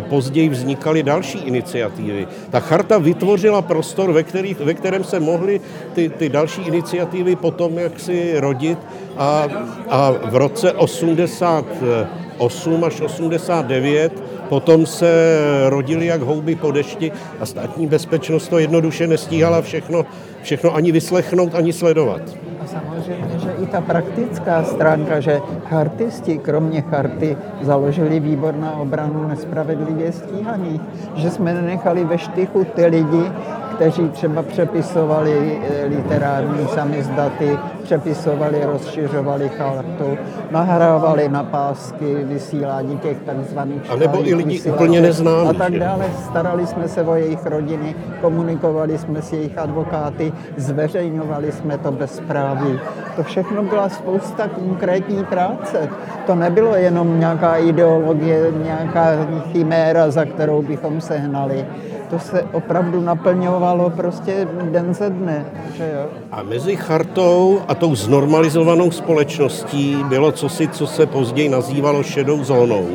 později 0.00 0.48
vznikaly 0.48 1.02
další 1.02 1.38
iniciativy. 1.38 2.26
Ta 2.50 2.60
charta 2.60 2.98
vytvořila 2.98 3.62
prostor, 3.62 4.12
ve, 4.12 4.22
který, 4.22 4.54
ve 4.54 4.74
kterém 4.74 5.04
se 5.04 5.20
mohly 5.20 5.60
ty, 5.94 6.08
ty 6.08 6.28
další 6.28 6.62
iniciativy 6.62 7.36
potom 7.36 7.78
jaksi 7.78 8.32
rodit 8.36 8.78
a, 9.16 9.48
a 9.88 10.10
v 10.10 10.36
roce 10.36 10.72
88 10.72 12.84
až 12.84 13.00
89 13.00 14.22
potom 14.48 14.86
se 14.86 15.38
rodili 15.68 16.06
jak 16.06 16.22
houby 16.22 16.54
po 16.54 16.70
dešti 16.70 17.12
a 17.40 17.46
státní 17.46 17.86
bezpečnost 17.86 18.48
to 18.48 18.58
jednoduše 18.58 19.06
nestíhala 19.06 19.62
všechno, 19.62 20.06
všechno 20.42 20.74
ani 20.74 20.92
vyslechnout, 20.92 21.54
ani 21.54 21.72
sledovat 21.72 22.49
samozřejmě, 22.66 23.38
že 23.38 23.52
i 23.52 23.66
ta 23.66 23.80
praktická 23.80 24.64
stránka, 24.64 25.20
že 25.20 25.40
chartisti, 25.68 26.38
kromě 26.38 26.82
charty, 26.82 27.36
založili 27.60 28.20
výbor 28.20 28.54
na 28.54 28.72
obranu 28.72 29.28
nespravedlivě 29.28 30.12
stíhaných, 30.12 30.80
že 31.14 31.30
jsme 31.30 31.54
nenechali 31.54 32.04
ve 32.04 32.18
štychu 32.18 32.64
ty 32.64 32.86
lidi, 32.86 33.32
kteří 33.74 34.08
třeba 34.08 34.42
přepisovali 34.42 35.60
eh, 35.62 35.84
literární 35.86 36.66
samizdaty, 36.66 37.58
přepisovali, 37.90 38.64
rozšiřovali 38.64 39.48
chartu, 39.48 40.18
nahrávali 40.50 41.28
na 41.28 41.44
pásky 41.44 42.14
vysílání 42.14 42.98
těch 42.98 43.16
takzvaných 43.20 43.90
A 43.90 43.96
nebo 43.96 44.28
i 44.28 44.34
lidi 44.34 44.60
úplně 44.60 45.00
neznámí. 45.00 45.48
A 45.48 45.52
tak 45.52 45.78
dále. 45.78 46.04
Starali 46.24 46.66
jsme 46.66 46.88
se 46.88 47.02
o 47.02 47.14
jejich 47.14 47.46
rodiny, 47.46 47.94
komunikovali 48.20 48.98
jsme 48.98 49.22
s 49.22 49.32
jejich 49.32 49.58
advokáty, 49.58 50.32
zveřejňovali 50.56 51.52
jsme 51.52 51.78
to 51.78 51.92
bez 51.92 52.16
zprávy. 52.16 52.80
To 53.16 53.22
všechno 53.22 53.62
byla 53.62 53.88
spousta 53.88 54.48
konkrétní 54.48 55.24
práce. 55.24 55.88
To 56.26 56.34
nebylo 56.34 56.74
jenom 56.76 57.20
nějaká 57.20 57.56
ideologie, 57.56 58.52
nějaká 58.62 59.26
chiméra, 59.52 60.10
za 60.10 60.24
kterou 60.24 60.62
bychom 60.62 61.00
se 61.00 61.18
hnali 61.18 61.66
to 62.10 62.18
se 62.18 62.42
opravdu 62.52 63.00
naplňovalo 63.00 63.90
prostě 63.90 64.48
den 64.62 64.94
ze 64.94 65.10
dne. 65.10 65.44
Že 65.74 65.92
jo? 65.94 66.06
A 66.32 66.42
mezi 66.42 66.76
chartou 66.76 67.60
a 67.68 67.74
tou 67.80 67.94
znormalizovanou 67.94 68.90
společností 68.90 69.96
bylo 70.08 70.32
cosi, 70.32 70.68
co 70.68 70.86
se 70.86 71.06
později 71.06 71.48
nazývalo 71.48 72.02
šedou 72.02 72.44
zónou. 72.44 72.88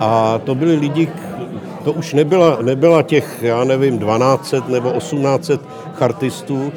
A 0.00 0.40
to 0.44 0.54
byli 0.54 0.76
lidi, 0.76 1.08
to 1.84 1.92
už 1.92 2.14
nebyla, 2.14 2.58
nebyla 2.62 3.02
těch, 3.02 3.38
já 3.42 3.64
nevím, 3.64 3.98
1200 3.98 4.72
nebo 4.72 4.90
1800 4.90 5.60
chartistů, 5.94 6.72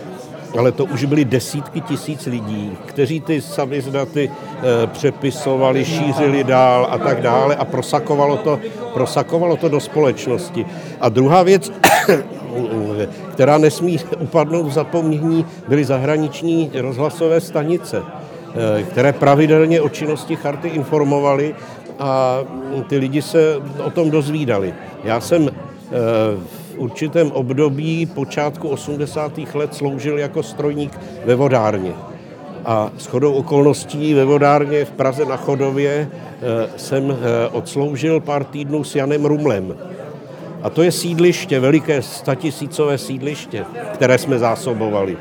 ale 0.57 0.71
to 0.71 0.85
už 0.85 1.05
byly 1.05 1.25
desítky 1.25 1.81
tisíc 1.81 2.25
lidí, 2.25 2.77
kteří 2.85 3.19
ty 3.19 3.41
samizdaty 3.41 4.31
e, 4.31 4.87
přepisovali, 4.87 5.85
šířili 5.85 6.43
dál 6.43 6.87
a 6.89 6.97
tak 6.97 7.21
dále 7.21 7.55
a 7.55 7.65
prosakovalo 7.65 8.37
to, 8.37 8.59
prosakovalo 8.93 9.57
to 9.57 9.69
do 9.69 9.79
společnosti. 9.79 10.65
A 11.01 11.09
druhá 11.09 11.43
věc, 11.43 11.71
která 13.33 13.57
nesmí 13.57 13.99
upadnout 14.19 14.65
v 14.65 14.71
zapomnění, 14.71 15.45
byly 15.67 15.85
zahraniční 15.85 16.71
rozhlasové 16.73 17.41
stanice, 17.41 18.01
e, 18.79 18.83
které 18.83 19.13
pravidelně 19.13 19.81
o 19.81 19.89
činnosti 19.89 20.35
charty 20.35 20.67
informovaly 20.67 21.55
a 21.99 22.39
ty 22.87 22.97
lidi 22.97 23.21
se 23.21 23.61
o 23.83 23.89
tom 23.89 24.11
dozvídali. 24.11 24.73
Já 25.03 25.21
jsem 25.21 25.47
e, 25.47 25.51
v 26.73 26.77
určitém 26.77 27.31
období 27.31 28.05
počátku 28.05 28.69
80. 28.69 29.31
let 29.53 29.75
sloužil 29.75 30.17
jako 30.17 30.43
strojník 30.43 30.99
ve 31.25 31.35
vodárně. 31.35 31.93
A 32.65 32.91
s 32.97 33.05
chodou 33.05 33.33
okolností 33.33 34.13
ve 34.13 34.25
vodárně 34.25 34.85
v 34.85 34.91
Praze 34.91 35.25
na 35.25 35.37
Chodově 35.37 36.09
eh, 36.11 36.69
jsem 36.77 37.11
eh, 37.11 37.47
odsloužil 37.47 38.19
pár 38.19 38.43
týdnů 38.43 38.83
s 38.83 38.95
Janem 38.95 39.25
Rumlem. 39.25 39.75
A 40.63 40.69
to 40.69 40.83
je 40.83 40.91
sídliště, 40.91 41.59
veliké 41.59 42.01
statisícové 42.01 42.97
sídliště, 42.97 43.65
které 43.93 44.17
jsme 44.17 44.39
zásobovali. 44.39 45.17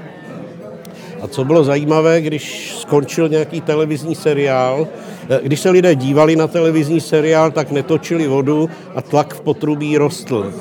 A 1.22 1.28
co 1.28 1.45
bylo 1.45 1.64
zajímavé, 1.64 2.20
když 2.20 2.74
skončil 2.78 3.28
nějaký 3.28 3.61
televizní 3.61 4.14
seriál, 4.14 4.88
eh, 5.30 5.40
když 5.43 5.61
se 5.61 5.70
lidé 5.70 5.95
dívali 5.95 6.36
na 6.36 6.47
televizní 6.47 7.01
seriál, 7.01 7.51
tak 7.51 7.70
netočili 7.70 8.26
vodu 8.26 8.70
a 8.95 9.03
tlak 9.03 9.34
v 9.34 9.40
potrubí 9.40 9.99
rostl. 9.99 10.53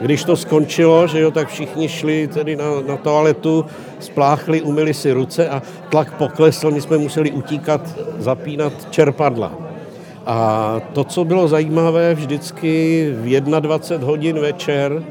Když 0.00 0.24
to 0.24 0.36
skončilo, 0.36 1.06
že 1.06 1.20
jo, 1.20 1.30
tak 1.30 1.48
všichni 1.48 1.88
šli 1.88 2.28
tedy 2.34 2.56
na, 2.56 2.64
na 2.86 2.96
toaletu, 2.96 3.64
spláchli, 4.00 4.62
umyli 4.62 4.94
si 4.94 5.12
ruce 5.12 5.48
a 5.48 5.62
tlak 5.88 6.14
poklesl, 6.14 6.70
my 6.70 6.80
jsme 6.80 6.98
museli 6.98 7.30
utíkat, 7.30 7.80
zapínat 8.18 8.72
čerpadla. 8.90 9.71
A 10.26 10.80
to, 10.92 11.04
co 11.04 11.24
bylo 11.24 11.48
zajímavé, 11.48 12.14
vždycky 12.14 13.08
v 13.16 13.40
21 13.40 14.06
hodin 14.06 14.40
večer 14.40 15.02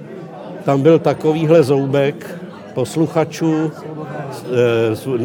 tam 0.66 0.82
byl 0.82 0.99
takovýhle 0.99 1.64
zoubek 1.64 2.39
posluchačů 2.74 3.72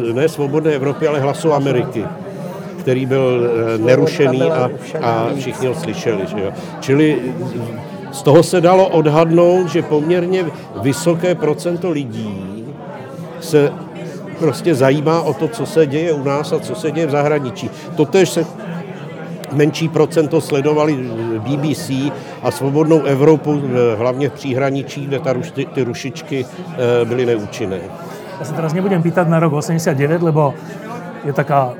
eh, 0.07 0.13
ne 0.13 0.29
Svobodné 0.29 0.71
Evropy, 0.71 1.07
ale 1.07 1.19
Hlasu 1.19 1.53
Ameriky 1.53 2.05
který 2.87 3.05
byl 3.05 3.49
eh, 3.75 3.77
nerušený 3.77 4.41
a, 4.41 4.69
a 5.01 5.29
všichni 5.39 5.67
ho 5.67 5.75
slyšeli. 5.75 6.27
Že 6.27 6.43
jo. 6.43 6.51
Čili 6.79 7.33
z 8.11 8.21
toho 8.21 8.43
se 8.43 8.61
dalo 8.61 8.87
odhadnout, 8.87 9.67
že 9.67 9.81
poměrně 9.81 10.45
vysoké 10.81 11.35
procento 11.35 11.91
lidí 11.91 12.63
se 13.39 13.73
prostě 14.39 14.75
zajímá 14.75 15.21
o 15.21 15.33
to, 15.33 15.47
co 15.47 15.65
se 15.65 15.85
děje 15.85 16.13
u 16.13 16.23
nás 16.23 16.51
a 16.51 16.59
co 16.59 16.75
se 16.75 16.91
děje 16.91 17.07
v 17.07 17.11
zahraničí. 17.11 17.69
Totež 17.95 18.29
se 18.29 18.45
menší 19.51 19.89
procento 19.89 20.41
sledovali 20.41 21.09
BBC 21.39 22.11
a 22.43 22.51
svobodnou 22.51 23.03
Evropu, 23.03 23.61
hlavně 23.97 24.29
v 24.29 24.33
příhraničí, 24.33 25.05
kde 25.05 25.19
ta, 25.19 25.33
ty, 25.53 25.65
ty 25.65 25.83
rušičky 25.83 26.45
eh, 26.45 27.05
byly 27.05 27.25
neúčinné. 27.25 27.79
Já 28.39 28.45
se 28.45 28.53
teraz 28.53 28.73
nebudem 28.73 29.01
pýtať 29.01 29.27
na 29.27 29.39
rok 29.39 29.53
89, 29.53 30.21
lebo 30.21 30.53
je 31.25 31.33
taká 31.33 31.73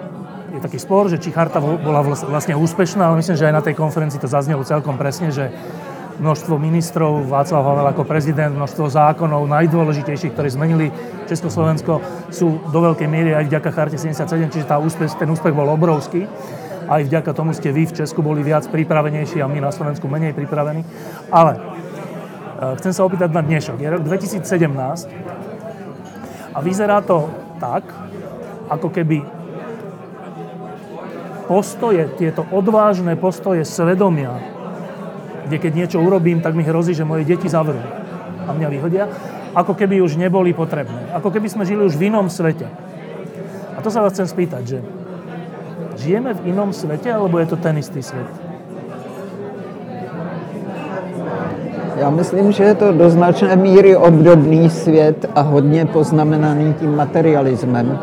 je 0.57 0.59
taký 0.59 0.79
spor, 0.79 1.09
že 1.09 1.21
či 1.21 1.29
charta 1.29 1.59
bola 1.61 2.01
vlastne 2.01 2.55
úspešná, 2.57 3.07
ale 3.07 3.21
myslím, 3.21 3.37
že 3.37 3.45
aj 3.45 3.53
na 3.53 3.61
tej 3.61 3.77
konferencii 3.77 4.17
to 4.17 4.31
zaznelo 4.31 4.65
celkom 4.65 4.97
presne, 4.97 5.29
že 5.29 5.53
množstvo 6.17 6.57
ministrov, 6.57 7.29
Václav 7.29 7.61
Havel 7.61 7.87
ako 7.93 8.03
prezident, 8.09 8.57
množstvo 8.57 8.89
zákonov 8.89 9.45
najdôležitejších, 9.45 10.33
ktorí 10.33 10.49
zmenili 10.49 10.87
Československo, 11.29 12.01
sú 12.33 12.57
do 12.73 12.79
veľkej 12.81 13.05
miery 13.05 13.37
aj 13.37 13.53
vďaka 13.53 13.69
Charte 13.69 13.97
77, 14.01 14.49
čiže 14.49 14.65
tá 14.65 14.81
úspech, 14.81 15.13
ten 15.21 15.29
úspech 15.29 15.53
bol 15.53 15.69
obrovský. 15.69 16.25
Aj 16.87 17.03
vďaka 17.03 17.35
tomu 17.35 17.51
ste 17.51 17.75
vy 17.75 17.83
v 17.83 17.95
Česku 17.99 18.23
boli 18.23 18.39
viac 18.47 18.63
pripravenejší 18.71 19.43
a 19.43 19.51
my 19.51 19.59
na 19.59 19.75
Slovensku 19.75 20.07
menej 20.07 20.31
pripravení. 20.31 20.87
Ale 21.27 21.59
e, 21.59 21.59
chcem 22.79 22.95
sa 22.95 23.03
opýtať 23.03 23.27
na 23.35 23.43
dnešok. 23.43 23.75
Je 23.75 23.91
rok 23.91 24.07
2017 24.07 24.47
a 26.55 26.57
vyzerá 26.63 27.03
to 27.03 27.27
tak, 27.59 27.83
ako 28.71 28.87
keby 28.87 29.19
postoje, 31.51 32.07
tieto 32.15 32.47
odvážne 32.55 33.19
postoje 33.19 33.67
svedomia, 33.67 34.39
kde 35.47 35.57
keď 35.59 35.71
niečo 35.75 35.99
urobím, 35.99 36.39
tak 36.39 36.55
mi 36.55 36.63
hrozí, 36.63 36.95
že 36.95 37.07
moje 37.07 37.27
deti 37.27 37.51
zavrú 37.51 37.79
a 38.47 38.49
mňa 38.55 38.67
vyhodia, 38.71 39.05
ako 39.55 39.75
keby 39.75 39.99
už 39.99 40.15
neboli 40.15 40.55
potrebné. 40.55 41.11
Ako 41.15 41.31
keby 41.35 41.51
sme 41.51 41.67
žili 41.67 41.83
už 41.83 41.99
v 41.99 42.11
inom 42.11 42.31
svete. 42.31 42.67
A 43.75 43.83
to 43.83 43.91
sa 43.91 44.03
vás 44.03 44.15
chcem 44.15 44.27
spýtať, 44.27 44.63
že 44.63 44.79
žijeme 45.97 46.33
v 46.33 46.45
inom 46.45 46.73
svete, 46.73 47.13
alebo 47.13 47.39
je 47.39 47.45
to 47.45 47.55
ten 47.55 47.77
istý 47.77 48.03
svet? 48.03 48.27
Já 51.97 52.09
myslím, 52.09 52.51
že 52.51 52.63
je 52.63 52.75
to 52.75 52.91
do 52.91 53.09
značné 53.09 53.55
míry 53.55 53.95
obdobný 53.95 54.69
svět 54.69 55.29
a 55.35 55.41
hodně 55.41 55.85
poznamenaný 55.85 56.73
tím 56.73 56.95
materialismem. 56.95 57.99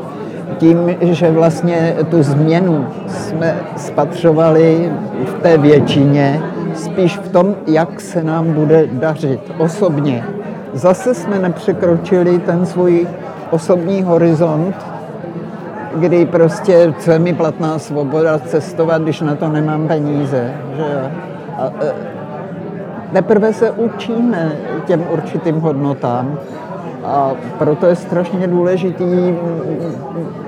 Tím, 0.59 0.97
že 1.01 1.31
vlastně 1.31 1.97
tu 2.11 2.23
změnu 2.23 2.87
jsme 3.09 3.57
spatřovali 3.77 4.93
v 5.27 5.43
té 5.43 5.59
většině, 5.59 6.43
spíš 6.75 7.19
v 7.19 7.29
tom, 7.29 7.55
jak 7.67 8.01
se 8.01 8.25
nám 8.25 8.53
bude 8.53 8.87
dařit 8.93 9.41
osobně. 9.59 10.25
Zase 10.73 11.15
jsme 11.15 11.39
nepřekročili 11.39 12.39
ten 12.39 12.67
svůj 12.67 13.07
osobní 13.51 14.03
horizont, 14.03 14.75
kdy 15.95 16.27
prostě 16.27 16.95
co 16.99 17.11
je 17.11 17.19
mi 17.19 17.35
platná 17.35 17.79
svoboda 17.79 18.39
cestovat, 18.39 19.03
když 19.03 19.21
na 19.21 19.35
to 19.35 19.49
nemám 19.49 19.89
peníze. 19.89 20.55
Že 20.77 20.83
jo? 20.83 21.11
A, 21.59 21.73
e, 21.83 21.93
teprve 23.13 23.53
se 23.53 23.71
učíme 23.71 24.53
těm 24.87 25.05
určitým 25.11 25.61
hodnotám 25.61 26.39
a 27.05 27.33
proto 27.59 27.87
je 27.87 27.97
strašně 27.97 28.47
důležitý 28.47 29.35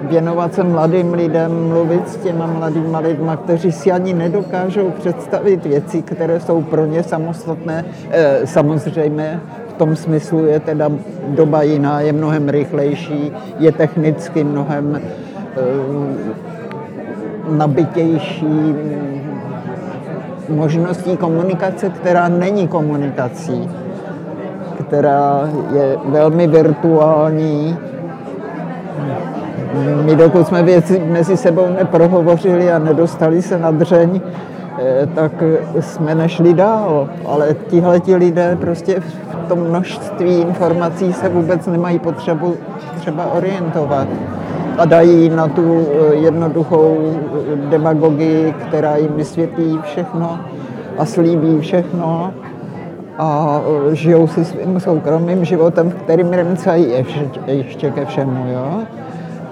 věnovat 0.02 0.54
se 0.54 0.64
mladým 0.64 1.14
lidem, 1.14 1.68
mluvit 1.68 2.08
s 2.08 2.16
těma 2.16 2.46
mladýma 2.46 2.98
lidma, 2.98 3.36
kteří 3.36 3.72
si 3.72 3.92
ani 3.92 4.14
nedokážou 4.14 4.90
představit 4.90 5.66
věci, 5.66 6.02
které 6.02 6.40
jsou 6.40 6.62
pro 6.62 6.86
ně 6.86 7.02
samostatné, 7.02 7.84
eh, 8.10 8.40
samozřejmé. 8.44 9.40
V 9.68 9.72
tom 9.72 9.96
smyslu 9.96 10.46
je 10.46 10.60
teda 10.60 10.90
doba 11.28 11.62
jiná, 11.62 12.00
je 12.00 12.12
mnohem 12.12 12.48
rychlejší, 12.48 13.32
je 13.58 13.72
technicky 13.72 14.44
mnohem 14.44 15.00
nabitější, 17.50 18.74
možností 20.48 21.16
komunikace, 21.16 21.90
která 21.90 22.28
není 22.28 22.68
komunikací, 22.68 23.70
která 24.86 25.48
je 25.74 25.96
velmi 26.04 26.46
virtuální. 26.46 27.78
My 30.04 30.16
dokud 30.16 30.46
jsme 30.46 30.62
věci 30.62 31.02
mezi 31.08 31.36
sebou 31.36 31.66
neprohovořili 31.78 32.72
a 32.72 32.78
nedostali 32.78 33.42
se 33.42 33.58
na 33.58 33.70
dřeň, 33.70 34.20
eh, 34.78 35.08
tak 35.14 35.32
jsme 35.80 36.14
nešli 36.14 36.54
dál. 36.54 37.08
Ale 37.26 37.56
tihle 37.68 38.00
ti 38.00 38.16
lidé 38.16 38.56
prostě 38.60 39.00
v 39.00 39.48
tom 39.48 39.58
množství 39.58 40.40
informací 40.40 41.12
se 41.12 41.28
vůbec 41.28 41.66
nemají 41.66 41.98
potřebu 41.98 42.56
třeba 43.00 43.32
orientovat 43.32 44.08
a 44.78 44.84
dají 44.84 45.28
na 45.28 45.48
tu 45.48 45.86
eh, 45.88 46.14
jednoduchou 46.14 46.98
eh, 47.04 47.56
demagogii, 47.70 48.52
která 48.52 48.96
jim 48.96 49.12
vysvětlí 49.12 49.80
všechno 49.82 50.40
a 50.98 51.04
slíbí 51.04 51.60
všechno 51.60 52.34
a 53.18 53.60
eh, 53.90 53.94
žijou 53.94 54.26
si 54.26 54.44
svým 54.44 54.80
soukromým 54.80 55.44
životem, 55.44 55.90
kterým 55.90 56.32
remcají 56.32 56.90
ještě, 56.90 57.20
ještě 57.46 57.90
ke 57.90 58.04
všemu. 58.04 58.52
Jo? 58.52 58.82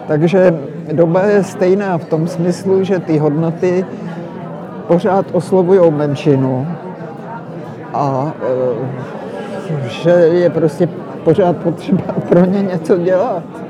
Takže 0.07 0.59
doba 0.93 1.23
je 1.23 1.45
stejná 1.45 1.99
v 1.99 2.05
tom 2.05 2.29
smyslu, 2.29 2.85
že 2.85 2.99
ty 2.99 3.19
hodnoty 3.19 3.85
pořád 4.87 5.27
oslovují 5.33 5.91
menšinu 5.91 6.67
a 7.95 8.33
že 9.87 10.11
je 10.11 10.51
prostě 10.51 10.89
pořád 11.25 11.57
potřeba 11.57 12.15
pro 12.29 12.45
ně 12.45 12.63
něco 12.63 12.97
dělat. 12.99 13.64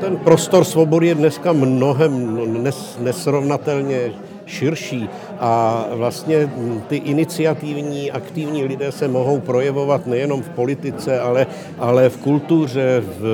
Ten 0.00 0.16
prostor 0.16 0.64
svobody 0.64 1.06
je 1.06 1.14
dneska 1.14 1.52
mnohem 1.52 2.38
nes, 2.62 2.98
nesrovnatelně 3.00 4.12
širší 4.46 5.08
a 5.40 5.84
vlastně 5.92 6.50
ty 6.86 6.96
iniciativní, 6.96 8.10
aktivní 8.10 8.64
lidé 8.64 8.92
se 8.92 9.08
mohou 9.08 9.40
projevovat 9.40 10.06
nejenom 10.06 10.42
v 10.42 10.48
politice, 10.48 11.20
ale, 11.20 11.46
ale 11.78 12.08
v 12.08 12.16
kultuře, 12.16 13.02
v 13.20 13.24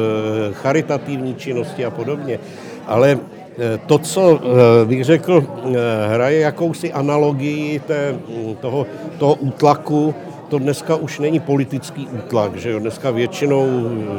charitativní 0.52 1.34
činnosti 1.34 1.84
a 1.84 1.90
podobně. 1.90 2.38
Ale 2.86 3.18
eh, 3.58 3.80
to, 3.86 3.98
co 3.98 4.40
eh, 4.40 4.84
bych 4.84 5.04
řekl, 5.04 5.44
eh, 5.44 5.78
hraje 6.08 6.40
jakousi 6.40 6.92
analogii 6.92 7.78
té, 7.78 8.14
toho, 8.60 8.86
toho 9.18 9.34
útlaku 9.34 10.14
to 10.50 10.58
dneska 10.58 10.96
už 10.96 11.18
není 11.18 11.40
politický 11.40 12.08
útlak, 12.08 12.56
že 12.56 12.70
jo? 12.70 12.78
Dneska 12.78 13.10
většinou, 13.10 13.66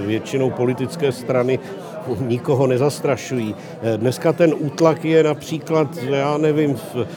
většinou 0.06 0.50
politické 0.50 1.12
strany 1.12 1.60
nikoho 2.20 2.68
nezastrašují. 2.68 3.56
Dneska 3.98 4.34
ten 4.34 4.54
útlak 4.60 5.06
je 5.06 5.24
například, 5.24 5.98
já 6.04 6.38
nevím, 6.38 6.76
v, 6.76 7.08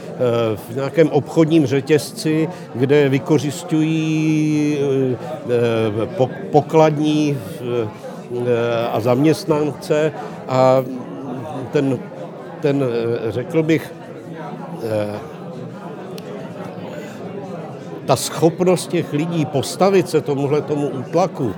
v 0.55 0.74
nějakém 0.74 1.09
obchodním 1.09 1.66
řetězci, 1.66 2.49
kde 2.74 3.09
vykořišťují 3.09 4.78
eh, 5.51 6.07
pokladní 6.51 7.39
eh, 7.39 7.89
a 8.93 9.01
zaměstnance 9.01 10.12
a 10.49 10.85
ten, 11.72 11.99
ten 12.61 12.85
řekl 13.28 13.62
bych, 13.62 13.95
eh, 14.82 15.18
ta 18.07 18.16
schopnost 18.16 18.87
těch 18.87 19.12
lidí 19.12 19.47
postavit 19.47 20.09
se 20.09 20.20
tomuhle 20.20 20.61
tomu 20.61 20.89
útlaku 20.89 21.55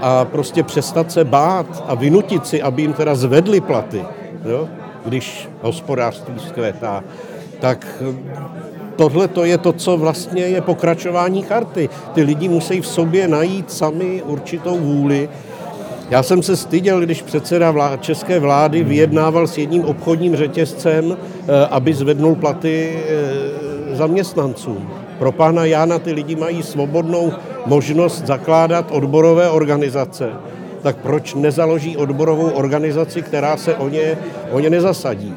a 0.00 0.24
prostě 0.24 0.62
přestat 0.62 1.12
se 1.12 1.24
bát 1.24 1.84
a 1.88 1.94
vynutit 1.94 2.46
si, 2.46 2.62
aby 2.62 2.82
jim 2.82 2.92
teda 2.92 3.14
zvedli 3.14 3.60
platy, 3.60 4.04
jo? 4.44 4.68
když 5.04 5.48
hospodářství 5.62 6.34
zkvétá, 6.38 7.04
tak 7.60 8.02
tohle 8.96 9.28
to 9.28 9.44
je 9.44 9.58
to, 9.58 9.72
co 9.72 9.96
vlastně 9.96 10.42
je 10.42 10.60
pokračování 10.60 11.42
charty. 11.42 11.88
Ty 12.14 12.22
lidi 12.22 12.48
musí 12.48 12.80
v 12.80 12.86
sobě 12.86 13.28
najít 13.28 13.72
sami 13.72 14.22
určitou 14.22 14.78
vůli. 14.78 15.28
Já 16.10 16.22
jsem 16.22 16.42
se 16.42 16.56
styděl, 16.56 17.00
když 17.00 17.22
předseda 17.22 17.72
vlá- 17.72 17.98
české 17.98 18.38
vlády 18.40 18.84
vyjednával 18.84 19.46
s 19.46 19.58
jedním 19.58 19.84
obchodním 19.84 20.36
řetězcem, 20.36 21.16
eh, 21.16 21.66
aby 21.66 21.94
zvednul 21.94 22.34
platy 22.34 22.98
eh, 23.08 23.96
zaměstnancům. 23.96 24.90
Pro 25.18 25.32
pána 25.32 25.64
Jána 25.64 25.98
ty 25.98 26.12
lidi 26.12 26.36
mají 26.36 26.62
svobodnou 26.62 27.32
možnost 27.66 28.26
zakládat 28.26 28.86
odborové 28.90 29.50
organizace. 29.50 30.30
Tak 30.82 30.96
proč 30.96 31.34
nezaloží 31.34 31.96
odborovou 31.96 32.50
organizaci, 32.50 33.22
která 33.22 33.56
se 33.56 33.74
o 33.74 33.88
ně, 33.88 34.18
o 34.50 34.60
ně 34.60 34.70
nezasadí? 34.70 35.34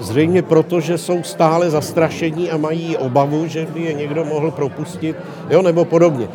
Zřejmě 0.00 0.42
proto, 0.42 0.80
že 0.80 0.98
jsou 0.98 1.22
stále 1.22 1.70
zastrašení 1.70 2.50
a 2.50 2.56
mají 2.56 2.96
obavu, 2.96 3.46
že 3.46 3.66
by 3.66 3.80
je 3.80 3.92
někdo 3.92 4.24
mohl 4.24 4.50
propustit, 4.50 5.16
jo, 5.50 5.62
nebo 5.62 5.84
podobně. 5.84 6.28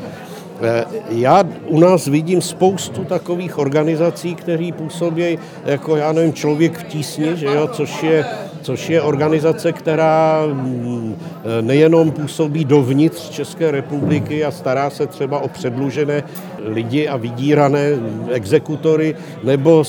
Eh, 0.62 0.86
já 1.10 1.44
u 1.68 1.80
nás 1.80 2.06
vidím 2.06 2.42
spoustu 2.42 3.06
takových 3.06 3.58
organizací, 3.58 4.36
které 4.36 4.70
působí 4.78 5.40
jako, 5.66 5.96
já 5.96 6.12
nevím, 6.12 6.34
člověk 6.34 6.78
v 6.78 6.84
tísni, 6.84 7.38
že 7.38 7.46
jo, 7.46 7.70
což 7.72 8.04
je 8.04 8.26
což 8.62 8.90
je 8.90 9.02
organizace, 9.02 9.74
která 9.74 10.42
mm, 10.46 11.16
nejenom 11.62 12.12
působí 12.12 12.66
dovnitř 12.66 13.30
České 13.30 13.72
republiky 13.72 14.46
a 14.46 14.52
stará 14.52 14.90
se 14.90 15.08
třeba 15.08 15.40
o 15.40 15.48
předlužené 15.48 16.24
lidi 16.66 17.08
a 17.08 17.18
vydírané 17.18 17.90
exekutory, 18.32 19.16
nebo 19.44 19.84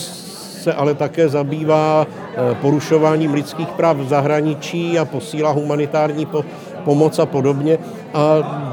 se 0.59 0.73
ale 0.73 0.95
také 0.95 1.29
zabývá 1.29 2.07
eh, 2.07 2.55
porušováním 2.61 3.35
lidských 3.35 3.69
práv 3.69 3.97
v 3.97 4.09
zahraničí 4.09 4.99
a 4.99 5.05
posílá 5.05 5.51
humanitární 5.51 6.27
pomoc 6.85 7.19
a 7.19 7.27
podobně 7.27 7.79
a 8.15 8.23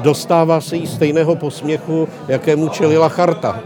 dostává 0.02 0.60
se 0.60 0.76
jí 0.76 0.86
stejného 0.86 1.36
posměchu, 1.36 2.08
jakému 2.28 2.68
čelila 2.68 3.08
charta. 3.08 3.60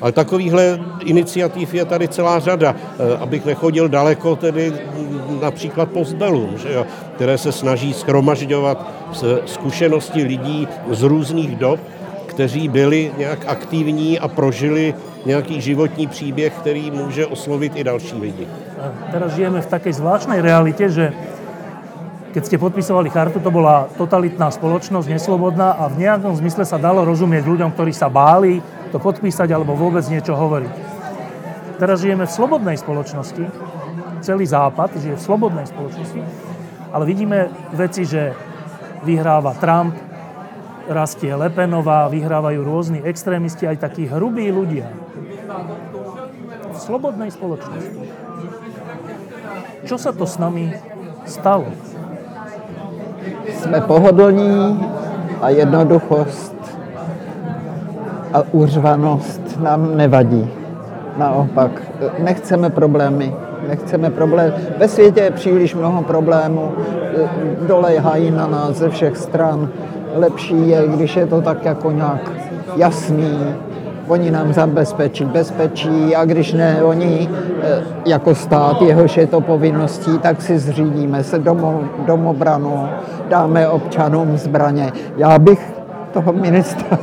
Ale 0.00 0.12
takovýchhle 0.12 0.80
iniciativ 1.04 1.74
je 1.74 1.84
tady 1.84 2.08
celá 2.08 2.40
řada. 2.40 2.74
Eh, 2.74 3.16
abych 3.18 3.44
nechodil 3.44 3.88
daleko, 3.88 4.36
tedy 4.36 4.72
například 5.40 5.88
postbelům, 5.88 6.58
že 6.58 6.72
jo, 6.72 6.86
které 7.16 7.38
se 7.38 7.52
snaží 7.52 7.92
schromažďovat 7.92 8.90
zkušenosti 9.46 10.22
lidí 10.22 10.68
z 10.90 11.02
různých 11.02 11.56
dob, 11.56 11.80
kteří 12.26 12.68
byli 12.68 13.12
nějak 13.18 13.38
aktivní 13.46 14.18
a 14.18 14.28
prožili 14.28 14.94
nějaký 15.26 15.60
životní 15.60 16.06
příběh, 16.06 16.52
který 16.52 16.90
může 16.90 17.26
oslovit 17.26 17.72
i 17.76 17.84
další 17.84 18.16
lidi. 18.16 18.46
Teraz 19.12 19.32
žijeme 19.32 19.62
v 19.62 19.70
takej 19.70 19.92
zvláštnej 19.92 20.42
realite, 20.42 20.90
že 20.90 21.14
keď 22.34 22.42
ste 22.50 22.58
podpisovali 22.58 23.14
chartu, 23.14 23.38
to 23.38 23.54
bola 23.54 23.86
totalitná 23.94 24.50
spoločnosť, 24.50 25.06
neslobodná 25.06 25.78
a 25.78 25.86
v 25.86 26.02
nejakom 26.02 26.34
zmysle 26.34 26.66
sa 26.66 26.82
dalo 26.82 27.06
rozumieť 27.06 27.46
ľuďom, 27.46 27.70
ktorí 27.70 27.94
sa 27.94 28.10
báli 28.10 28.58
to 28.90 28.98
podpísať 28.98 29.54
alebo 29.54 29.78
vôbec 29.78 30.02
niečo 30.10 30.34
hovoriť. 30.34 30.74
Teraz 31.78 32.02
žijeme 32.02 32.26
v 32.26 32.34
slobodnej 32.34 32.74
spoločnosti, 32.74 33.46
celý 34.24 34.48
západ 34.48 34.96
žije 34.96 35.20
v 35.20 35.26
slobodnej 35.28 35.68
spoločnosti, 35.68 36.20
ale 36.88 37.04
vidíme 37.04 37.52
veci, 37.76 38.08
že 38.08 38.32
vyhráva 39.04 39.52
Trump, 39.60 39.92
rastie 40.88 41.36
Lepenová, 41.36 42.08
vyhrávajú 42.08 42.64
rôzni 42.64 43.04
extrémisti, 43.04 43.68
aj 43.68 43.84
takí 43.84 44.08
hrubí 44.08 44.48
ľudia. 44.48 44.88
V 46.72 46.78
slobodnej 46.80 47.28
spoločnosti. 47.28 48.00
Čo 49.84 50.00
sa 50.00 50.16
to 50.16 50.24
s 50.24 50.40
nami 50.40 50.72
stalo? 51.28 51.68
Jsme 53.48 53.80
pohodlní 53.80 54.80
a 55.40 55.48
jednoduchost 55.48 56.56
a 58.32 58.42
uřvanost 58.52 59.60
nám 59.60 59.96
nevadí. 59.96 60.50
Naopak, 61.16 61.70
nechceme 62.18 62.70
problémy, 62.70 63.32
nechceme 63.68 64.10
problém. 64.10 64.52
Ve 64.78 64.88
světě 64.88 65.20
je 65.20 65.30
příliš 65.30 65.74
mnoho 65.74 66.02
problémů, 66.02 66.72
dolejhají 67.66 68.30
na 68.30 68.46
nás 68.46 68.76
ze 68.76 68.90
všech 68.90 69.16
stran. 69.16 69.68
Lepší 70.14 70.68
je, 70.68 70.88
když 70.88 71.16
je 71.16 71.26
to 71.26 71.40
tak 71.40 71.64
jako 71.64 71.90
nějak 71.90 72.30
jasný, 72.76 73.54
oni 74.08 74.30
nám 74.30 74.52
zabezpečí 74.52 75.24
bezpečí 75.24 76.16
a 76.16 76.24
když 76.24 76.52
ne 76.52 76.84
oni 76.84 77.28
eh, 77.62 77.82
jako 78.06 78.34
stát, 78.34 78.82
jehož 78.82 79.16
je 79.16 79.26
to 79.26 79.40
povinností, 79.40 80.18
tak 80.18 80.42
si 80.42 80.58
zřídíme 80.58 81.24
se 81.24 81.38
domo, 81.38 81.80
domobranu, 82.06 82.88
dáme 83.28 83.68
občanům 83.68 84.38
zbraně. 84.38 84.92
Já 85.16 85.38
bych 85.38 85.72
toho 86.12 86.32
ministra 86.32 86.98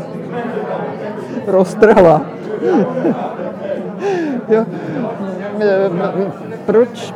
roztrhla. 1.48 2.22
Proč, 6.66 7.14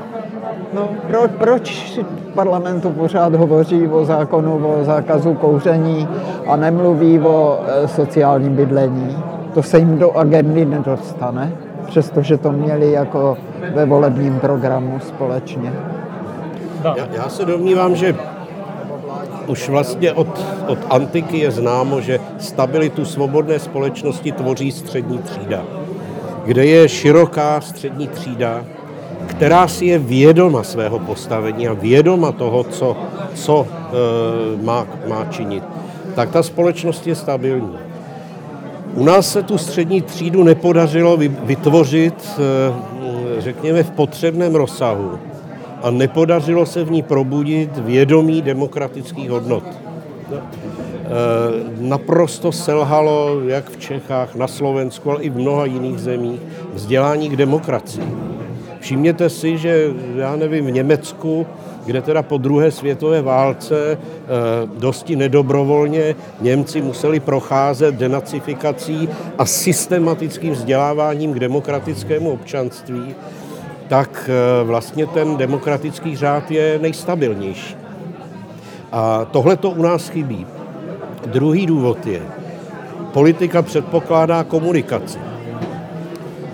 no, 0.74 0.90
pro, 1.08 1.20
proč 1.28 1.98
v 2.32 2.34
parlamentu 2.34 2.90
pořád 2.90 3.36
hovoří 3.36 3.88
o 3.88 4.06
zákonu 4.06 4.68
o 4.68 4.84
zákazu 4.84 5.34
kouření 5.34 6.08
a 6.48 6.56
nemluví 6.56 7.20
o 7.20 7.60
eh, 7.68 7.88
sociálním 7.88 8.56
bydlení? 8.56 9.18
to 9.56 9.64
se 9.64 9.80
jim 9.80 9.98
do 9.98 10.12
agendy 10.18 10.66
nedostane, 10.66 11.52
přestože 11.88 12.38
to 12.38 12.52
měli 12.52 12.92
jako 12.92 13.38
ve 13.74 13.86
volebním 13.86 14.40
programu 14.40 15.00
společně. 15.00 15.74
Já, 16.84 17.08
já 17.12 17.30
se 17.30 17.46
domnívám, 17.46 17.96
že 17.96 18.16
už 19.48 19.70
vlastně 19.70 20.12
od, 20.12 20.46
od 20.68 20.80
antiky 20.90 21.38
je 21.38 21.52
známo, 21.52 22.02
že 22.02 22.20
stabilitu 22.40 23.06
svobodné 23.06 23.60
společnosti 23.60 24.32
tvoří 24.32 24.72
střední 24.72 25.18
třída, 25.18 25.64
kde 26.46 26.66
je 26.66 26.90
široká 26.90 27.62
střední 27.62 28.08
třída, 28.08 28.64
která 29.28 29.68
si 29.68 29.86
je 29.86 30.00
vědoma 30.00 30.64
svého 30.64 31.00
postavení 31.00 31.68
a 31.68 31.74
vědoma 31.74 32.32
toho, 32.32 32.64
co, 32.64 32.98
co 33.34 33.68
e, 33.68 34.64
má, 34.64 34.88
má 35.08 35.26
činit, 35.26 35.64
tak 36.16 36.32
ta 36.32 36.44
společnost 36.44 37.08
je 37.08 37.16
stabilní. 37.16 37.78
U 38.96 39.04
nás 39.04 39.32
se 39.32 39.44
tu 39.44 39.58
střední 39.58 40.02
třídu 40.02 40.44
nepodařilo 40.44 41.18
vytvořit, 41.44 42.16
eh, 42.40 43.42
řekněme, 43.42 43.84
v 43.84 43.92
potřebném 43.92 44.56
rozsahu 44.56 45.20
a 45.84 45.90
nepodařilo 45.90 46.66
se 46.66 46.84
v 46.84 46.92
ní 46.92 47.04
probudit 47.04 47.78
vědomí 47.78 48.42
demokratických 48.42 49.30
hodnot. 49.30 49.64
Eh, 50.34 50.40
naprosto 51.80 52.52
selhalo, 52.52 53.42
jak 53.48 53.70
v 53.70 53.78
Čechách, 53.78 54.36
na 54.36 54.48
Slovensku, 54.48 55.12
ale 55.12 55.22
i 55.24 55.30
v 55.30 55.38
mnoha 55.38 55.66
jiných 55.66 56.00
zemích, 56.00 56.40
vzdělání 56.74 57.30
k 57.30 57.36
demokracii. 57.36 58.14
Všimněte 58.86 59.30
si, 59.30 59.58
že 59.58 59.94
já 60.16 60.36
nevím, 60.36 60.66
v 60.66 60.72
Německu 60.72 61.46
kde 61.86 62.02
teda 62.02 62.22
po 62.22 62.38
druhé 62.38 62.72
světové 62.72 63.22
válce 63.22 63.98
eh, 63.98 63.98
dosti 64.78 65.16
nedobrovolně 65.16 66.16
Němci 66.42 66.82
museli 66.82 67.20
procházet 67.20 67.96
denacifikací 67.96 69.10
a 69.38 69.46
systematickým 69.46 70.54
vzděláváním 70.54 71.34
k 71.34 71.40
demokratickému 71.40 72.32
občanství, 72.32 73.16
tak 73.88 74.30
eh, 74.30 74.64
vlastně 74.64 75.06
ten 75.06 75.38
demokratický 75.38 76.16
řád 76.16 76.52
je 76.52 76.80
nejstabilnější. 76.82 77.76
A 78.92 79.26
tohle 79.26 79.58
to 79.58 79.70
u 79.70 79.82
nás 79.82 80.10
chybí. 80.10 80.46
Druhý 81.26 81.66
důvod 81.66 82.08
je, 82.08 82.22
politika 83.14 83.62
předpokládá 83.62 84.44
komunikaci. 84.44 85.35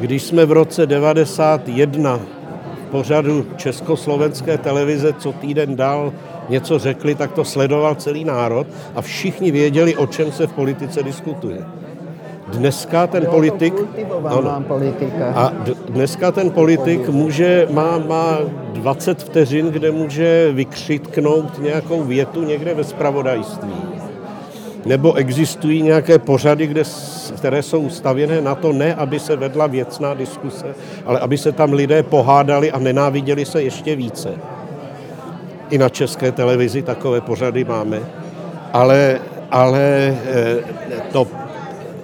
Když 0.01 0.23
jsme 0.23 0.45
v 0.45 0.51
roce 0.51 0.85
91 0.85 2.19
pořadu 2.91 3.45
československé 3.55 4.57
televize, 4.57 5.13
co 5.13 5.31
týden 5.31 5.75
dal 5.75 6.13
něco 6.49 6.79
řekli, 6.79 7.15
tak 7.15 7.31
to 7.31 7.45
sledoval 7.45 7.95
celý 7.95 8.23
národ 8.23 8.67
a 8.95 9.01
všichni 9.01 9.51
věděli, 9.51 9.95
o 9.95 10.07
čem 10.07 10.31
se 10.31 10.47
v 10.47 10.53
politice 10.53 11.03
diskutuje. 11.03 11.65
Dneska 12.47 13.07
ten 13.07 13.25
politik, 13.25 13.73
ano, 14.25 14.63
a 15.35 15.53
dneska 15.89 16.31
ten 16.31 16.51
politik 16.51 17.09
může, 17.09 17.67
má, 17.71 17.97
má 17.97 18.37
20 18.73 19.23
vteřin, 19.23 19.67
kde 19.67 19.91
může 19.91 20.51
vykřitknout 20.51 21.59
nějakou 21.59 22.03
větu 22.03 22.43
někde 22.43 22.73
ve 22.73 22.83
spravodajství 22.83 24.00
nebo 24.85 25.13
existují 25.13 25.81
nějaké 25.81 26.19
pořady, 26.19 26.67
kde, 26.67 26.83
které 27.35 27.63
jsou 27.63 27.89
stavěné 27.89 28.41
na 28.41 28.55
to, 28.55 28.73
ne 28.73 28.95
aby 28.95 29.19
se 29.19 29.35
vedla 29.35 29.67
věcná 29.67 30.13
diskuse, 30.13 30.65
ale 31.05 31.19
aby 31.19 31.37
se 31.37 31.51
tam 31.51 31.73
lidé 31.73 32.03
pohádali 32.03 32.71
a 32.71 32.79
nenáviděli 32.79 33.45
se 33.45 33.63
ještě 33.63 33.95
více. 33.95 34.33
I 35.69 35.77
na 35.77 35.89
české 35.89 36.31
televizi 36.31 36.81
takové 36.81 37.21
pořady 37.21 37.63
máme. 37.63 37.99
Ale, 38.73 39.19
ale 39.51 39.81
eh, 39.81 40.57
to, 41.11 41.27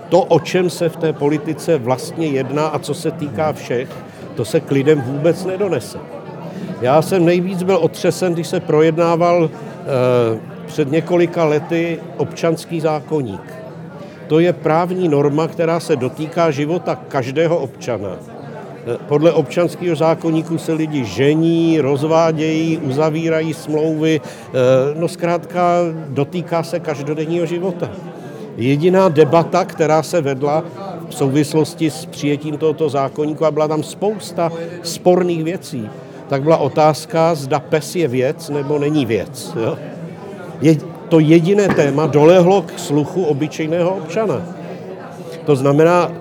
to, 0.10 0.24
o 0.24 0.40
čem 0.40 0.70
se 0.70 0.90
v 0.90 0.98
té 0.98 1.14
politice 1.14 1.78
vlastně 1.78 2.28
jedná 2.28 2.68
a 2.68 2.80
co 2.80 2.94
se 2.94 3.12
týká 3.12 3.54
všech, 3.54 3.90
to 4.36 4.46
se 4.46 4.60
k 4.60 4.72
lidem 4.72 5.02
vůbec 5.02 5.46
nedonese. 5.46 5.98
Já 6.82 7.02
jsem 7.02 7.26
nejvíc 7.26 7.64
byl 7.64 7.76
otřesen, 7.76 8.34
když 8.34 8.48
se 8.48 8.60
projednával 8.60 9.50
eh, 9.50 10.57
před 10.68 10.92
několika 10.92 11.46
lety 11.46 12.00
občanský 12.18 12.82
zákoník. 12.82 13.54
To 14.28 14.40
je 14.40 14.54
právní 14.54 15.08
norma, 15.08 15.48
která 15.48 15.80
se 15.80 15.96
dotýká 15.96 16.52
života 16.52 16.96
každého 17.08 17.58
občana. 17.58 18.10
Podle 19.08 19.32
občanského 19.32 19.96
zákonníku 19.96 20.58
se 20.58 20.74
lidi 20.74 21.06
žení, 21.06 21.82
rozvádějí, 21.82 22.78
uzavírají 22.78 23.54
smlouvy, 23.54 24.22
no 24.96 25.08
zkrátka 25.08 25.80
dotýká 26.10 26.64
se 26.64 26.80
každodenního 26.80 27.46
života. 27.46 27.90
Jediná 28.58 29.10
debata, 29.10 29.66
která 29.66 30.04
se 30.04 30.22
vedla 30.22 30.64
v 31.10 31.16
souvislosti 31.16 31.90
s 31.90 32.06
přijetím 32.06 32.58
tohoto 32.58 32.90
zákonníku, 32.90 33.46
a 33.46 33.52
byla 33.52 33.68
tam 33.68 33.84
spousta 33.84 34.52
sporných 34.84 35.44
věcí, 35.44 35.90
tak 36.30 36.44
byla 36.44 36.58
otázka, 36.58 37.36
zda 37.36 37.60
pes 37.60 37.96
je 37.96 38.08
věc 38.08 38.50
nebo 38.50 38.80
není 38.80 39.06
věc. 39.06 39.54
Jo? 39.64 39.78
Je 40.62 40.78
to 41.10 41.20
jediné 41.20 41.68
téma 41.68 42.08
dolehlo 42.08 42.62
k 42.62 42.80
sluchu 42.80 43.24
obyčejného 43.24 43.90
občana. 43.90 44.42
To 45.46 45.56
znamená, 45.56 46.12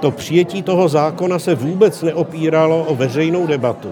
to 0.00 0.10
přijetí 0.10 0.62
toho 0.62 0.88
zákona 0.88 1.38
se 1.38 1.54
vůbec 1.54 2.02
neopíralo 2.02 2.84
o 2.84 2.94
veřejnou 2.94 3.46
debatu. 3.46 3.88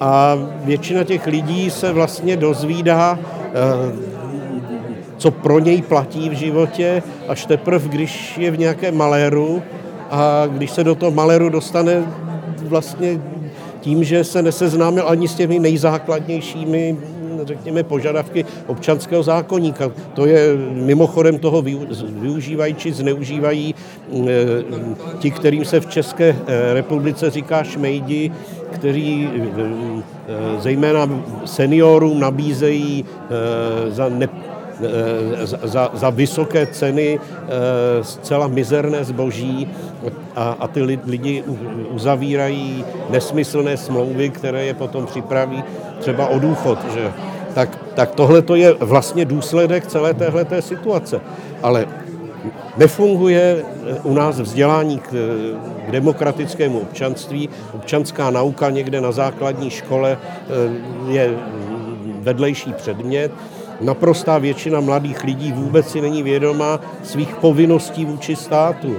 A 0.00 0.38
většina 0.64 1.04
těch 1.04 1.26
lidí 1.26 1.70
se 1.70 1.92
vlastně 1.92 2.36
dozvídá, 2.36 3.18
eh, 3.18 4.16
co 5.16 5.30
pro 5.30 5.58
něj 5.58 5.82
platí 5.82 6.28
v 6.28 6.32
životě, 6.32 7.02
až 7.28 7.46
teprve, 7.46 7.88
když 7.88 8.38
je 8.38 8.50
v 8.50 8.58
nějaké 8.58 8.92
maléru 8.92 9.62
a 10.10 10.46
když 10.46 10.70
se 10.70 10.84
do 10.84 10.94
toho 10.94 11.10
maléru 11.10 11.48
dostane 11.48 12.04
vlastně 12.62 13.20
tím, 13.80 14.04
že 14.04 14.24
se 14.24 14.42
neseznámil 14.42 15.08
ani 15.08 15.28
s 15.28 15.34
těmi 15.34 15.58
nejzákladnějšími 15.58 16.96
řekněme, 17.46 17.82
požadavky 17.82 18.44
občanského 18.66 19.22
zákonníka. 19.22 19.90
To 20.14 20.26
je 20.26 20.56
mimochodem 20.72 21.38
toho 21.38 21.62
využívají 22.08 22.74
či 22.74 22.92
zneužívají 22.92 23.74
eh, 23.74 24.26
ti, 25.18 25.30
kterým 25.30 25.64
se 25.64 25.80
v 25.80 25.86
České 25.86 26.36
eh, 26.36 26.74
republice 26.74 27.30
říká 27.30 27.62
šmejdi, 27.62 28.32
kteří 28.70 29.28
eh, 29.28 30.60
zejména 30.60 31.08
seniorům 31.44 32.20
nabízejí 32.20 33.04
za 33.88 34.08
ne, 34.08 34.28
za, 35.44 35.90
za 35.94 36.10
vysoké 36.10 36.66
ceny 36.66 37.20
zcela 38.02 38.46
mizerné 38.46 39.04
zboží 39.04 39.68
a, 40.36 40.56
a 40.60 40.68
ty 40.68 40.82
lidi 40.82 41.44
uzavírají 41.90 42.84
nesmyslné 43.10 43.76
smlouvy, 43.76 44.30
které 44.30 44.64
je 44.64 44.74
potom 44.74 45.06
připraví 45.06 45.64
třeba 45.98 46.26
o 46.26 46.38
důchod. 46.38 46.78
Že? 46.94 47.12
Tak, 47.56 47.78
tak 47.94 48.14
tohle 48.14 48.42
to 48.42 48.54
je 48.54 48.72
vlastně 48.72 49.24
důsledek 49.24 49.86
celé 49.86 50.14
téhle 50.14 50.46
situace. 50.60 51.20
Ale 51.62 51.86
Nefunguje 52.76 53.64
u 54.02 54.14
nás 54.14 54.40
vzdělání 54.40 54.98
k, 54.98 55.10
k 55.86 55.90
demokratickému 55.90 56.80
občanství. 56.80 57.48
Občanská 57.74 58.30
nauka 58.30 58.70
někde 58.70 59.00
na 59.00 59.12
základní 59.12 59.70
škole 59.70 60.18
je 61.08 61.34
vedlejší 62.20 62.72
předmět. 62.72 63.32
Naprostá 63.80 64.38
většina 64.38 64.80
mladých 64.80 65.24
lidí 65.24 65.52
vůbec 65.52 65.88
si 65.88 66.00
není 66.00 66.22
vědoma 66.22 66.80
svých 67.02 67.34
povinností 67.36 68.04
vůči 68.04 68.36
státu. 68.36 68.96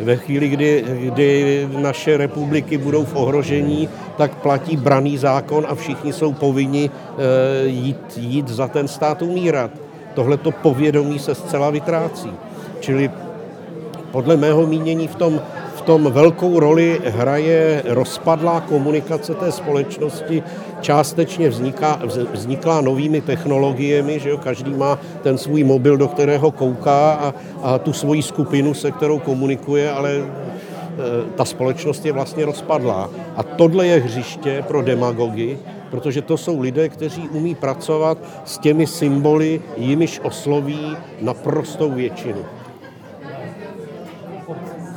Ve 0.00 0.16
chvíli, 0.16 0.48
kdy, 0.48 0.84
kdy 0.88 1.68
naše 1.76 2.16
republiky 2.16 2.78
budou 2.78 3.04
v 3.04 3.16
ohrožení, 3.16 3.88
tak 4.16 4.34
platí 4.34 4.76
braný 4.76 5.18
zákon 5.18 5.66
a 5.68 5.74
všichni 5.74 6.12
jsou 6.12 6.32
povinni 6.32 6.90
e, 6.90 7.66
jít, 7.66 8.16
jít 8.16 8.48
za 8.48 8.68
ten 8.68 8.88
stát 8.88 9.22
umírat. 9.22 9.70
Tohleto 10.14 10.52
povědomí 10.52 11.18
se 11.18 11.34
zcela 11.34 11.70
vytrácí. 11.70 12.32
Čili 12.80 13.10
podle 14.10 14.36
mého 14.36 14.66
mínění 14.66 15.08
v 15.08 15.14
tom 15.14 15.40
v 15.80 15.82
tom 15.82 16.12
velkou 16.12 16.60
roli 16.60 17.00
hraje 17.04 17.82
rozpadlá 17.88 18.60
komunikace 18.60 19.34
té 19.34 19.52
společnosti, 19.52 20.42
částečně 20.80 21.48
vzniká, 21.48 22.00
vzniklá 22.32 22.80
novými 22.80 23.20
technologiemi, 23.20 24.20
že 24.20 24.30
jo, 24.30 24.38
každý 24.38 24.74
má 24.74 24.98
ten 25.22 25.38
svůj 25.38 25.64
mobil, 25.64 25.96
do 25.96 26.08
kterého 26.08 26.50
kouká 26.50 27.12
a, 27.12 27.34
a 27.62 27.78
tu 27.78 27.92
svoji 27.92 28.22
skupinu, 28.22 28.74
se 28.74 28.90
kterou 28.90 29.18
komunikuje, 29.18 29.90
ale 29.90 30.10
e, 30.12 30.24
ta 31.36 31.44
společnost 31.44 32.06
je 32.06 32.12
vlastně 32.12 32.44
rozpadlá. 32.44 33.10
A 33.36 33.42
tohle 33.42 33.86
je 33.86 34.00
hřiště 34.00 34.64
pro 34.68 34.82
demagogy, 34.82 35.58
protože 35.90 36.22
to 36.22 36.36
jsou 36.36 36.60
lidé, 36.60 36.88
kteří 36.88 37.28
umí 37.28 37.54
pracovat 37.54 38.18
s 38.44 38.58
těmi 38.58 38.86
symboly, 38.86 39.60
jimiž 39.76 40.20
osloví 40.24 40.96
naprostou 41.20 41.90
většinu 41.90 42.44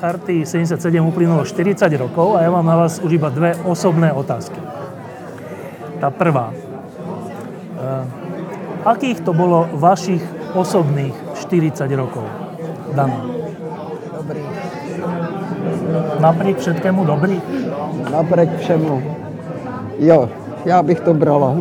charty 0.04 0.46
77 0.46 1.08
uplynulo 1.08 1.48
40 1.48 1.88
rokov 1.96 2.36
a 2.36 2.44
ja 2.44 2.52
mám 2.52 2.68
na 2.68 2.76
vás 2.76 3.00
už 3.00 3.16
iba 3.16 3.32
dve 3.32 3.56
osobné 3.64 4.12
otázky. 4.12 4.83
Tá 6.04 6.12
prvá. 6.12 6.52
E, 6.52 6.58
akých 8.84 9.24
to 9.24 9.32
bolo 9.32 9.72
vašich 9.72 10.20
osobných 10.52 11.16
40 11.40 11.88
rokov, 11.96 12.28
Dano? 12.92 13.24
Dobrý. 14.12 14.44
Napriek 16.20 16.60
všetkému 16.60 17.08
dobrý? 17.08 17.40
Napriek 18.12 18.52
všemu. 18.60 18.96
Jo, 20.00 20.30
já 20.66 20.84
bych 20.84 21.00
to 21.00 21.14
brala. 21.14 21.56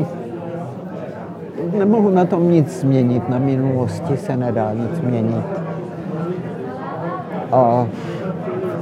Nemohu 1.78 2.11
na 2.11 2.24
tom 2.24 2.51
nic 2.51 2.66
změnit, 2.80 3.28
na 3.28 3.38
minulosti 3.38 4.16
se 4.16 4.36
nedá 4.36 4.74
nic 4.74 4.90
změnit. 4.99 5.47
A 7.53 7.86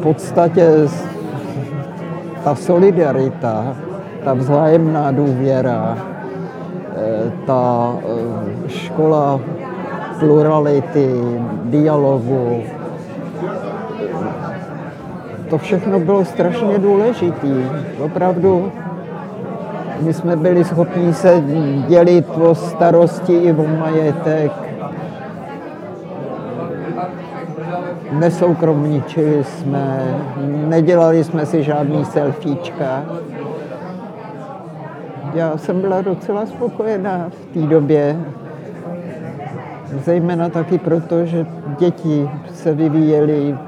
podstatě 0.02 0.88
ta 2.44 2.54
solidarita, 2.54 3.76
ta 4.24 4.34
vzájemná 4.34 5.10
důvěra, 5.10 5.98
eh, 6.96 7.32
ta 7.46 7.92
eh, 7.98 8.68
škola 8.68 9.40
plurality, 10.18 11.10
dialogu, 11.64 12.62
to 15.50 15.58
všechno 15.58 16.00
bylo 16.00 16.24
strašně 16.24 16.78
důležité. 16.78 17.48
Opravdu 18.04 18.72
my 20.02 20.12
jsme 20.12 20.36
byli 20.36 20.64
schopni 20.64 21.14
se 21.14 21.42
dělit 21.88 22.26
o 22.28 22.54
starosti 22.54 23.36
i 23.36 23.52
o 23.52 23.66
majetek, 23.66 24.52
nesoukromničili 28.12 29.44
jsme, 29.44 30.14
nedělali 30.46 31.24
jsme 31.24 31.46
si 31.46 31.62
žádný 31.62 32.04
selfiečka. 32.04 33.02
Já 35.34 35.56
jsem 35.56 35.80
byla 35.80 36.02
docela 36.02 36.46
spokojená 36.46 37.30
v 37.30 37.54
té 37.54 37.60
době, 37.60 38.16
zejména 40.04 40.48
taky 40.48 40.78
proto, 40.78 41.26
že 41.26 41.46
děti 41.78 42.30
se 42.52 42.74
vyvíjely 42.74 43.58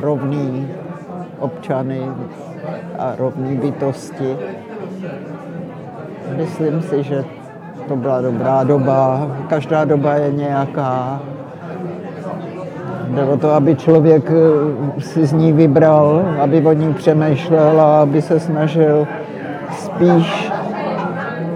rovný 0.00 0.68
občany 1.38 2.00
a 2.98 3.14
rovný 3.18 3.56
bytosti. 3.56 4.36
Myslím 6.36 6.82
si, 6.82 7.02
že 7.02 7.24
to 7.88 7.96
byla 7.96 8.20
dobrá 8.20 8.64
doba. 8.64 9.30
Každá 9.48 9.84
doba 9.84 10.14
je 10.14 10.32
nějaká 10.32 11.20
Jde 13.10 13.24
o 13.24 13.36
to, 13.36 13.50
aby 13.50 13.76
člověk 13.76 14.30
eh, 14.30 15.00
si 15.00 15.26
z 15.26 15.32
ní 15.32 15.52
vybral, 15.52 16.22
aby 16.40 16.66
o 16.66 16.72
ní 16.72 16.94
přemýšlel 16.94 17.80
a 17.80 18.02
aby 18.02 18.22
se 18.22 18.40
snažil 18.40 19.06
spíš 19.78 20.49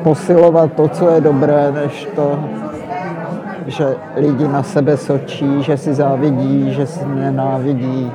posilovat 0.05 0.73
to, 0.73 0.89
co 0.89 1.09
je 1.09 1.21
dobré, 1.21 1.73
než 1.73 2.09
to, 2.17 2.39
že 3.67 3.97
lidi 4.17 4.49
na 4.49 4.63
sebe 4.63 4.97
sočí, 4.97 5.63
že 5.63 5.77
si 5.77 5.95
závidí, 5.95 6.75
že 6.75 6.87
si 6.87 7.07
nenávidí. 7.07 8.13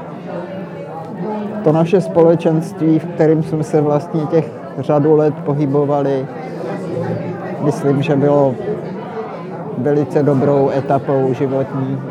To 1.64 1.72
naše 1.72 2.02
společenství, 2.02 3.00
v 3.00 3.06
kterém 3.06 3.44
jsme 3.44 3.64
se 3.64 3.82
vlastně 3.82 4.22
těch 4.22 4.46
řadu 4.80 5.16
let 5.16 5.34
pohybovali, 5.46 6.28
myslím, 7.62 8.02
že 8.02 8.16
bylo 8.16 8.56
velice 9.78 10.24
dobrou 10.24 10.70
etapou 10.78 11.34
životní. 11.34 12.02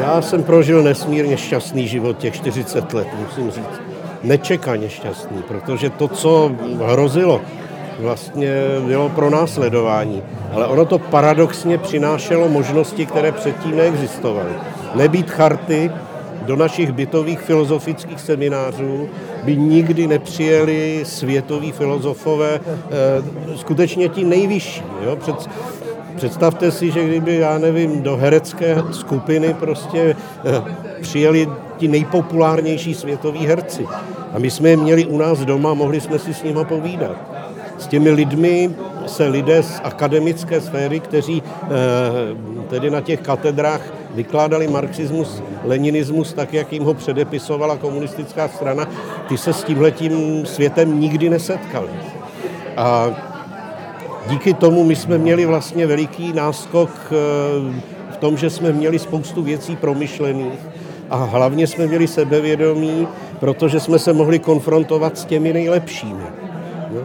Já 0.00 0.22
jsem 0.22 0.42
prožil 0.42 0.82
nesmírně 0.82 1.36
šťastný 1.36 1.88
život 1.88 2.18
těch 2.18 2.34
40 2.34 2.92
let, 2.92 3.06
musím 3.22 3.50
říct. 3.50 3.95
Nečekaně 4.22 4.88
šťastný, 4.88 5.42
protože 5.48 5.90
to, 5.90 6.08
co 6.08 6.50
hrozilo, 6.86 7.40
vlastně 7.98 8.52
bylo 8.86 9.08
pro 9.08 9.30
následování. 9.30 10.22
Ale 10.52 10.66
ono 10.66 10.84
to 10.84 10.98
paradoxně 10.98 11.78
přinášelo 11.78 12.48
možnosti, 12.48 13.06
které 13.06 13.32
předtím 13.32 13.76
neexistovaly. 13.76 14.52
Nebýt 14.94 15.30
charty, 15.30 15.90
do 16.46 16.56
našich 16.56 16.92
bytových 16.92 17.40
filozofických 17.40 18.20
seminářů 18.20 19.08
by 19.42 19.56
nikdy 19.56 20.06
nepřijeli 20.06 21.00
světoví 21.04 21.72
filozofové, 21.72 22.60
eh, 22.60 23.56
skutečně 23.56 24.08
ti 24.08 24.24
nejvyšší. 24.24 24.82
Jo? 25.02 25.16
Před, 25.16 25.48
Představte 26.16 26.70
si, 26.70 26.90
že 26.90 27.04
kdyby, 27.04 27.36
já 27.36 27.58
nevím, 27.58 28.02
do 28.02 28.16
herecké 28.16 28.76
skupiny 28.92 29.54
prostě 29.54 30.16
eh, 30.44 30.62
přijeli 31.00 31.48
ti 31.76 31.88
nejpopulárnější 31.88 32.94
světoví 32.94 33.46
herci. 33.46 33.86
A 34.32 34.38
my 34.38 34.50
jsme 34.50 34.68
je 34.68 34.76
měli 34.76 35.06
u 35.06 35.18
nás 35.18 35.38
doma, 35.38 35.74
mohli 35.74 36.00
jsme 36.00 36.18
si 36.18 36.34
s 36.34 36.42
nimi 36.42 36.64
povídat. 36.64 37.16
S 37.78 37.86
těmi 37.86 38.10
lidmi 38.10 38.70
se 39.06 39.26
lidé 39.26 39.62
z 39.62 39.80
akademické 39.84 40.60
sféry, 40.60 41.00
kteří 41.00 41.42
eh, 41.42 41.68
tedy 42.68 42.90
na 42.90 43.00
těch 43.00 43.20
katedrách 43.20 43.80
vykládali 44.14 44.68
marxismus, 44.68 45.42
leninismus 45.64 46.32
tak, 46.32 46.54
jak 46.54 46.72
jim 46.72 46.84
ho 46.84 46.94
předepisovala 46.94 47.76
komunistická 47.76 48.48
strana, 48.48 48.88
ty 49.28 49.38
se 49.38 49.52
s 49.52 49.64
tímhletím 49.64 50.46
světem 50.46 51.00
nikdy 51.00 51.30
nesetkali. 51.30 51.88
A 52.76 53.10
díky 54.28 54.54
tomu 54.54 54.84
my 54.84 54.96
jsme 54.96 55.18
měli 55.18 55.46
vlastně 55.46 55.86
veliký 55.86 56.32
náskok 56.32 56.90
eh, 57.04 57.16
v 58.12 58.16
tom, 58.16 58.36
že 58.36 58.50
jsme 58.50 58.72
měli 58.72 58.98
spoustu 58.98 59.42
věcí 59.42 59.76
promyšlených 59.76 60.60
a 61.10 61.16
hlavně 61.16 61.66
jsme 61.66 61.86
měli 61.86 62.06
sebevědomí, 62.06 63.08
protože 63.40 63.80
jsme 63.80 63.98
se 63.98 64.12
mohli 64.12 64.38
konfrontovat 64.38 65.18
s 65.18 65.24
těmi 65.24 65.52
nejlepšími. 65.52 66.24
No. 66.90 67.00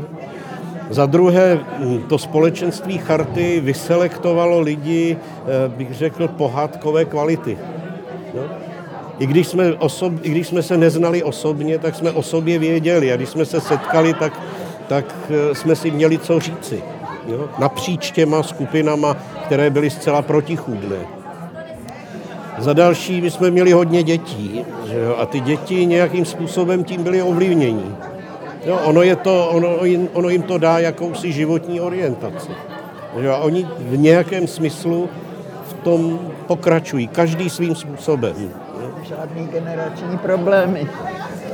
Za 0.90 1.06
druhé, 1.06 1.60
to 2.10 2.18
společenství 2.18 2.98
charty 2.98 3.60
vyselektovalo 3.60 4.60
lidi, 4.60 5.18
eh, 5.18 5.70
bych 5.70 5.94
řekl, 5.94 6.28
pohádkové 6.28 7.06
kvality. 7.06 7.58
No. 8.34 8.42
I 9.20 9.26
když, 9.26 9.48
jsme 9.48 9.74
osob, 9.74 10.14
I 10.22 10.30
když 10.30 10.48
jsme 10.48 10.64
se 10.64 10.78
neznali 10.78 11.24
osobně, 11.24 11.78
tak 11.78 11.96
jsme 11.96 12.12
o 12.12 12.24
sobě 12.24 12.60
věděli 12.60 13.14
a 13.14 13.16
když 13.16 13.30
jsme 13.30 13.46
se 13.46 13.62
setkali, 13.62 14.14
tak, 14.14 14.34
tak 14.88 15.06
eh, 15.30 15.56
jsme 15.56 15.76
si 15.76 15.92
měli 15.92 16.18
co 16.18 16.40
říci 16.40 16.84
jo, 17.28 17.50
napříč 17.60 18.12
těma 18.12 18.44
skupinama, 18.44 19.18
které 19.46 19.70
byly 19.70 19.90
zcela 19.90 20.22
protichůdné. 20.22 21.21
Za 22.62 22.74
další, 22.74 23.22
my 23.22 23.32
jsme 23.32 23.52
měli 23.52 23.72
hodně 23.72 24.04
dětí 24.04 24.66
že 24.92 25.00
jo, 25.00 25.16
a 25.18 25.26
ty 25.26 25.40
děti 25.40 25.86
nějakým 25.86 26.26
způsobem 26.26 26.84
tím 26.84 27.04
byly 27.04 27.22
ovlivnění. 27.22 27.96
Jo, 28.66 28.80
ono, 28.84 29.02
je 29.02 29.16
to, 29.16 29.50
ono, 29.50 29.86
jim, 29.86 30.10
ono 30.14 30.30
jim 30.30 30.42
to 30.42 30.58
dá 30.58 30.80
jakousi 30.80 31.32
životní 31.32 31.82
orientaci. 31.82 32.52
Že 33.20 33.26
jo, 33.26 33.34
a 33.34 33.38
oni 33.38 33.68
v 33.80 33.98
nějakém 33.98 34.48
smyslu 34.48 35.10
v 35.68 35.74
tom 35.74 36.20
pokračují, 36.48 37.08
každý 37.08 37.50
svým 37.50 37.76
způsobem. 37.76 38.34
Jo. 38.38 38.50
Žádný 39.04 39.48
generační 39.48 40.18
problémy. 40.18 40.88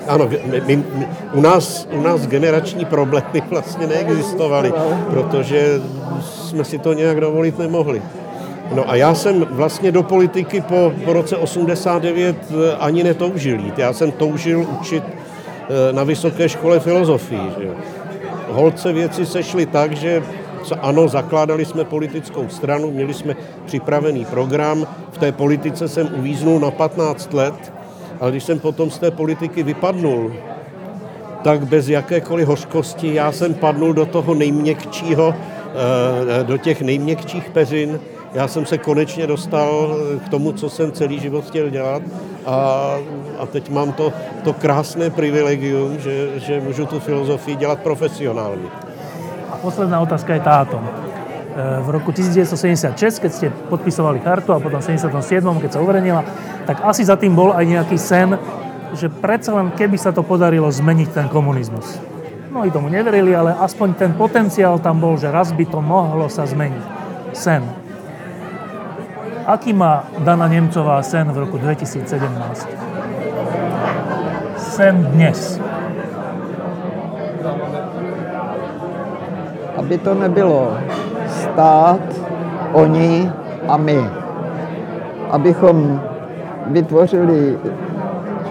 Ano, 0.08 0.30
my, 0.45 0.62
my, 0.68 0.84
u, 1.34 1.41
nás, 1.41 1.88
u 1.91 2.01
nás 2.01 2.28
generační 2.28 2.86
problémy 2.86 3.41
vlastně 3.49 3.88
neexistovaly, 3.88 4.74
protože 5.10 5.82
jsme 6.22 6.64
si 6.64 6.80
to 6.80 6.93
nějak 6.93 7.20
dovolit 7.20 7.60
nemohli. 7.60 8.01
No 8.72 8.89
a 8.89 8.95
já 8.95 9.15
jsem 9.15 9.45
vlastně 9.49 9.91
do 9.91 10.03
politiky 10.03 10.61
po, 10.61 10.93
po 11.05 11.13
roce 11.13 11.38
89 11.38 12.36
eh, 12.51 12.76
ani 12.80 13.03
netoužil 13.03 13.59
jít. 13.59 13.80
Já 13.80 13.93
jsem 13.93 14.11
toužil 14.11 14.68
učit 14.82 15.03
eh, 15.07 15.93
na 15.93 16.03
vysoké 16.03 16.49
škole 16.49 16.80
filozofii. 16.80 17.51
Že? 17.59 17.70
Holce 18.49 18.93
věci 18.93 19.26
sešly 19.26 19.65
tak, 19.65 19.95
že 19.95 20.24
ano, 20.82 21.07
zakládali 21.07 21.65
jsme 21.65 21.84
politickou 21.84 22.49
stranu, 22.49 22.91
měli 22.91 23.13
jsme 23.13 23.36
připravený 23.65 24.26
program, 24.26 24.88
v 25.11 25.18
té 25.18 25.32
politice 25.32 25.88
jsem 25.88 26.09
uvíznul 26.18 26.59
na 26.59 26.72
15 26.72 27.34
let, 27.34 27.74
ale 28.20 28.32
když 28.32 28.43
jsem 28.43 28.59
potom 28.59 28.91
z 28.91 28.99
té 28.99 29.11
politiky 29.11 29.63
vypadnul, 29.63 30.34
tak 31.43 31.68
bez 31.68 31.89
jakékoliv 31.89 32.47
hořkosti 32.47 33.13
já 33.13 33.32
jsem 33.32 33.53
padnul 33.53 33.93
do 33.93 34.05
toho 34.05 34.34
nejměkčího, 34.34 35.36
eh, 35.36 36.43
do 36.43 36.57
těch 36.57 36.82
nejměkčích 36.82 37.49
peřin. 37.49 37.99
Já 38.34 38.47
jsem 38.47 38.65
se 38.65 38.78
konečně 38.78 39.28
dostal 39.28 39.95
k 40.25 40.30
tomu, 40.30 40.51
co 40.51 40.69
jsem 40.69 40.91
celý 40.91 41.19
život 41.19 41.45
chtěl 41.45 41.69
dělat 41.69 42.01
a, 42.45 42.93
a 43.39 43.45
teď 43.45 43.69
mám 43.69 43.91
to, 43.93 44.13
to 44.43 44.53
krásné 44.53 45.09
privilegium, 45.09 45.99
že, 45.99 46.39
že 46.39 46.61
můžu 46.61 46.86
tu 46.86 46.99
filozofii 46.99 47.55
dělat 47.55 47.80
profesionálně. 47.80 48.67
A 49.51 49.57
posledná 49.57 49.99
otázka 49.99 50.34
je 50.34 50.39
táto. 50.39 50.80
Eh, 51.57 51.82
v 51.82 51.89
roku 51.89 52.13
1976, 52.13 53.17
keď 53.17 53.32
ste 53.34 53.47
podpisovali 53.49 54.21
chartu 54.21 54.53
a 54.53 54.61
potom 54.61 54.78
v 54.78 54.93
77, 54.93 55.57
keď 55.57 55.73
sa 55.73 55.82
uverejnila, 55.82 56.21
tak 56.69 56.86
asi 56.86 57.01
za 57.01 57.17
tým 57.17 57.34
bol 57.34 57.49
aj 57.49 57.65
nejaký 57.65 57.97
sen, 57.97 58.38
že 58.93 59.09
predsa 59.09 59.57
len 59.57 59.73
keby 59.73 59.97
sa 59.97 60.13
to 60.13 60.21
podarilo 60.21 60.69
zmeniť 60.69 61.09
ten 61.17 61.25
komunizmus. 61.25 61.97
Mnohí 62.53 62.69
tomu 62.69 62.93
neverili, 62.93 63.34
ale 63.34 63.57
aspoň 63.57 63.97
ten 63.97 64.11
potenciál 64.13 64.78
tam 64.78 65.01
bol, 65.01 65.17
že 65.17 65.34
raz 65.34 65.49
by 65.49 65.65
to 65.65 65.82
mohlo 65.82 66.30
sa 66.30 66.45
zmeniť. 66.45 66.84
Sen. 67.34 67.86
Aký 69.48 69.72
má 69.74 70.04
Dana 70.20 70.48
Nemcová 70.48 71.00
sen 71.00 71.32
v 71.32 71.38
roku 71.38 71.58
2017? 71.58 72.68
Sen 74.58 75.08
dnes. 75.16 75.62
Aby 79.78 79.98
to 79.98 80.14
nebylo 80.14 80.78
stát, 81.28 82.04
oni 82.74 83.32
a 83.68 83.78
my. 83.78 84.10
Abychom 85.32 86.02
vytvořili 86.68 87.58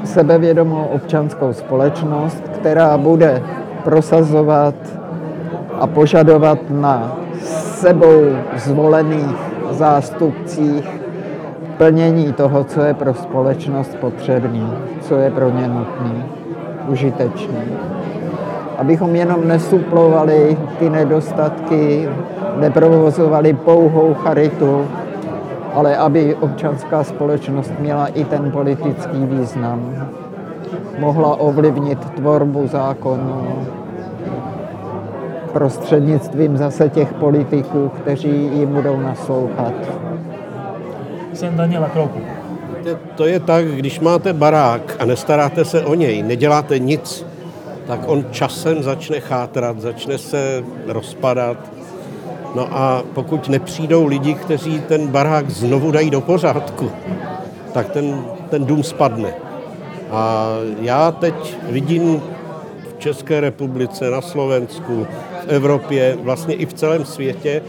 sebevědomou 0.05 0.85
občanskou 0.85 1.53
společnost, 1.53 2.43
která 2.55 2.99
bude 2.99 3.43
prosazovat 3.85 4.75
a 5.81 5.87
požadovat 5.87 6.59
na 6.71 7.17
sebou 7.77 8.33
zvolených 8.57 9.46
zástupcích 9.77 10.89
plnění 11.77 12.33
toho, 12.33 12.64
co 12.64 12.81
je 12.81 12.95
pro 12.95 13.14
společnost 13.14 13.97
potřebný, 14.01 14.72
co 15.01 15.16
je 15.16 15.31
pro 15.31 15.51
ně 15.51 15.68
nutný, 15.68 16.24
užitečný 16.89 17.77
abychom 18.79 19.16
jenom 19.16 19.49
nesuplovali 19.49 20.57
ty 20.79 20.91
nedostatky, 20.91 22.09
neprovozovali 22.61 23.53
pouhou 23.53 24.14
charitu, 24.14 24.87
ale 25.74 25.97
aby 25.97 26.35
občanská 26.35 27.05
společnost 27.05 27.72
měla 27.81 28.07
i 28.07 28.24
ten 28.24 28.51
politický 28.51 29.27
význam. 29.27 30.09
Mohla 30.99 31.41
ovlivnit 31.41 32.11
tvorbu 32.11 32.66
zákonů 32.66 33.66
prostřednictvím 35.57 36.57
zase 36.57 36.89
těch 36.89 37.13
politiků, 37.13 37.89
kteří 37.89 38.29
jim 38.29 38.69
budou 38.69 39.01
naslouchat. 39.01 39.73
Jsem 41.33 41.57
Daniela 41.57 41.89
Kroupu. 41.89 42.21
To 43.15 43.27
je 43.27 43.41
tak, 43.41 43.67
když 43.67 44.01
máte 44.01 44.33
barák 44.33 44.97
a 44.99 45.05
nestaráte 45.05 45.65
se 45.65 45.85
o 45.85 45.95
něj, 45.95 46.23
neděláte 46.23 46.79
nic, 46.79 47.27
tak 47.87 48.01
on 48.07 48.25
časem 48.31 48.83
začne 48.83 49.21
chátrat, 49.21 49.81
začne 49.81 50.19
se 50.19 50.65
rozpadat. 50.87 51.57
No 52.55 52.69
a 52.71 53.03
pokud 53.15 53.49
nepřijdou 53.49 54.07
lidi, 54.07 54.35
kteří 54.35 54.81
ten 54.81 55.09
barák 55.09 55.51
znovu 55.51 55.91
dají 55.91 56.11
do 56.11 56.21
pořádku, 56.21 56.91
tak 57.73 57.89
ten, 57.89 58.25
ten 58.51 58.65
dům 58.65 58.83
spadne. 58.83 59.35
A 60.11 60.49
já 60.81 61.13
teď 61.13 61.57
vidím 61.71 62.23
v 62.97 62.99
České 62.99 63.41
republice, 63.41 64.11
na 64.11 64.21
Slovensku, 64.21 65.07
Evropě, 65.49 66.19
vlastně 66.23 66.55
i 66.55 66.67
v 66.67 66.73
celém 66.73 67.05
světě, 67.05 67.63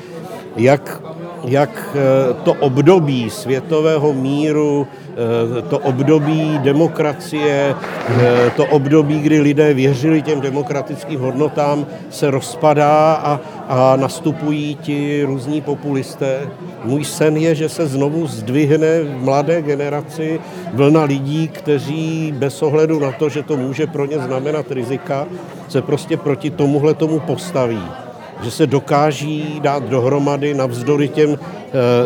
jak, 0.56 1.02
jak 1.44 1.96
eh, 1.96 2.34
to 2.44 2.54
období 2.54 3.30
světového 3.30 4.14
míru, 4.14 4.88
Eh, 5.18 5.62
to 5.62 5.80
období 5.80 6.60
demokracie, 6.64 7.76
eh, 7.76 8.52
to 8.56 8.66
období, 8.66 9.20
kdy 9.20 9.40
lidé 9.40 9.74
věřili 9.74 10.22
těm 10.22 10.42
demokratickým 10.42 11.20
hodnotám, 11.20 11.86
se 12.10 12.32
rozpadá 12.32 13.14
a, 13.14 13.40
a 13.68 13.96
nastupují 13.96 14.76
ti 14.76 15.24
různí 15.24 15.62
populisté. 15.62 16.50
Můj 16.84 17.06
sen 17.06 17.38
je, 17.38 17.56
že 17.56 17.70
se 17.70 17.88
znovu 17.88 18.28
zdvihne 18.28 19.02
v 19.04 19.24
mladé 19.24 19.62
generaci 19.62 20.40
vlna 20.74 21.04
lidí, 21.04 21.48
kteří 21.48 22.34
bez 22.38 22.62
ohledu 22.62 23.00
na 23.00 23.12
to, 23.12 23.30
že 23.30 23.44
to 23.44 23.58
může 23.58 23.88
pro 23.88 24.06
ně 24.06 24.20
znamenat 24.20 24.72
rizika, 24.72 25.26
se 25.68 25.82
prostě 25.82 26.18
proti 26.18 26.50
tomuhle 26.50 26.94
tomu 26.94 27.20
postaví 27.20 28.07
že 28.44 28.52
se 28.52 28.68
dokáží 28.68 29.60
dát 29.64 29.84
dohromady 29.84 30.54
navzdory 30.54 31.08
těm 31.08 31.34
e, 31.34 31.38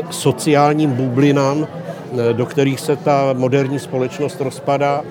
sociálním 0.09 0.91
bublinám, 0.91 1.67
Eh, 2.19 2.33
do 2.33 2.45
kterých 2.45 2.79
se 2.79 2.95
ta 2.95 3.33
moderní 3.33 3.79
společnost 3.79 4.41
rozpadá 4.41 5.01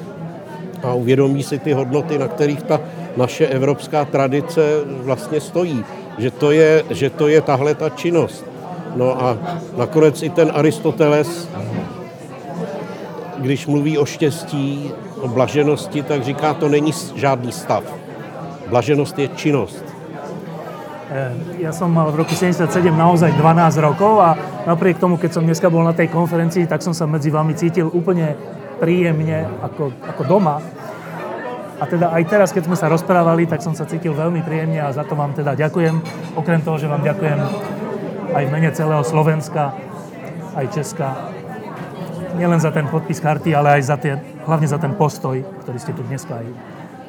a 0.83 0.95
uvědomí 0.95 1.43
si 1.43 1.59
ty 1.59 1.73
hodnoty, 1.73 2.19
na 2.19 2.29
kterých 2.29 2.63
ta 2.63 2.81
naše 3.17 3.47
evropská 3.47 4.05
tradice 4.05 4.81
vlastně 4.87 5.41
stojí. 5.41 5.85
Že 6.19 6.31
to 6.31 6.51
je, 6.51 6.85
že 6.91 7.11
to 7.11 7.29
je 7.29 7.41
tahle 7.41 7.75
ta 7.75 7.89
činnost. 7.89 8.45
No 8.97 9.25
a 9.25 9.39
nakonec 9.77 10.23
i 10.23 10.31
ten 10.31 10.53
Aristoteles, 10.55 11.49
když 13.39 13.67
mluví 13.67 13.99
o 13.99 14.05
štěstí, 14.05 14.91
o 15.21 15.29
blaženosti, 15.29 16.03
tak 16.03 16.25
říká, 16.25 16.55
to 16.55 16.69
není 16.69 16.93
žádný 17.15 17.53
stav. 17.53 17.85
Blaženost 18.69 19.19
je 19.19 19.29
činnost. 19.29 19.90
Eh, 21.11 21.67
ja 21.67 21.75
som 21.75 21.91
mal 21.91 22.07
v 22.15 22.23
roku 22.23 22.39
77 22.39 22.71
naozaj 22.95 23.35
12 23.35 23.83
rokov 23.83 24.23
a 24.23 24.39
napriek 24.63 25.03
tomu, 25.03 25.19
keď 25.19 25.35
som 25.35 25.43
dneska 25.43 25.67
bol 25.67 25.83
na 25.83 25.91
tej 25.91 26.07
konferencii, 26.07 26.71
tak 26.71 26.87
som 26.87 26.95
sa 26.95 27.03
medzi 27.11 27.35
vami 27.35 27.51
cítil 27.59 27.91
úplne 27.91 28.39
príjemne 28.79 29.43
ako, 29.59 29.91
ako 30.07 30.23
doma. 30.23 30.63
A 31.83 31.85
teda 31.91 32.15
aj 32.15 32.23
teraz, 32.31 32.55
keď 32.55 32.71
sme 32.71 32.79
sa 32.79 32.87
rozprávali, 32.87 33.51
tak 33.51 33.59
som 33.59 33.75
sa 33.75 33.91
cítil 33.91 34.15
veľmi 34.15 34.47
príjemne 34.47 34.79
a 34.79 34.95
za 34.95 35.03
to 35.03 35.19
vám 35.19 35.35
teda 35.35 35.59
ďakujem. 35.59 35.99
Okrem 36.39 36.63
toho, 36.63 36.79
že 36.79 36.87
vám 36.87 37.03
ďakujem 37.03 37.39
aj 38.31 38.43
v 38.47 38.53
mene 38.55 38.71
celého 38.71 39.03
Slovenska, 39.03 39.75
aj 40.55 40.67
Česka. 40.71 41.27
Nielen 42.39 42.63
za 42.63 42.71
ten 42.71 42.87
podpis 42.87 43.19
karty, 43.19 43.51
ale 43.51 43.81
aj 43.81 43.83
za 43.83 43.99
tie, 43.99 44.15
hlavne 44.47 44.69
za 44.71 44.79
ten 44.79 44.95
postoj, 44.95 45.43
ktorý 45.67 45.79
ste 45.83 45.91
tu 45.91 46.07
dneska 46.07 46.39
aj 46.39 46.47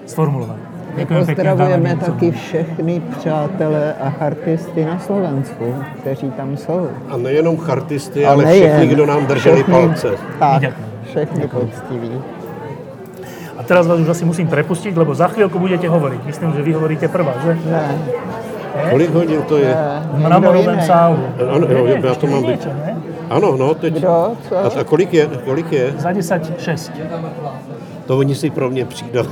sformulovali. 0.10 0.71
Děkujeme 0.96 1.26
Pozdravujeme 1.26 1.96
taky 1.96 2.32
všechny 2.32 3.02
přátelé 3.20 3.94
a 3.94 4.10
chartisty 4.10 4.86
na 4.86 5.00
Slovensku, 5.00 5.76
kteří 6.00 6.32
tam 6.32 6.58
jsou. 6.58 6.90
A 7.10 7.18
nejenom 7.18 7.58
chartisty, 7.58 8.26
ale 8.26 8.46
nejen, 8.46 8.70
všechny, 8.70 8.88
kdo 8.88 9.06
nám 9.06 9.26
drželi 9.26 9.64
všechny, 9.64 9.74
palce. 9.74 10.12
Tak, 10.40 10.64
všechny 11.04 11.48
poctiví. 11.48 12.12
A 13.58 13.64
teraz 13.64 13.88
vás 13.88 14.00
už 14.00 14.10
asi 14.10 14.26
musím 14.26 14.48
prepustiť, 14.48 14.98
lebo 14.98 15.14
za 15.16 15.28
chvíľku 15.28 15.60
budete 15.60 15.86
hovoriť. 15.86 16.26
Myslím, 16.26 16.54
že 16.54 16.62
vy 16.66 16.72
hovoríte 16.74 17.08
prvá, 17.08 17.38
že? 17.46 17.54
Ne. 17.70 17.94
Ne? 18.76 18.90
Kolik 18.90 19.10
hodin 19.14 19.42
to 19.46 19.58
je? 19.58 19.76
V 20.14 20.20
mramorovém 20.20 20.82
sálu. 20.82 21.20
Ano, 21.56 21.68
jo, 21.70 21.86
já 22.04 22.16
to 22.16 22.28
mám 22.28 22.44
být. 22.44 22.68
Ano, 23.30 23.58
no, 23.58 23.74
teď. 23.74 23.94
Kdo? 23.94 24.32
Co? 24.50 24.58
A, 24.58 24.80
a 24.80 24.84
kolik 24.84 25.14
je? 25.14 25.28
Kolik 25.46 25.72
je? 25.72 25.94
Za 25.98 26.12
10, 26.12 26.60
6 26.60 26.92
to 28.06 28.18
oni 28.18 28.36
si 28.36 28.50
pro 28.50 28.70
mě 28.70 28.86
přijdou. 28.86 29.24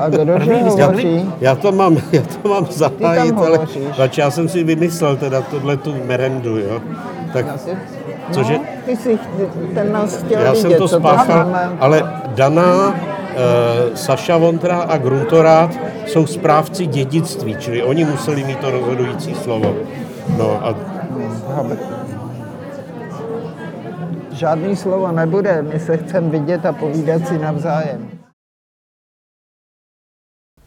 A 0.00 0.08
kdo 0.08 0.32
já, 0.76 0.92
já, 1.40 1.54
to 1.54 1.72
mám, 1.72 1.96
já 2.12 2.22
to 2.22 2.48
mám 2.48 2.66
zahájit, 2.70 3.38
ale 3.38 3.58
zač, 3.96 4.18
já 4.18 4.30
jsem 4.30 4.48
si 4.48 4.64
vymyslel 4.64 5.16
teda 5.16 5.40
tohle 5.40 5.76
tu 5.76 5.94
merendu, 6.06 6.58
jo. 6.58 6.80
Tak, 7.32 7.46
cože? 8.30 8.58
No, 8.58 8.64
ty 8.86 8.96
jsi 8.96 9.18
ten 9.74 9.92
nás 9.92 10.16
chtěl 10.16 10.40
Já 10.40 10.52
vidět, 10.52 10.62
jsem 10.62 10.78
to 10.78 10.88
spáchal, 10.88 11.56
ale 11.80 12.12
Dana, 12.34 12.94
e, 12.94 13.96
Saša 13.96 14.36
Vondra 14.36 14.76
a 14.76 14.96
Gruntorát 14.96 15.70
jsou 16.06 16.26
správci 16.26 16.86
dědictví, 16.86 17.56
čili 17.58 17.82
oni 17.82 18.04
museli 18.04 18.44
mít 18.44 18.58
to 18.58 18.70
rozhodující 18.70 19.34
slovo. 19.34 19.76
No 20.38 20.66
a... 20.66 20.74
Žádný 24.32 24.76
slovo 24.76 25.12
nebude, 25.12 25.62
my 25.62 25.80
se 25.80 25.96
chceme 25.96 26.28
vidět 26.28 26.66
a 26.66 26.72
povídat 26.72 27.28
si 27.28 27.38
navzájem. 27.38 28.17